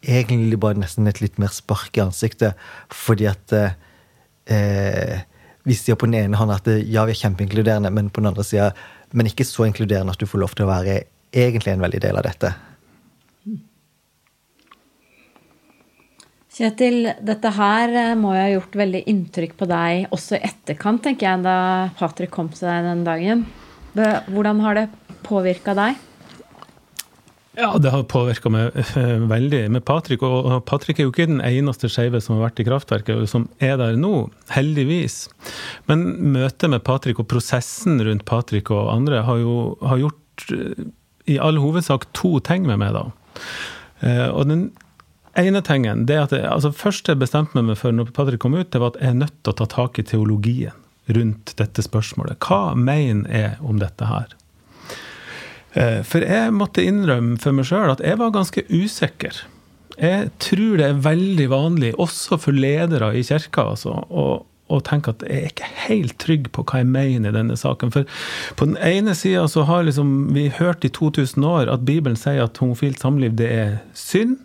egentlig 0.00 0.58
bare 0.60 0.80
nesten 0.80 1.08
et 1.10 1.20
litt 1.20 1.36
mer 1.40 1.52
spark 1.52 1.98
i 1.98 2.04
ansiktet, 2.04 2.56
fordi 2.94 3.28
at 3.28 3.54
eh, 3.56 5.20
vi 5.68 5.76
sier 5.76 5.98
på 6.00 6.08
den 6.08 6.22
ene 6.22 6.40
hånda 6.40 6.56
at 6.60 6.72
ja, 6.88 7.04
vi 7.04 7.14
er 7.14 7.20
kjempeinkluderende, 7.20 7.92
men 7.92 8.08
på 8.08 8.22
den 8.22 8.32
andre 8.32 8.46
sida 8.46 8.72
men 9.12 9.28
ikke 9.28 9.46
så 9.46 9.66
inkluderende 9.66 10.14
at 10.14 10.22
du 10.22 10.28
får 10.30 10.44
lov 10.44 10.54
til 10.54 10.66
å 10.66 10.70
være 10.70 11.00
egentlig 11.34 11.74
en 11.74 11.84
veldig 11.84 12.02
del 12.02 12.18
av 12.18 12.26
dette. 12.26 12.52
Kjetil, 16.60 17.06
dette 17.24 17.50
her 17.56 17.94
eh, 17.96 18.16
må 18.18 18.34
jo 18.34 18.42
ha 18.42 18.50
gjort 18.50 18.74
veldig 18.76 19.00
inntrykk 19.08 19.54
på 19.56 19.68
deg 19.70 20.10
også 20.12 20.36
i 20.36 20.42
etterkant, 20.44 21.02
tenker 21.06 21.28
jeg, 21.28 21.42
da 21.46 21.56
Patrick 21.96 22.32
kom 22.34 22.50
til 22.52 22.68
deg 22.68 22.88
den 22.88 23.04
dagen. 23.06 23.44
Hvordan 23.94 24.60
har 24.64 24.76
det 24.76 24.86
påvirka 25.24 25.74
deg? 25.78 25.96
Ja, 27.60 27.74
det 27.78 27.90
har 27.92 28.06
påvirka 28.08 28.48
meg 28.52 28.76
eh, 28.80 29.18
veldig 29.28 29.66
med 29.74 29.84
Patrick. 29.84 30.22
Og 30.24 30.62
Patrick 30.68 31.00
er 31.00 31.06
jo 31.06 31.12
ikke 31.12 31.28
den 31.28 31.42
eneste 31.44 31.90
skeive 31.92 32.22
som 32.24 32.38
har 32.38 32.46
vært 32.46 32.62
i 32.62 32.64
kraftverket, 32.64 33.26
som 33.28 33.50
er 33.60 33.76
der 33.80 33.98
nå. 34.00 34.30
Heldigvis. 34.54 35.26
Men 35.90 36.06
møtet 36.32 36.72
med 36.72 36.86
Patrick 36.86 37.20
og 37.20 37.28
prosessen 37.28 38.00
rundt 38.06 38.24
Patrick 38.28 38.72
og 38.72 38.88
andre 38.94 39.20
har 39.28 39.42
jo 39.42 39.56
har 39.84 40.00
gjort 40.00 40.46
eh, 40.56 40.88
i 41.28 41.36
all 41.36 41.60
hovedsak 41.60 42.08
to 42.16 42.38
ting 42.40 42.64
med 42.64 42.80
meg, 42.80 42.96
da. 42.96 43.04
Eh, 44.00 44.28
og 44.32 44.48
den 44.48 44.70
ene 45.38 45.60
tingen, 45.66 46.06
det 46.08 46.16
at 46.16 46.32
jeg, 46.34 46.46
altså 46.48 46.72
Først 46.74 47.12
jeg 47.12 47.20
bestemte 47.20 47.60
meg 47.60 47.76
for 47.78 47.92
når 47.92 48.14
Patrick 48.16 48.40
kom 48.40 48.56
ut, 48.56 48.72
det 48.72 48.80
var 48.80 48.94
at 48.94 49.02
jeg 49.04 49.12
er 49.12 49.20
nødt 49.20 49.36
til 49.44 49.52
å 49.52 49.58
ta 49.60 49.68
tak 49.68 50.00
i 50.00 50.06
teologien 50.08 50.76
rundt 51.12 51.52
dette 51.60 51.84
spørsmålet. 51.84 52.40
Hva 52.40 52.72
mener 52.78 53.28
jeg 53.36 53.56
om 53.60 53.80
dette 53.82 54.08
her? 54.08 54.39
Eh, 55.78 56.02
for 56.06 56.26
jeg 56.26 56.52
måtte 56.56 56.84
innrømme 56.84 57.38
for 57.42 57.56
meg 57.56 57.68
sjøl 57.68 57.92
at 57.92 58.04
jeg 58.04 58.18
var 58.20 58.34
ganske 58.34 58.64
usikker. 58.70 59.42
Jeg 60.00 60.30
tror 60.40 60.78
det 60.80 60.86
er 60.86 61.02
veldig 61.04 61.48
vanlig, 61.52 61.90
også 62.00 62.38
for 62.40 62.56
ledere 62.56 63.12
i 63.18 63.24
kirka, 63.26 63.68
altså, 63.74 63.98
å 64.08 64.46
å 64.70 64.78
tenke 64.86 65.14
at 65.14 65.24
jeg 65.26 65.40
er 65.40 65.50
ikke 65.50 65.70
helt 65.86 66.16
trygg 66.22 66.50
på 66.54 66.64
hva 66.68 66.82
jeg 66.82 66.90
mener 66.90 67.32
i 67.32 67.36
denne 67.36 67.56
saken. 67.58 67.92
For 67.94 68.06
på 68.58 68.68
den 68.70 68.78
ene 68.86 69.16
sida 69.18 69.46
så 69.50 69.64
har 69.68 69.86
liksom 69.86 70.30
vi 70.36 70.48
hørt 70.60 70.86
i 70.86 70.92
2000 70.94 71.46
år 71.46 71.72
at 71.72 71.86
Bibelen 71.88 72.18
sier 72.18 72.44
at 72.44 72.60
homofilt 72.62 73.02
samliv 73.02 73.36
det 73.40 73.50
er 73.50 73.74
synd. 73.98 74.38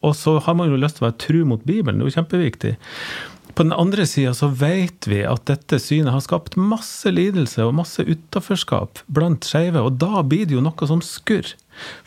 Og 0.00 0.14
så 0.16 0.38
har 0.40 0.56
man 0.56 0.70
jo 0.72 0.80
lyst 0.80 0.96
til 0.96 1.04
å 1.04 1.10
være 1.10 1.20
tru 1.20 1.42
mot 1.44 1.64
Bibelen, 1.68 2.00
det 2.00 2.06
er 2.06 2.08
jo 2.08 2.16
kjempeviktig. 2.16 2.74
På 3.60 3.64
den 3.66 3.76
andre 3.76 4.06
sida 4.08 4.30
så 4.32 4.46
vet 4.56 5.04
vi 5.04 5.18
at 5.28 5.42
dette 5.44 5.76
synet 5.84 6.14
har 6.14 6.22
skapt 6.24 6.54
masse 6.56 7.10
lidelse 7.12 7.60
og 7.66 7.74
masse 7.76 8.00
utaforskap 8.00 9.02
blant 9.12 9.44
skeive, 9.44 9.82
og 9.84 9.98
da 10.00 10.22
blir 10.24 10.46
det 10.48 10.54
jo 10.54 10.62
noe 10.64 10.86
som 10.88 11.02
skurr. 11.04 11.50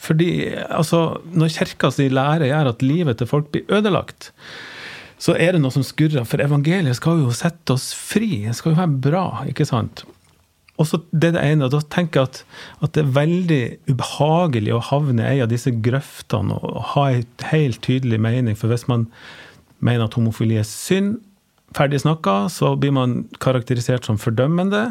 Fordi 0.02 0.32
altså, 0.66 1.20
når 1.30 1.52
kirka 1.54 1.92
si 1.94 2.08
lære 2.10 2.48
gjør 2.50 2.72
at 2.72 2.82
livet 2.82 3.20
til 3.22 3.30
folk 3.30 3.52
blir 3.54 3.70
ødelagt, 3.70 4.32
så 5.22 5.36
er 5.38 5.54
det 5.54 5.62
noe 5.62 5.76
som 5.76 5.86
skurrer. 5.86 6.26
For 6.26 6.42
evangeliet 6.42 6.98
skal 6.98 7.22
jo 7.22 7.36
sette 7.38 7.76
oss 7.76 7.92
fri. 7.94 8.48
Det 8.48 8.56
skal 8.58 8.74
jo 8.74 8.80
være 8.80 9.02
bra, 9.06 9.26
ikke 9.52 9.68
sant? 9.70 10.02
Og 10.82 10.90
så 10.90 11.04
det 11.12 11.36
det 11.36 11.44
ene. 11.52 11.68
og 11.68 11.76
Da 11.76 11.84
tenker 11.86 12.24
jeg 12.24 12.32
at, 12.32 12.40
at, 12.80 12.96
det 12.98 13.04
er 13.04 13.12
veldig 13.20 13.62
ubehagelig 13.92 14.74
å 14.74 14.82
havne 14.90 15.22
i 15.30 15.38
en 15.38 15.46
av 15.46 15.54
disse 15.54 15.76
grøftene 15.86 16.58
og 16.58 16.82
ha 16.96 17.06
en 17.12 17.46
helt 17.52 17.84
tydelig 17.86 18.18
mening. 18.26 18.58
For 18.58 18.74
hvis 18.74 18.88
man 18.90 19.06
mener 19.86 20.10
at 20.10 20.18
homofili 20.18 20.58
er 20.58 20.66
synd, 20.66 21.22
ferdig 21.78 22.02
snakka, 22.04 22.36
så 22.54 22.74
blir 22.80 22.94
man 22.96 23.16
karakterisert 23.44 24.08
som 24.08 24.20
fordømmende. 24.22 24.86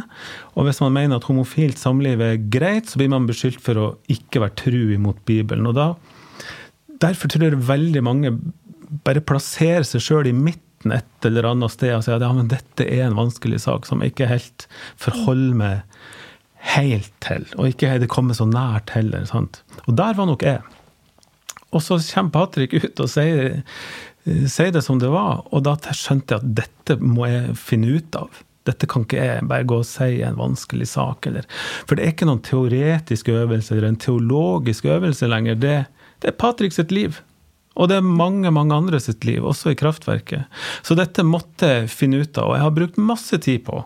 Og 0.57 0.67
hvis 0.67 0.83
man 0.83 0.95
mener 0.97 1.19
at 1.21 1.29
homofilt 1.29 1.81
samliv 1.81 2.23
er 2.25 2.41
greit, 2.53 2.91
så 2.91 3.01
blir 3.01 3.13
man 3.13 3.29
beskyldt 3.29 3.63
for 3.65 3.81
å 3.81 3.87
ikke 4.13 4.43
være 4.45 4.59
tru 4.65 4.81
imot 4.97 5.23
Bibelen. 5.29 5.69
Og 5.71 5.77
da, 5.79 5.93
derfor 7.03 7.33
tror 7.33 7.49
jeg 7.49 7.65
veldig 7.69 8.05
mange 8.07 8.35
bare 9.07 9.25
plasserer 9.25 9.87
seg 9.89 10.05
sjøl 10.05 10.29
i 10.29 10.37
midten 10.37 10.93
et 10.93 11.29
eller 11.29 11.47
annet 11.53 11.73
sted 11.73 11.95
og 11.95 12.03
sier 12.05 12.19
at 12.19 12.27
ja, 12.27 12.33
men 12.35 12.51
dette 12.51 12.85
er 12.85 13.07
en 13.07 13.17
vanskelig 13.17 13.63
sak 13.65 13.87
som 13.87 14.03
jeg 14.03 14.13
ikke 14.13 14.31
helt 14.31 14.67
forholder 15.01 15.59
meg 15.61 16.03
helt 16.73 17.11
til. 17.25 17.47
Og 17.59 17.73
ikke 17.73 17.97
det 18.03 18.11
kommet 18.13 18.39
så 18.39 18.47
nært 18.49 18.93
heller. 18.95 19.25
sant? 19.27 19.63
Og 19.87 19.97
der 19.99 20.15
var 20.19 20.29
nok 20.29 20.45
jeg. 20.47 20.63
Og 21.73 21.81
så 21.81 21.97
kommer 22.13 22.35
Patrick 22.35 22.75
ut 22.77 23.01
og 23.01 23.09
sier, 23.09 23.63
sier 24.25 24.73
det 24.75 24.85
som 24.87 25.01
det 25.03 25.11
var, 25.13 25.43
og 25.51 25.65
da 25.67 25.77
skjønte 25.91 26.37
jeg 26.37 26.43
at 26.43 26.57
dette 26.63 26.99
må 27.03 27.27
jeg 27.31 27.57
finne 27.59 27.99
ut 27.99 28.19
av. 28.19 28.43
Dette 28.69 28.87
kan 28.87 29.03
ikke 29.03 29.19
jeg 29.19 29.49
bare 29.51 29.67
gå 29.67 29.81
og 29.83 29.89
si 29.89 30.21
en 30.23 30.39
vanskelig 30.39 30.87
sak. 30.93 31.27
Eller. 31.27 31.49
For 31.89 31.99
det 31.99 32.05
er 32.05 32.15
ikke 32.15 32.29
noen 32.29 32.45
teoretisk 32.47 33.33
øvelse 33.35 33.75
eller 33.75 33.91
en 33.91 33.99
teologisk 33.99 34.87
øvelse 34.87 35.27
lenger. 35.31 35.59
Det, 35.59 35.77
det 36.23 36.31
er 36.31 36.39
Patrick 36.39 36.77
sitt 36.77 36.95
liv. 36.95 37.19
Og 37.73 37.89
det 37.89 37.97
er 37.99 38.05
mange 38.05 38.51
mange 38.53 38.77
andre 38.77 39.01
sitt 39.01 39.25
liv, 39.25 39.41
også 39.49 39.73
i 39.73 39.79
kraftverket. 39.81 40.45
Så 40.85 40.97
dette 40.99 41.25
måtte 41.25 41.71
jeg 41.71 41.93
finne 41.93 42.21
ut 42.21 42.37
av, 42.37 42.51
og 42.51 42.59
jeg 42.59 42.65
har 42.67 42.75
brukt 42.77 42.99
masse 43.01 43.39
tid 43.41 43.65
på, 43.65 43.79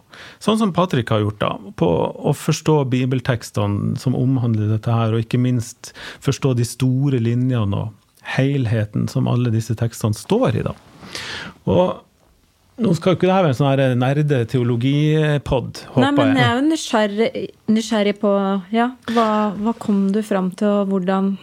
sånn 0.42 0.58
som 0.58 0.72
Patrick 0.74 1.12
har 1.14 1.22
gjort, 1.22 1.38
da, 1.38 1.52
på 1.78 1.86
å 1.86 2.32
forstå 2.34 2.80
bibeltekstene 2.90 3.94
som 4.02 4.18
omhandler 4.18 4.72
dette 4.74 4.90
her, 4.90 5.14
og 5.14 5.22
ikke 5.22 5.38
minst 5.38 5.92
forstå 6.24 6.56
de 6.58 6.66
store 6.66 7.22
linjene 7.22 7.84
og 7.84 7.94
helheten 8.34 9.06
som 9.10 9.28
alle 9.30 9.52
disse 9.54 9.76
tekstene 9.78 10.16
står 10.16 10.60
i. 10.60 10.66
da. 10.66 10.74
Og 11.70 12.02
nå 12.76 12.92
skal 12.92 13.14
jo 13.14 13.16
ikke 13.16 13.28
det 13.28 13.32
her 13.32 13.44
være 13.46 13.54
en 13.54 13.58
sånn 13.58 14.00
nerdeteologipod, 14.02 15.82
håper 15.94 16.02
jeg. 16.02 16.04
Nei, 16.04 16.14
men 16.18 16.36
jeg 16.36 16.46
er 16.46 16.56
jo 16.58 16.64
nysgjerrig, 16.66 17.44
nysgjerrig 17.72 18.16
på 18.20 18.32
ja, 18.76 18.90
hva, 19.16 19.28
hva 19.56 19.76
kom 19.80 20.10
du 20.12 20.20
fram 20.26 20.50
til, 20.58 20.82
og 20.82 20.92
hvordan 20.92 21.36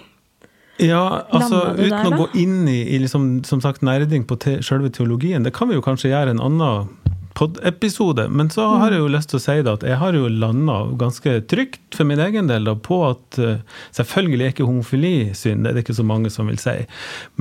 ja, 0.82 1.02
altså 1.30 1.60
uten 1.78 1.92
der, 1.92 2.08
å 2.10 2.18
gå 2.24 2.28
inn 2.42 2.68
i, 2.70 2.80
i 2.96 3.00
liksom, 3.02 3.44
som 3.46 3.62
sagt, 3.62 3.84
nerding 3.86 4.26
på 4.30 4.38
te, 4.42 4.56
selve 4.66 4.90
teologien, 4.94 5.46
det 5.46 5.54
kan 5.54 5.70
vi 5.70 5.78
jo 5.78 5.86
kanskje 5.86 6.10
gjøre 6.10 6.34
en 6.34 6.42
annen 6.42 6.90
pod-episode. 7.38 8.28
Men 8.30 8.50
så 8.54 8.66
har 8.82 8.94
jeg 8.94 9.04
jo 9.04 9.12
lyst 9.12 9.32
til 9.32 9.40
å 9.40 9.44
si 9.44 9.58
det 9.66 9.74
at 9.74 9.86
jeg 9.88 10.00
har 10.02 10.18
jo 10.18 10.30
landa 10.32 10.78
ganske 11.00 11.36
trygt 11.52 11.98
for 11.98 12.10
min 12.10 12.22
egen 12.24 12.50
del 12.52 12.70
da, 12.70 12.76
på 12.78 13.00
at 13.08 13.40
uh, 13.42 13.82
selvfølgelig 13.96 14.46
er 14.46 14.56
ikke 14.56 14.70
homofili 14.70 15.16
synd, 15.38 15.64
det 15.64 15.72
er 15.72 15.78
det 15.78 15.86
ikke 15.86 16.00
så 16.00 16.08
mange 16.08 16.32
som 16.34 16.50
vil 16.52 16.62
si. 16.62 16.78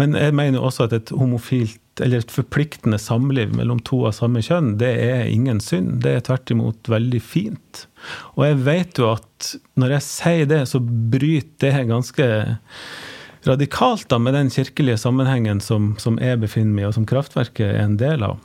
Men 0.01 0.16
jeg 0.18 0.36
mener 0.38 0.64
også 0.64 0.88
at 0.88 0.97
et 0.97 1.14
homofilt 1.14 1.80
eller 2.01 2.22
et 2.22 2.32
forpliktende 2.32 2.97
samliv 3.01 3.53
mellom 3.57 3.80
to 3.84 4.01
av 4.09 4.16
samme 4.16 4.40
kjønn, 4.45 4.76
det 4.80 4.93
er 5.05 5.28
ingen 5.28 5.61
synd. 5.61 6.01
Det 6.05 6.16
er 6.16 6.24
tvert 6.24 6.53
imot 6.55 6.88
veldig 6.88 7.20
fint. 7.20 7.86
Og 8.36 8.47
jeg 8.47 8.61
vet 8.64 9.01
jo 9.01 9.11
at 9.12 9.53
når 9.80 9.99
jeg 9.99 10.07
sier 10.09 10.49
det, 10.49 10.62
så 10.70 10.80
bryter 10.80 11.76
det 11.76 11.90
ganske 11.90 12.28
radikalt 13.45 14.09
da, 14.09 14.18
med 14.22 14.34
den 14.38 14.51
kirkelige 14.55 15.01
sammenhengen 15.03 15.61
som, 15.61 15.93
som 16.01 16.18
jeg 16.22 16.40
befinner 16.43 16.72
meg 16.72 16.86
i, 16.86 16.88
og 16.90 16.97
som 16.97 17.09
kraftverket 17.09 17.68
er 17.68 17.84
en 17.84 17.99
del 18.01 18.24
av. 18.26 18.40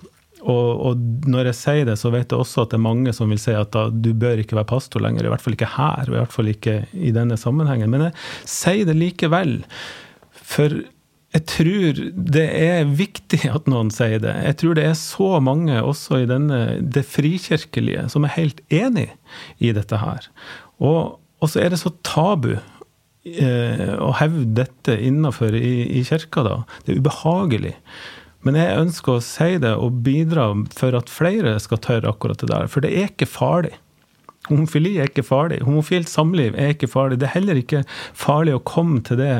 Og, 0.47 0.67
og, 0.87 1.07
når 1.27 1.49
jeg 1.51 1.59
sier 1.59 1.87
det, 1.89 1.97
så 1.99 2.11
vet 2.13 2.31
jeg 2.31 2.39
også 2.39 2.63
at 2.63 2.71
det 2.71 2.77
er 2.79 2.85
mange 2.85 3.13
som 3.15 3.31
vil 3.31 3.41
si 3.41 3.55
at 3.55 3.73
da, 3.75 3.87
du 3.91 4.13
bør 4.15 4.39
ikke 4.39 4.55
være 4.55 4.69
pastor 4.69 5.03
lenger. 5.03 5.27
I 5.27 5.31
hvert 5.33 5.43
fall 5.43 5.57
ikke 5.57 5.73
her, 5.75 6.07
i 6.07 6.15
hvert 6.15 6.35
fall 6.35 6.51
ikke 6.51 6.77
i 6.95 7.11
denne 7.15 7.39
sammenhengen. 7.39 7.91
Men 7.91 8.07
jeg 8.07 8.15
sier 8.47 8.87
det 8.87 8.95
likevel. 8.95 9.57
For 10.47 10.79
jeg 11.35 11.43
tror 11.51 11.99
det 12.37 12.45
er 12.47 12.87
viktig 12.87 13.41
at 13.51 13.67
noen 13.69 13.91
sier 13.93 14.21
det. 14.23 14.31
Jeg 14.47 14.59
tror 14.61 14.77
det 14.77 14.85
er 14.87 14.95
så 14.99 15.41
mange 15.43 15.81
også 15.83 16.23
i 16.23 16.29
denne, 16.29 16.61
det 16.79 17.03
frikirkelige 17.09 18.07
som 18.13 18.25
er 18.25 18.35
helt 18.37 18.63
enig 18.73 19.09
i 19.59 19.73
dette 19.75 19.99
her. 19.99 20.29
Og, 20.79 21.17
og 21.43 21.51
så 21.51 21.65
er 21.65 21.73
det 21.73 21.81
så 21.81 21.91
tabu 22.07 22.53
eh, 22.55 23.91
å 23.99 24.13
hevde 24.21 24.63
dette 24.63 24.95
innafor 24.95 25.57
i, 25.59 25.75
i 25.99 26.05
kirka, 26.07 26.45
da. 26.47 26.55
Det 26.85 26.95
er 26.95 27.03
ubehagelig. 27.03 27.75
Men 28.45 28.57
jeg 28.59 28.79
ønsker 28.83 29.17
å 29.17 29.23
si 29.25 29.57
det 29.61 29.73
og 29.75 30.01
bidra 30.05 30.51
for 30.77 30.97
at 30.97 31.11
flere 31.11 31.57
skal 31.63 31.81
tørre 31.83 32.13
akkurat 32.13 32.41
det 32.43 32.51
der. 32.51 32.69
For 32.71 32.85
det 32.85 32.93
er 32.93 33.11
ikke 33.11 33.29
farlig. 33.29 33.73
Homofili 34.47 34.95
er 35.01 35.09
ikke 35.09 35.25
farlig. 35.27 35.61
Homofilt 35.67 36.09
samliv 36.11 36.55
er 36.55 36.75
ikke 36.75 36.89
farlig. 36.91 37.19
Det 37.19 37.27
er 37.27 37.35
heller 37.39 37.59
ikke 37.59 37.83
farlig 38.15 38.55
å 38.55 38.63
komme 38.63 39.01
til 39.07 39.19
det 39.19 39.33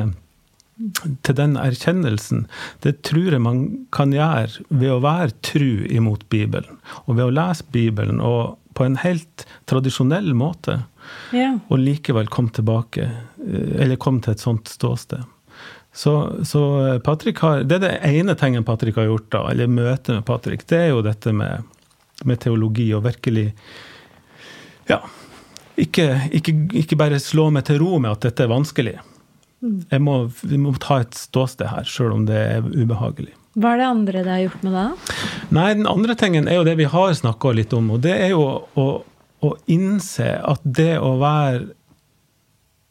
til 1.26 1.34
den 1.34 1.56
erkjennelsen, 1.58 2.44
det 2.84 3.00
tror 3.06 3.34
jeg 3.34 3.42
man 3.42 3.62
kan 3.94 4.12
gjøre 4.14 4.62
ved 4.68 4.92
å 4.94 5.00
være 5.02 5.34
tru 5.42 5.84
imot 5.90 6.28
Bibelen. 6.30 6.78
Og 7.06 7.18
ved 7.18 7.26
å 7.26 7.34
lese 7.34 7.66
Bibelen 7.74 8.22
og 8.22 8.58
på 8.78 8.86
en 8.86 8.98
helt 9.02 9.46
tradisjonell 9.70 10.30
måte. 10.38 10.84
Ja. 11.34 11.56
Og 11.66 11.82
likevel 11.82 12.30
komme 12.30 12.54
tilbake, 12.54 13.08
eh, 13.42 13.74
eller 13.82 13.98
komme 13.98 14.22
til 14.22 14.36
et 14.36 14.44
sånt 14.44 14.70
ståsted. 14.70 15.24
Så, 15.94 16.12
så 16.46 16.62
har, 17.04 17.62
Det 17.64 17.78
er 17.78 17.82
det 17.82 17.94
ene 18.06 18.34
tingen 18.38 18.64
Patrick 18.64 18.96
har 18.96 19.08
gjort, 19.08 19.30
da, 19.32 19.44
eller 19.50 19.66
møtet 19.66 20.14
med 20.14 20.26
Patrick, 20.28 20.66
det 20.68 20.78
er 20.78 20.90
jo 20.92 21.02
dette 21.02 21.32
med, 21.32 21.64
med 22.24 22.40
teologi 22.40 22.92
og 22.94 23.06
virkelig 23.08 23.52
Ja. 24.88 25.02
Ikke, 25.78 26.28
ikke, 26.34 26.52
ikke 26.74 26.96
bare 26.98 27.20
slå 27.22 27.50
meg 27.54 27.68
til 27.68 27.78
ro 27.78 28.00
med 28.02 28.10
at 28.10 28.24
dette 28.26 28.42
er 28.42 28.50
vanskelig 28.50 28.96
jeg 29.60 30.02
må, 30.04 30.18
vi 30.46 30.58
må 30.60 30.72
ta 30.78 31.00
et 31.02 31.16
ståsted 31.18 31.68
her, 31.72 31.86
sjøl 31.88 32.14
om 32.14 32.26
det 32.28 32.38
er 32.38 32.66
ubehagelig. 32.66 33.32
Hva 33.58 33.74
er 33.74 33.80
det 33.80 33.88
andre 33.88 34.22
det 34.22 34.30
har 34.30 34.44
gjort 34.44 34.66
med 34.66 34.76
deg? 34.76 35.14
Nei, 35.56 35.68
Den 35.74 35.88
andre 35.90 36.14
tingen 36.18 36.46
er 36.50 36.60
jo 36.60 36.66
det 36.68 36.76
vi 36.78 36.86
har 36.86 37.16
snakka 37.18 37.54
litt 37.58 37.74
om. 37.74 37.90
Og 37.96 38.04
det 38.04 38.14
er 38.14 38.30
jo 38.36 38.44
å, 38.78 38.86
å, 39.42 39.50
innse 39.66 40.28
at 40.38 40.62
det 40.62 40.94
å 41.02 41.16
være 41.18 41.72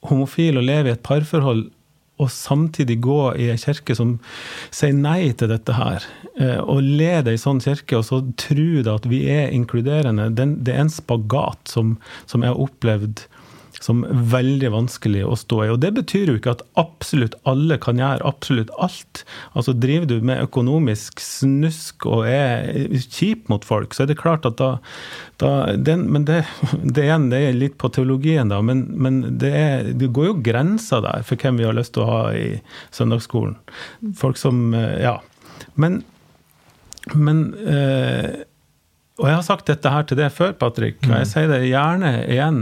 homofil 0.08 0.60
og 0.60 0.68
leve 0.68 0.92
i 0.92 0.96
et 0.98 1.06
parforhold 1.08 1.70
og 2.18 2.32
samtidig 2.34 3.00
gå 3.06 3.20
i 3.38 3.50
ei 3.54 3.58
kirke 3.62 3.96
som 3.98 4.16
sier 4.74 4.96
nei 4.98 5.34
til 5.38 5.52
dette 5.52 5.76
her, 5.78 6.06
eh, 6.40 6.60
og 6.60 6.82
lede 6.82 7.34
ei 7.34 7.42
sånn 7.42 7.62
kirke, 7.64 8.00
og 8.00 8.08
så 8.08 8.22
tro 8.42 8.70
at 8.96 9.06
vi 9.10 9.24
er 9.32 9.54
inkluderende, 9.54 10.32
det 10.34 10.74
er 10.74 10.86
en 10.86 10.94
spagat 10.94 11.70
som, 11.70 11.98
som 12.26 12.46
jeg 12.46 12.54
har 12.54 12.64
opplevd 12.68 13.28
som 13.84 14.04
veldig 14.32 14.72
vanskelig 14.74 15.24
å 15.28 15.36
stå 15.38 15.60
i. 15.66 15.70
Og 15.74 15.80
det 15.84 15.92
betyr 15.98 16.32
jo 16.32 16.38
ikke 16.40 16.56
at 16.56 16.64
absolutt 16.80 17.38
alle 17.50 17.78
kan 17.82 18.00
gjøre 18.02 18.26
absolutt 18.28 18.72
alt. 18.82 19.24
Altså 19.54 19.76
Driver 19.78 20.10
du 20.10 20.26
med 20.26 20.42
økonomisk 20.48 21.22
snusk 21.24 22.08
og 22.10 22.26
er 22.30 22.90
kjip 23.04 23.48
mot 23.52 23.66
folk, 23.68 23.94
så 23.94 24.06
er 24.06 24.12
det 24.12 24.20
klart 24.22 24.48
at 24.50 24.58
da, 24.62 24.72
da 25.42 25.52
den, 25.76 26.08
Men 26.14 26.26
det, 26.30 26.44
det, 26.84 27.06
igjen, 27.06 27.30
det 27.34 27.44
er 27.46 27.58
litt 27.58 27.78
på 27.82 27.92
teologien, 27.94 28.50
da. 28.54 28.62
Men, 28.66 28.86
men 28.98 29.22
det, 29.42 29.54
er, 29.54 29.94
det, 29.94 30.12
går 30.16 30.32
jo 30.32 30.38
grenser 30.46 31.04
der 31.06 31.26
for 31.28 31.40
hvem 31.40 31.62
vi 31.62 31.68
har 31.68 31.78
lyst 31.78 31.96
til 31.98 32.06
å 32.06 32.12
ha 32.12 32.22
i 32.36 32.60
søndagsskolen. 32.96 33.58
Folk 34.18 34.40
som 34.42 34.70
Ja. 34.76 35.20
Men, 35.78 36.02
men 37.14 37.42
eh, 37.70 38.46
og 39.18 39.26
jeg 39.26 39.38
har 39.40 39.46
sagt 39.46 39.70
dette 39.70 39.90
her 39.90 40.06
til 40.06 40.20
deg 40.20 40.34
før, 40.34 40.52
Patrick, 40.58 41.00
og 41.06 41.14
jeg 41.16 41.26
mm. 41.26 41.30
sier 41.32 41.48
det 41.50 41.62
gjerne 41.66 42.12
igjen. 42.30 42.60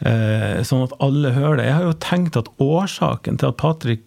Eh, 0.00 0.62
sånn 0.66 0.84
at 0.84 0.96
alle 1.04 1.30
hører 1.36 1.60
det. 1.60 1.68
Jeg 1.68 1.78
har 1.78 1.86
jo 1.86 2.02
tenkt 2.02 2.38
at 2.40 2.50
årsaken 2.62 3.38
til 3.40 3.52
at 3.52 3.60
Patrick 3.60 4.02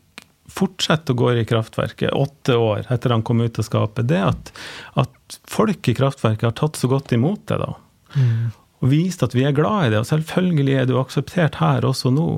fortsetter 0.51 1.13
å 1.13 1.19
gå 1.19 1.31
i 1.37 1.47
kraftverket 1.47 2.15
åtte 2.15 2.55
år 2.59 2.87
etter 2.93 3.13
han 3.13 3.23
kom 3.25 3.43
ut 3.43 3.59
av 3.59 3.67
skapet, 3.67 4.07
det 4.07 4.19
er 4.19 4.29
at, 4.31 4.51
at 5.03 5.37
folk 5.47 5.89
i 5.91 5.95
kraftverket 5.97 6.47
har 6.47 6.55
tatt 6.55 6.79
så 6.79 6.89
godt 6.91 7.11
imot 7.15 7.43
det. 7.51 7.59
da. 7.63 7.73
Mm. 8.15 8.47
Og 8.81 8.91
vist 8.93 9.25
at 9.25 9.35
vi 9.35 9.43
er 9.47 9.55
glad 9.57 9.87
i 9.87 9.91
det. 9.93 10.03
Og 10.03 10.09
selvfølgelig 10.09 10.75
er 10.77 10.87
det 10.87 10.95
jo 10.95 11.01
akseptert 11.01 11.59
her 11.61 11.87
også 11.87 12.13
nå. 12.13 12.29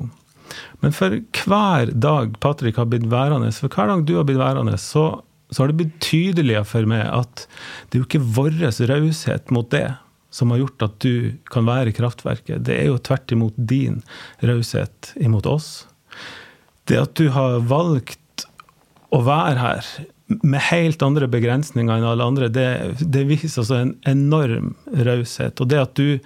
Men 0.82 0.94
for 0.96 1.14
hver 1.44 1.92
dag 1.94 2.36
Patrick 2.42 2.80
har 2.80 2.88
blitt 2.90 3.06
værende, 3.12 3.52
for 3.54 3.70
hver 3.70 3.92
dag 3.92 4.06
du 4.08 4.16
har 4.18 4.26
blitt 4.26 4.40
værende, 4.40 4.74
så, 4.80 5.22
så 5.50 5.62
har 5.62 5.70
det 5.70 5.78
blitt 5.82 5.98
tydeligere 6.02 6.66
for 6.66 6.88
meg 6.90 7.04
at 7.06 7.44
det 7.46 7.98
er 7.98 8.02
jo 8.02 8.08
ikke 8.08 8.24
vår 8.38 8.56
raushet 8.90 9.52
mot 9.54 9.68
det 9.70 9.86
som 10.30 10.52
har 10.52 10.62
gjort 10.62 10.86
at 10.86 10.96
du 11.02 11.32
kan 11.50 11.66
være 11.66 11.90
i 11.90 11.96
kraftverket, 11.96 12.62
det 12.66 12.78
er 12.78 12.90
jo 12.90 13.00
tvert 13.02 13.34
imot 13.34 13.56
din 13.56 14.00
raushet 14.46 15.12
imot 15.20 15.48
oss. 15.50 15.70
Det 16.88 16.98
at 17.02 17.14
du 17.18 17.28
har 17.34 17.60
valgt 17.70 18.46
å 19.10 19.22
være 19.26 19.58
her 19.58 19.90
med 20.46 20.62
helt 20.70 21.02
andre 21.02 21.26
begrensninger 21.30 21.90
enn 21.90 22.06
alle 22.06 22.26
andre, 22.26 22.48
det, 22.52 22.68
det 23.00 23.26
viser 23.26 23.62
altså 23.62 23.80
en 23.80 23.96
enorm 24.06 24.74
raushet. 24.94 25.58
Og 25.58 25.70
det 25.72 25.82
at 25.82 25.98
du 25.98 26.20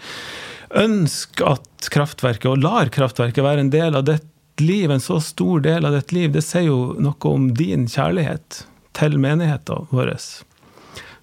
ønsker 0.75 1.57
at 1.57 1.89
kraftverket, 1.95 2.51
og 2.51 2.65
lar 2.65 2.93
kraftverket 2.93 3.45
være 3.45 3.65
en 3.65 3.73
del 3.73 3.97
av 3.97 4.07
ditt 4.09 4.29
liv, 4.61 4.91
en 4.91 5.03
så 5.03 5.19
stor 5.25 5.65
del 5.65 5.89
av 5.89 5.97
ditt 5.97 6.13
liv, 6.15 6.33
det 6.35 6.45
sier 6.45 6.69
jo 6.69 6.95
noe 7.01 7.31
om 7.31 7.49
din 7.57 7.89
kjærlighet 7.91 8.65
til 8.95 9.17
menigheten 9.23 9.89
vår. 9.95 10.13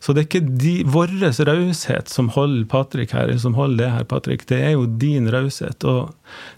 Så 0.02 0.14
det 0.14 0.24
er 0.24 0.28
ikke 0.30 0.56
de, 0.62 0.76
vår 0.90 1.12
raushet 1.46 2.10
som 2.10 2.32
holder 2.34 2.66
Patrick 2.72 3.14
her, 3.14 3.30
som 3.38 3.54
holder 3.54 3.84
det 3.84 3.92
her, 3.94 4.08
Patrick. 4.10 4.48
Det 4.50 4.58
er 4.58 4.72
jo 4.74 4.88
din 5.02 5.30
raushet. 5.30 5.86
Og 5.86 6.10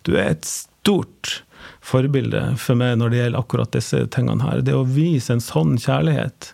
du 0.08 0.16
er 0.16 0.32
et 0.32 0.48
stort 0.48 1.42
forbilde 1.84 2.42
for 2.62 2.80
meg 2.80 2.96
når 3.00 3.12
det 3.12 3.20
gjelder 3.20 3.44
akkurat 3.44 3.76
disse 3.76 4.00
tingene 4.16 4.48
her. 4.48 4.64
Det 4.64 4.76
å 4.78 4.86
vise 4.88 5.36
en 5.36 5.44
sånn 5.44 5.76
kjærlighet, 5.76 6.54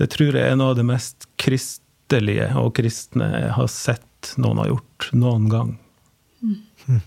det 0.00 0.08
tror 0.14 0.38
jeg 0.38 0.54
er 0.54 0.56
noe 0.56 0.72
av 0.72 0.80
det 0.80 0.86
mest 0.88 1.28
kristelige 1.42 2.48
og 2.60 2.72
kristne 2.80 3.28
jeg 3.34 3.52
har 3.58 3.68
sett 3.72 4.32
noen 4.40 4.62
har 4.62 4.72
gjort 4.72 5.08
noen 5.18 5.48
gang. 5.52 5.74
Mm. 6.40 7.02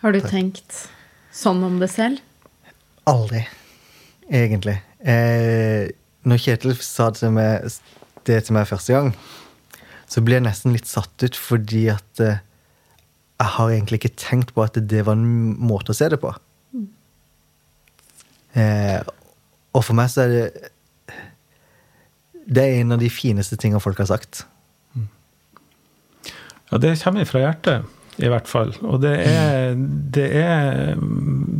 Har 0.00 0.16
du 0.16 0.22
tenkt 0.24 0.86
sånn 1.34 1.60
om 1.66 1.76
det 1.82 1.90
selv? 1.92 2.22
Aldri, 3.10 3.44
egentlig. 4.32 4.78
Eh, 5.04 5.92
når 6.26 6.42
Kjetil 6.42 6.74
sa 6.82 7.10
det 7.14 7.30
med 7.34 7.68
det 8.28 8.42
til 8.46 8.56
meg 8.56 8.68
første 8.68 8.96
gang, 8.96 9.12
så 10.06 10.22
ble 10.22 10.38
jeg 10.38 10.46
nesten 10.46 10.74
litt 10.74 10.88
satt 10.88 11.24
ut 11.24 11.38
fordi 11.38 11.86
at 11.92 12.22
eh, 12.22 12.42
jeg 13.36 13.52
har 13.58 13.72
egentlig 13.72 14.00
ikke 14.00 14.16
tenkt 14.16 14.54
på 14.56 14.64
at 14.64 14.78
det 14.88 15.02
var 15.06 15.18
en 15.18 15.56
måte 15.60 15.92
å 15.92 15.96
se 15.96 16.08
det 16.12 16.18
på. 16.22 16.30
Eh, 18.56 19.00
og 19.76 19.82
for 19.84 19.98
meg 19.98 20.08
så 20.08 20.22
er 20.24 20.30
det 20.32 20.46
Det 22.46 22.62
er 22.62 22.78
en 22.78 22.94
av 22.94 23.02
de 23.02 23.10
fineste 23.12 23.58
tingene 23.60 23.82
folk 23.82 23.98
har 24.00 24.08
sagt. 24.08 24.46
Mm. 24.94 25.08
Ja, 26.70 26.78
det 26.78 26.94
kommer 27.02 27.26
fra 27.28 27.42
hjertet, 27.42 27.90
i 28.22 28.30
hvert 28.30 28.48
fall. 28.48 28.70
Og 28.86 29.02
det 29.02 29.16
er, 29.26 29.74
det 30.14 30.28
er, 30.38 30.94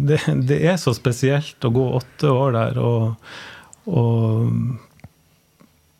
det, 0.07 0.21
det 0.47 0.61
er 0.63 0.79
så 0.79 0.95
spesielt 0.97 1.67
å 1.67 1.75
gå 1.75 1.89
åtte 1.99 2.31
år 2.31 2.55
der 2.57 2.81
og, 2.81 3.03
og 3.91 4.47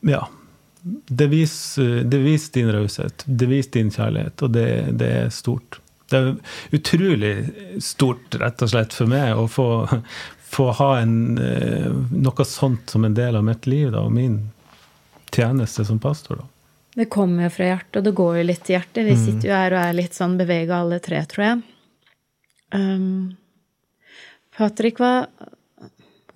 ja 0.07 0.23
det 1.07 1.27
viser, 1.27 2.05
det 2.05 2.19
viser 2.23 2.53
din 2.53 2.73
raushet, 2.73 3.25
det 3.27 3.47
viser 3.51 3.73
din 3.79 3.91
kjærlighet, 3.91 4.43
og 4.43 4.51
det, 4.55 4.69
det, 5.01 5.11
er 5.23 5.31
stort. 5.35 5.81
Det 6.11 6.19
er 6.21 6.29
utrolig 6.79 7.35
stort, 7.83 8.37
rett 8.39 8.63
og 8.63 8.71
slett, 8.71 8.95
for 8.95 9.11
meg 9.11 9.35
å 9.35 9.49
få, 9.51 9.69
få 10.47 10.69
ha 10.79 10.91
en, 11.01 11.17
eh, 11.43 11.89
noe 12.15 12.47
sånt 12.47 12.95
som 12.95 13.07
en 13.07 13.17
del 13.19 13.39
av 13.39 13.47
mitt 13.49 13.67
liv 13.67 13.91
da, 13.95 14.05
og 14.07 14.15
min 14.15 14.45
tjeneste 15.35 15.85
som 15.85 15.99
pastor. 15.99 16.45
da. 16.45 16.47
Det 16.97 17.11
kommer 17.13 17.49
jo 17.49 17.55
fra 17.59 17.73
hjertet, 17.73 17.99
og 17.99 18.07
det 18.07 18.15
går 18.23 18.39
jo 18.39 18.47
litt 18.47 18.71
i 18.71 18.77
hjertet. 18.77 19.03
Vi 19.05 19.17
mm. 19.19 19.25
sitter 19.27 19.51
jo 19.51 19.57
her 19.59 19.75
og 19.75 19.83
er 19.83 19.99
litt 19.99 20.15
sånn 20.17 20.39
bevega 20.39 20.79
alle 20.81 21.03
tre, 21.05 21.19
tror 21.29 21.45
jeg. 21.45 21.59
Um, 22.75 23.37
Patrick, 24.57 24.99
hva 25.03 25.29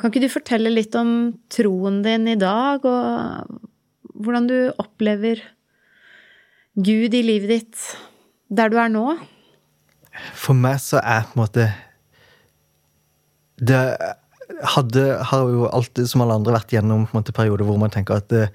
Kan 0.00 0.12
ikke 0.12 0.22
du 0.22 0.32
fortelle 0.32 0.70
litt 0.72 0.94
om 0.96 1.32
troen 1.52 1.98
din 2.04 2.28
i 2.32 2.36
dag, 2.40 2.84
og 2.88 3.69
hvordan 4.20 4.48
du 4.50 4.56
opplever 4.80 5.42
Gud 6.76 7.14
i 7.16 7.22
livet 7.24 7.50
ditt 7.50 7.84
der 8.50 8.70
du 8.70 8.78
er 8.80 8.90
nå? 8.92 9.04
For 10.38 10.58
meg 10.58 10.80
så 10.82 11.00
er 11.00 11.26
på 11.28 11.36
en 11.36 11.42
måte 11.44 11.66
Det 13.60 13.78
hadde, 14.74 15.04
har 15.30 15.50
jo 15.52 15.68
alltid, 15.70 16.08
som 16.10 16.24
alle 16.24 16.36
andre, 16.36 16.56
vært 16.56 16.72
gjennom 16.74 17.06
måte, 17.14 17.34
perioder 17.36 17.64
hvor 17.68 17.78
man 17.80 17.92
tenker 17.92 18.18
at 18.18 18.28
det, 18.32 18.48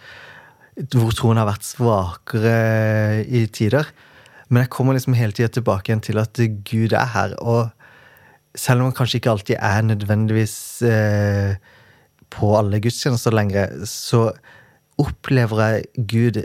hvor 0.93 1.13
troen 1.15 1.39
har 1.39 1.47
vært 1.47 1.65
svakere 1.65 3.23
i 3.23 3.45
tider. 3.47 3.87
Men 4.49 4.65
jeg 4.65 4.73
kommer 4.75 4.97
liksom 4.97 5.15
hele 5.17 5.33
tida 5.33 5.49
tilbake 5.53 5.89
igjen 5.89 6.03
til 6.05 6.19
at 6.21 6.41
Gud 6.67 6.93
er 6.93 7.09
her. 7.13 7.33
Og 7.41 7.71
selv 8.57 8.81
om 8.83 8.89
han 8.89 8.97
kanskje 8.97 9.21
ikke 9.21 9.33
alltid 9.33 9.57
er 9.57 9.87
nødvendigvis 9.87 10.57
eh, 10.89 11.55
på 12.33 12.51
alle 12.59 12.81
gudstjenester 12.83 13.33
lenger, 13.33 13.85
så 13.89 14.27
opplever 15.01 15.61
jeg 15.63 16.05
Gud 16.11 16.43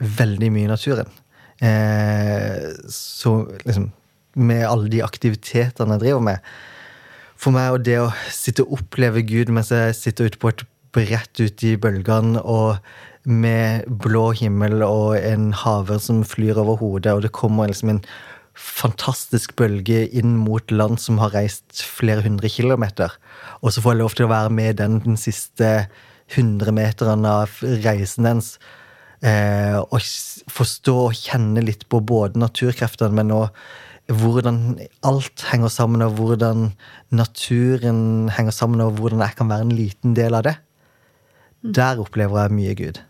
veldig 0.00 0.50
mye 0.54 0.68
i 0.68 0.72
naturen. 0.72 1.10
Eh, 1.62 2.70
så 2.90 3.36
liksom 3.64 3.92
Med 4.34 4.64
alle 4.66 4.88
de 4.90 4.98
aktivitetene 4.98 5.94
jeg 5.94 6.00
driver 6.00 6.20
med. 6.20 6.38
for 7.36 7.52
meg 7.52 7.70
og 7.70 7.84
det 7.84 7.98
å 8.00 8.12
sitte 8.32 8.64
og 8.64 8.80
oppleve 8.80 9.22
Gud 9.22 9.50
mens 9.52 9.70
jeg 9.70 9.94
sitter 9.94 10.26
ute 10.26 10.38
på 10.38 10.48
et 10.48 10.64
brett 10.94 11.40
ute 11.40 11.66
i 11.68 11.76
bølgene 11.76 12.40
og 12.40 12.78
med 13.24 13.84
blå 13.88 14.32
himmel 14.32 14.82
og 14.82 15.18
en 15.18 15.52
haver 15.52 15.98
som 15.98 16.24
flyr 16.24 16.58
over 16.60 16.76
hodet, 16.76 17.12
og 17.12 17.22
det 17.22 17.32
kommer 17.32 17.68
liksom 17.68 17.94
en 17.94 18.02
fantastisk 18.54 19.56
bølge 19.56 20.04
inn 20.14 20.36
mot 20.38 20.70
land 20.70 21.00
som 21.02 21.18
har 21.18 21.34
reist 21.34 21.82
flere 21.82 22.22
hundre 22.22 22.48
kilometer. 22.48 23.12
Og 23.62 23.72
så 23.74 23.82
får 23.82 23.94
jeg 23.94 24.02
lov 24.02 24.14
til 24.14 24.26
å 24.26 24.34
være 24.34 24.52
med 24.54 24.78
den 24.78 25.00
den 25.04 25.16
siste 25.20 25.88
hundre 26.34 26.72
meterne 26.74 27.30
av 27.44 27.58
reisen 27.84 28.28
dens. 28.28 28.54
Eh, 29.24 29.78
og 29.78 30.00
forstå 30.52 30.94
og 31.06 31.16
kjenne 31.16 31.62
litt 31.64 31.86
på 31.88 32.00
både 32.04 32.40
naturkreftene, 32.40 33.14
men 33.16 33.32
òg 33.34 33.64
hvordan 34.12 34.76
alt 35.08 35.46
henger 35.48 35.72
sammen, 35.72 36.02
og 36.04 36.18
hvordan 36.18 36.66
naturen 37.14 38.28
henger 38.36 38.52
sammen, 38.52 38.82
og 38.84 38.98
hvordan 38.98 39.22
jeg 39.24 39.36
kan 39.38 39.48
være 39.48 39.64
en 39.64 39.72
liten 39.72 40.16
del 40.16 40.36
av 40.36 40.44
det. 40.44 40.56
Der 41.64 42.00
opplever 42.02 42.42
jeg 42.42 42.52
mye 42.52 42.74
Gud. 42.76 43.00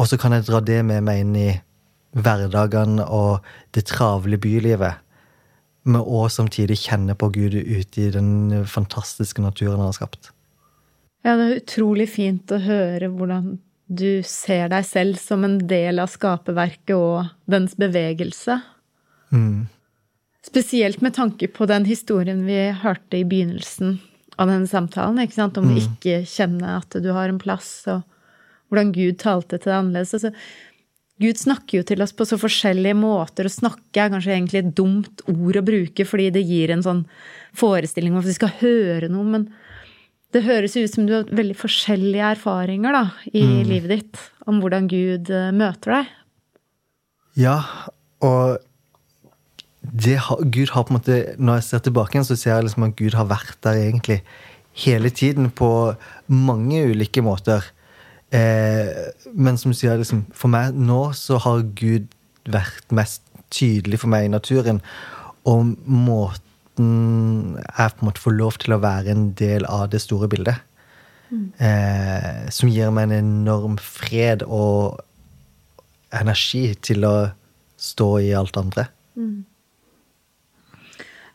Og 0.00 0.08
så 0.10 0.18
kan 0.18 0.32
jeg 0.34 0.48
dra 0.48 0.58
det 0.64 0.80
med 0.88 1.04
meg 1.06 1.22
inn 1.22 1.36
i 1.38 1.50
hverdagene 2.16 3.04
og 3.06 3.46
det 3.76 3.84
travle 3.92 4.40
bylivet. 4.40 4.98
Men 5.86 6.02
òg 6.02 6.26
samtidig 6.34 6.80
kjenne 6.82 7.14
på 7.14 7.30
Gud 7.30 7.54
ute 7.54 8.02
i 8.02 8.10
den 8.10 8.64
fantastiske 8.66 9.42
naturen 9.44 9.78
han 9.78 9.92
har 9.92 9.98
skapt. 10.00 10.32
Ja, 11.26 11.34
det 11.36 11.44
er 11.44 11.58
utrolig 11.60 12.08
fint 12.14 12.52
å 12.52 12.60
høre 12.62 13.10
hvordan 13.12 13.58
du 13.90 14.22
ser 14.24 14.70
deg 14.70 14.86
selv 14.86 15.18
som 15.18 15.42
en 15.44 15.58
del 15.68 15.98
av 16.00 16.12
skaperverket 16.12 16.94
og 16.94 17.32
dens 17.50 17.74
bevegelse. 17.78 18.60
Mm. 19.34 19.66
Spesielt 20.46 21.02
med 21.04 21.16
tanke 21.18 21.50
på 21.52 21.66
den 21.68 21.84
historien 21.88 22.44
vi 22.46 22.70
hørte 22.82 23.18
i 23.18 23.26
begynnelsen 23.28 23.98
av 24.40 24.48
denne 24.48 24.70
samtalen, 24.70 25.20
ikke 25.20 25.36
sant? 25.36 25.58
om 25.60 25.68
å 25.68 25.76
ikke 25.76 26.22
kjenne 26.28 26.78
at 26.78 26.96
du 27.02 27.10
har 27.12 27.28
en 27.28 27.40
plass, 27.42 27.68
og 27.92 28.06
hvordan 28.70 28.94
Gud 28.94 29.18
talte 29.20 29.58
til 29.58 29.68
deg 29.68 29.76
annerledes. 29.76 30.14
Altså, 30.16 30.32
Gud 31.20 31.36
snakker 31.36 31.80
jo 31.80 31.84
til 31.84 32.00
oss 32.00 32.14
på 32.16 32.24
så 32.24 32.38
forskjellige 32.40 32.96
måter, 32.96 33.44
og 33.44 33.52
snakke 33.52 34.00
er 34.00 34.14
kanskje 34.14 34.32
egentlig 34.32 34.62
et 34.62 34.72
dumt 34.78 35.20
ord 35.28 35.58
å 35.60 35.66
bruke 35.66 36.06
fordi 36.08 36.30
det 36.38 36.46
gir 36.48 36.72
en 36.72 36.86
sånn 36.86 37.02
forestilling 37.58 38.14
om 38.14 38.22
at 38.22 38.30
vi 38.30 38.38
skal 38.38 38.54
høre 38.62 39.10
noe, 39.12 39.26
men 39.28 39.50
det 40.34 40.44
høres 40.46 40.76
ut 40.78 40.92
som 40.92 41.06
du 41.08 41.16
har 41.16 41.30
veldig 41.34 41.56
forskjellige 41.58 42.32
erfaringer 42.36 42.94
da, 42.94 43.04
i 43.32 43.42
mm. 43.42 43.62
livet 43.66 43.94
ditt 43.96 44.20
om 44.50 44.60
hvordan 44.62 44.86
Gud 44.90 45.30
eh, 45.34 45.50
møter 45.54 45.96
deg. 45.98 46.12
Ja, 47.40 47.56
og 48.26 48.60
har, 50.04 50.44
Gud 50.44 50.72
har 50.74 50.84
på 50.84 50.92
en 50.92 50.98
måte 50.98 51.14
Når 51.40 51.54
jeg 51.56 51.64
ser 51.64 51.82
tilbake 51.86 52.12
igjen, 52.12 52.26
så 52.28 52.36
ser 52.36 52.52
jeg 52.52 52.66
liksom 52.66 52.84
at 52.84 52.96
Gud 52.98 53.16
har 53.16 53.30
vært 53.30 53.56
der 53.64 53.78
egentlig 53.80 54.20
hele 54.84 55.10
tiden 55.10 55.50
på 55.50 55.94
mange 56.28 56.82
ulike 56.92 57.22
måter. 57.24 57.64
Eh, 58.30 59.10
men 59.34 59.58
som 59.58 59.72
du 59.72 59.78
sier, 59.78 59.98
liksom, 59.98 60.26
for 60.36 60.52
meg 60.52 60.76
nå 60.76 61.10
så 61.18 61.40
har 61.42 61.64
Gud 61.78 62.12
vært 62.50 62.92
mest 62.94 63.24
tydelig 63.50 64.02
for 64.02 64.12
meg 64.12 64.28
i 64.28 64.32
naturen. 64.32 64.78
Og 65.48 65.74
måten 65.84 66.49
jeg 66.80 67.94
på 67.94 68.04
en 68.04 68.08
måte 68.08 68.22
får 68.22 68.36
lov 68.36 68.58
til 68.62 68.74
å 68.76 68.82
være 68.82 69.14
en 69.14 69.30
del 69.38 69.66
av 69.68 69.88
det 69.92 70.02
store 70.02 70.28
bildet. 70.30 70.62
Mm. 71.30 71.44
Eh, 71.62 72.48
som 72.50 72.70
gir 72.72 72.90
meg 72.94 73.08
en 73.08 73.18
enorm 73.20 73.76
fred 73.82 74.42
og 74.46 75.00
energi 76.16 76.72
til 76.82 77.06
å 77.06 77.14
stå 77.80 78.10
i 78.26 78.32
alt 78.36 78.58
andre. 78.60 78.88
Mm. 79.16 79.44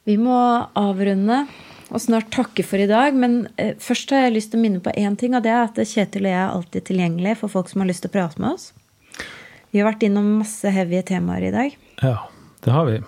Vi 0.05 0.17
må 0.21 0.35
avrunde 0.77 1.45
og 1.89 2.01
snart 2.01 2.31
takke 2.33 2.65
for 2.65 2.81
i 2.81 2.89
dag. 2.89 3.15
Men 3.17 3.45
eh, 3.61 3.75
først 3.81 4.13
har 4.13 4.25
jeg 4.25 4.37
lyst 4.37 4.53
til 4.53 4.61
å 4.61 4.65
minne 4.65 4.83
på 4.83 4.93
én 4.97 5.17
ting, 5.19 5.35
og 5.37 5.45
det 5.45 5.53
er 5.53 5.65
at 5.67 5.79
Kjetil 5.79 6.27
og 6.27 6.31
jeg 6.31 6.41
er 6.41 6.55
alltid 6.55 6.89
tilgjengelige 6.89 7.39
for 7.41 7.53
folk 7.53 7.71
som 7.71 7.83
har 7.83 7.91
lyst 7.91 8.05
til 8.05 8.13
å 8.13 8.17
prate 8.17 8.41
med 8.41 8.55
oss. 8.55 8.71
Vi 9.71 9.81
har 9.81 9.89
vært 9.89 10.05
innom 10.07 10.37
masse 10.39 10.71
heavy 10.71 11.01
temaer 11.05 11.49
i 11.49 11.53
dag. 11.55 11.77
Ja, 12.01 12.17
det 12.63 12.75
har 12.75 12.89
vi. 12.89 12.99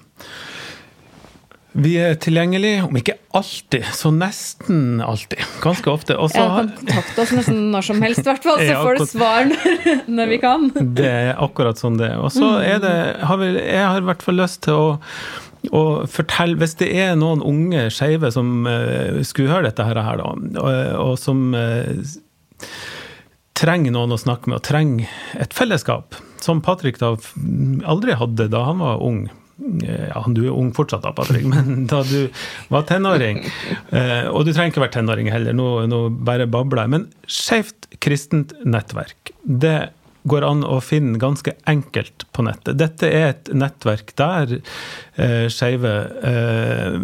Vi 1.78 1.92
er 2.02 2.16
tilgjengelige, 2.18 2.82
om 2.88 2.98
ikke 2.98 3.14
alltid, 3.38 3.86
så 3.94 4.10
nesten 4.14 5.02
alltid. 5.04 5.44
Ganske 5.62 5.92
ofte. 5.92 6.16
Også 6.18 6.42
ja, 6.42 6.48
kan 6.56 6.72
kontakte 6.80 7.22
oss 7.22 7.34
nesten 7.38 7.60
når 7.74 7.86
som 7.86 8.02
helst, 8.02 8.24
i 8.24 8.30
hvert 8.32 8.48
fall. 8.48 8.62
Så 8.66 8.78
får 8.82 8.98
du 8.98 9.04
svar 9.12 9.52
når, 10.18 10.32
vi 10.32 10.40
kan. 10.42 10.70
Det 10.98 11.06
er 11.06 11.34
akkurat 11.44 11.78
sånn 11.78 12.00
det 12.00 12.10
er. 12.16 12.22
Og 12.24 12.34
så 12.34 12.56
er 12.66 12.82
det 12.82 12.96
har 13.30 13.42
vi, 13.42 13.52
Jeg 13.60 13.84
har 13.86 14.02
i 14.02 14.08
hvert 14.10 14.26
fall 14.26 14.42
lyst 14.42 14.64
til 14.66 14.78
å 14.78 14.88
og 15.74 16.06
fortell, 16.08 16.54
Hvis 16.56 16.78
det 16.80 16.88
er 16.96 17.16
noen 17.20 17.42
unge 17.44 17.88
skeive 17.92 18.30
som 18.32 18.62
uh, 18.70 19.18
skulle 19.26 19.52
høre 19.52 19.68
dette 19.68 19.84
her, 19.84 19.98
da, 19.98 20.30
og, 20.62 20.76
og 21.02 21.18
som 21.20 21.50
uh, 21.58 21.98
trenger 23.58 23.92
noen 23.92 24.14
å 24.16 24.20
snakke 24.22 24.48
med, 24.48 24.62
og 24.62 24.68
trenger 24.68 25.10
et 25.42 25.58
fellesskap, 25.58 26.16
som 26.40 26.62
Patrick 26.64 27.02
da 27.02 27.16
aldri 27.90 28.16
hadde 28.16 28.48
da 28.54 28.64
han 28.70 28.80
var 28.86 29.04
ung 29.04 29.26
ja, 29.58 30.24
Du 30.30 30.44
er 30.46 30.54
ung 30.54 30.70
fortsatt, 30.78 31.04
da, 31.06 31.14
Patrick, 31.18 31.48
men 31.54 31.88
da 31.90 32.04
du 32.06 32.30
var 32.74 32.86
tenåring 32.90 33.42
Og 34.30 34.46
du 34.46 34.52
trenger 34.54 34.70
ikke 34.70 34.84
være 34.86 34.96
tenåring 35.00 35.32
heller, 35.34 35.56
nå, 35.58 35.70
nå 35.90 36.02
bare 36.28 36.46
babler 36.50 36.86
jeg. 36.86 36.94
Men 36.94 37.08
Skeivt 37.26 37.88
kristent 38.04 38.54
nettverk, 38.68 39.34
det 39.44 39.90
går 40.28 40.46
an 40.46 40.64
å 40.68 40.80
finne 40.84 41.20
ganske 41.22 41.54
enkelt 41.70 42.26
på 42.36 42.46
nettet. 42.48 42.78
Dette 42.80 43.10
er 43.10 43.30
et 43.32 43.52
nettverk 43.56 44.14
der 44.20 44.58
eh, 44.58 45.48
skeive 45.54 45.94
eh, 46.28 46.98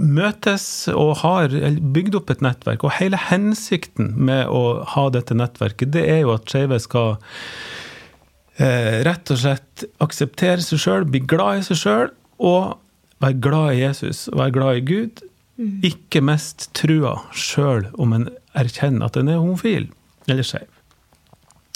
møtes 0.00 0.64
og 0.92 1.20
har 1.22 1.54
bygd 1.94 2.18
opp 2.20 2.32
et 2.34 2.44
nettverk. 2.44 2.86
Og 2.86 2.96
hele 2.98 3.20
hensikten 3.30 4.14
med 4.18 4.46
å 4.48 4.82
ha 4.94 5.08
dette 5.14 5.36
nettverket, 5.36 5.92
det 5.94 6.06
er 6.10 6.24
jo 6.24 6.34
at 6.34 6.50
skeive 6.50 6.80
skal 6.82 7.16
eh, 7.16 7.79
rett 8.60 9.30
og 9.32 9.38
slett 9.40 9.84
akseptere 10.04 10.60
seg 10.60 10.82
sjøl, 10.82 11.06
bli 11.08 11.22
glad 11.24 11.62
i 11.62 11.66
seg 11.70 11.78
sjøl 11.80 12.10
og 12.44 12.74
være 13.20 13.40
glad 13.44 13.74
i 13.74 13.82
Jesus 13.82 14.26
og 14.32 14.40
være 14.40 14.56
glad 14.56 14.80
i 14.80 14.84
Gud. 14.88 15.22
Mm. 15.60 15.72
Ikke 15.90 16.22
mest 16.24 16.70
trua 16.76 17.18
sjøl 17.36 17.88
om 18.00 18.14
en 18.16 18.28
erkjenner 18.58 19.08
at 19.08 19.18
en 19.20 19.30
er 19.32 19.40
homofil 19.40 19.90
eller 20.30 20.46
skeiv. 20.46 20.68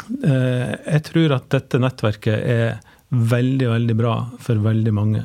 Eh, 0.04 0.72
jeg 0.74 1.04
tror 1.08 1.36
at 1.38 1.48
dette 1.52 1.80
nettverket 1.80 2.48
er 2.54 2.94
veldig, 3.14 3.66
veldig 3.70 3.96
bra 3.98 4.14
for 4.42 4.62
veldig 4.64 4.94
mange. 4.96 5.20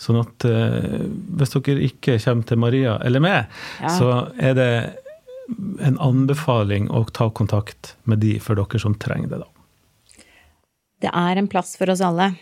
Sånn 0.00 0.18
at 0.18 0.46
uh, 0.48 1.04
hvis 1.38 1.52
dere 1.54 1.84
ikke 1.86 2.16
kommer 2.24 2.48
til 2.48 2.58
Maria 2.58 2.96
eller 3.06 3.22
meg, 3.22 3.60
ja. 3.78 3.92
så 3.94 4.08
er 4.42 4.56
det 4.58 4.70
en 5.86 6.00
anbefaling 6.02 6.88
å 6.90 7.04
ta 7.14 7.28
kontakt 7.30 7.94
med 8.10 8.24
de 8.24 8.34
for 8.42 8.58
dere 8.58 8.82
som 8.82 8.96
trenger 8.98 9.30
det, 9.30 9.40
da. 9.44 9.57
Det 11.02 11.10
er 11.14 11.40
en 11.40 11.48
plass 11.50 11.76
for 11.78 11.90
oss 11.92 12.02
alle. 12.04 12.32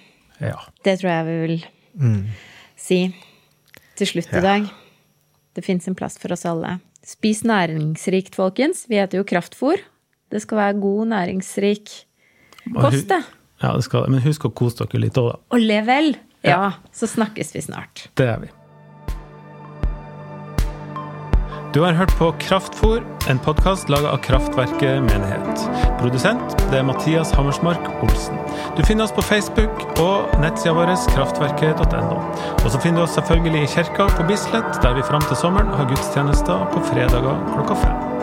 Ja. 0.40 0.59
Det 0.84 0.98
tror 1.00 1.12
jeg 1.12 1.26
vi 1.28 1.36
vil 1.42 1.57
mm. 2.00 2.20
si 2.80 3.00
til 3.96 4.11
slutt 4.12 4.32
ja. 4.32 4.40
i 4.40 4.44
dag. 4.44 4.68
Det 5.57 5.64
fins 5.64 5.88
en 5.88 5.96
plass 5.96 6.18
for 6.20 6.34
oss 6.36 6.44
alle. 6.48 6.78
Spis 7.07 7.44
næringsrikt, 7.46 8.34
folkens. 8.36 8.84
Vi 8.90 8.98
heter 9.00 9.20
jo 9.20 9.28
Kraftfôr. 9.28 9.80
Det 10.32 10.42
skal 10.42 10.59
være 10.59 10.78
god, 10.82 11.07
næringsrik 11.12 11.92
kost, 12.74 13.07
det. 13.09 13.22
Ja, 13.62 13.72
det 13.76 13.86
skal 13.86 14.11
Men 14.11 14.24
husk 14.24 14.48
å 14.48 14.52
kose 14.52 14.82
dere 14.82 15.07
litt 15.07 15.20
òg, 15.20 15.30
da. 15.32 15.40
Og 15.54 15.62
lev 15.62 15.86
vel. 15.88 16.16
Ja, 16.46 16.76
så 16.94 17.09
snakkes 17.11 17.54
vi 17.54 17.62
snart. 17.64 18.09
Det 18.18 18.26
er 18.30 18.42
vi. 18.42 18.50
Du 21.74 21.82
har 21.82 21.92
hørt 21.92 22.12
på 22.18 22.32
Kraftfor, 22.40 23.02
en 23.30 23.38
podkast 23.38 23.88
laga 23.88 24.08
av 24.08 24.20
Kraftverket 24.24 25.02
menighet. 25.02 25.64
Produsent 26.00 26.56
det 26.70 26.78
er 26.78 26.86
Mathias 26.86 27.32
Hammersmark 27.36 27.90
Olsen. 28.06 28.38
Du 28.76 28.82
finner 28.86 29.04
oss 29.04 29.14
på 29.16 29.24
Facebook 29.26 29.84
og 30.02 30.32
nettsida 30.40 30.74
vår 30.76 30.94
kraftverket.no. 31.12 32.18
Og 32.62 32.68
så 32.70 32.80
finner 32.80 33.02
du 33.02 33.06
oss 33.06 33.16
selvfølgelig 33.18 33.64
i 33.64 33.72
kirka 33.76 34.08
på 34.16 34.28
Bislett, 34.30 34.82
der 34.82 34.96
vi 34.96 35.06
fram 35.06 35.24
til 35.28 35.40
sommeren 35.42 35.74
har 35.76 35.88
gudstjenester 35.90 36.68
på 36.72 36.84
fredager 36.90 37.42
klokka 37.54 37.80
fem. 37.86 38.15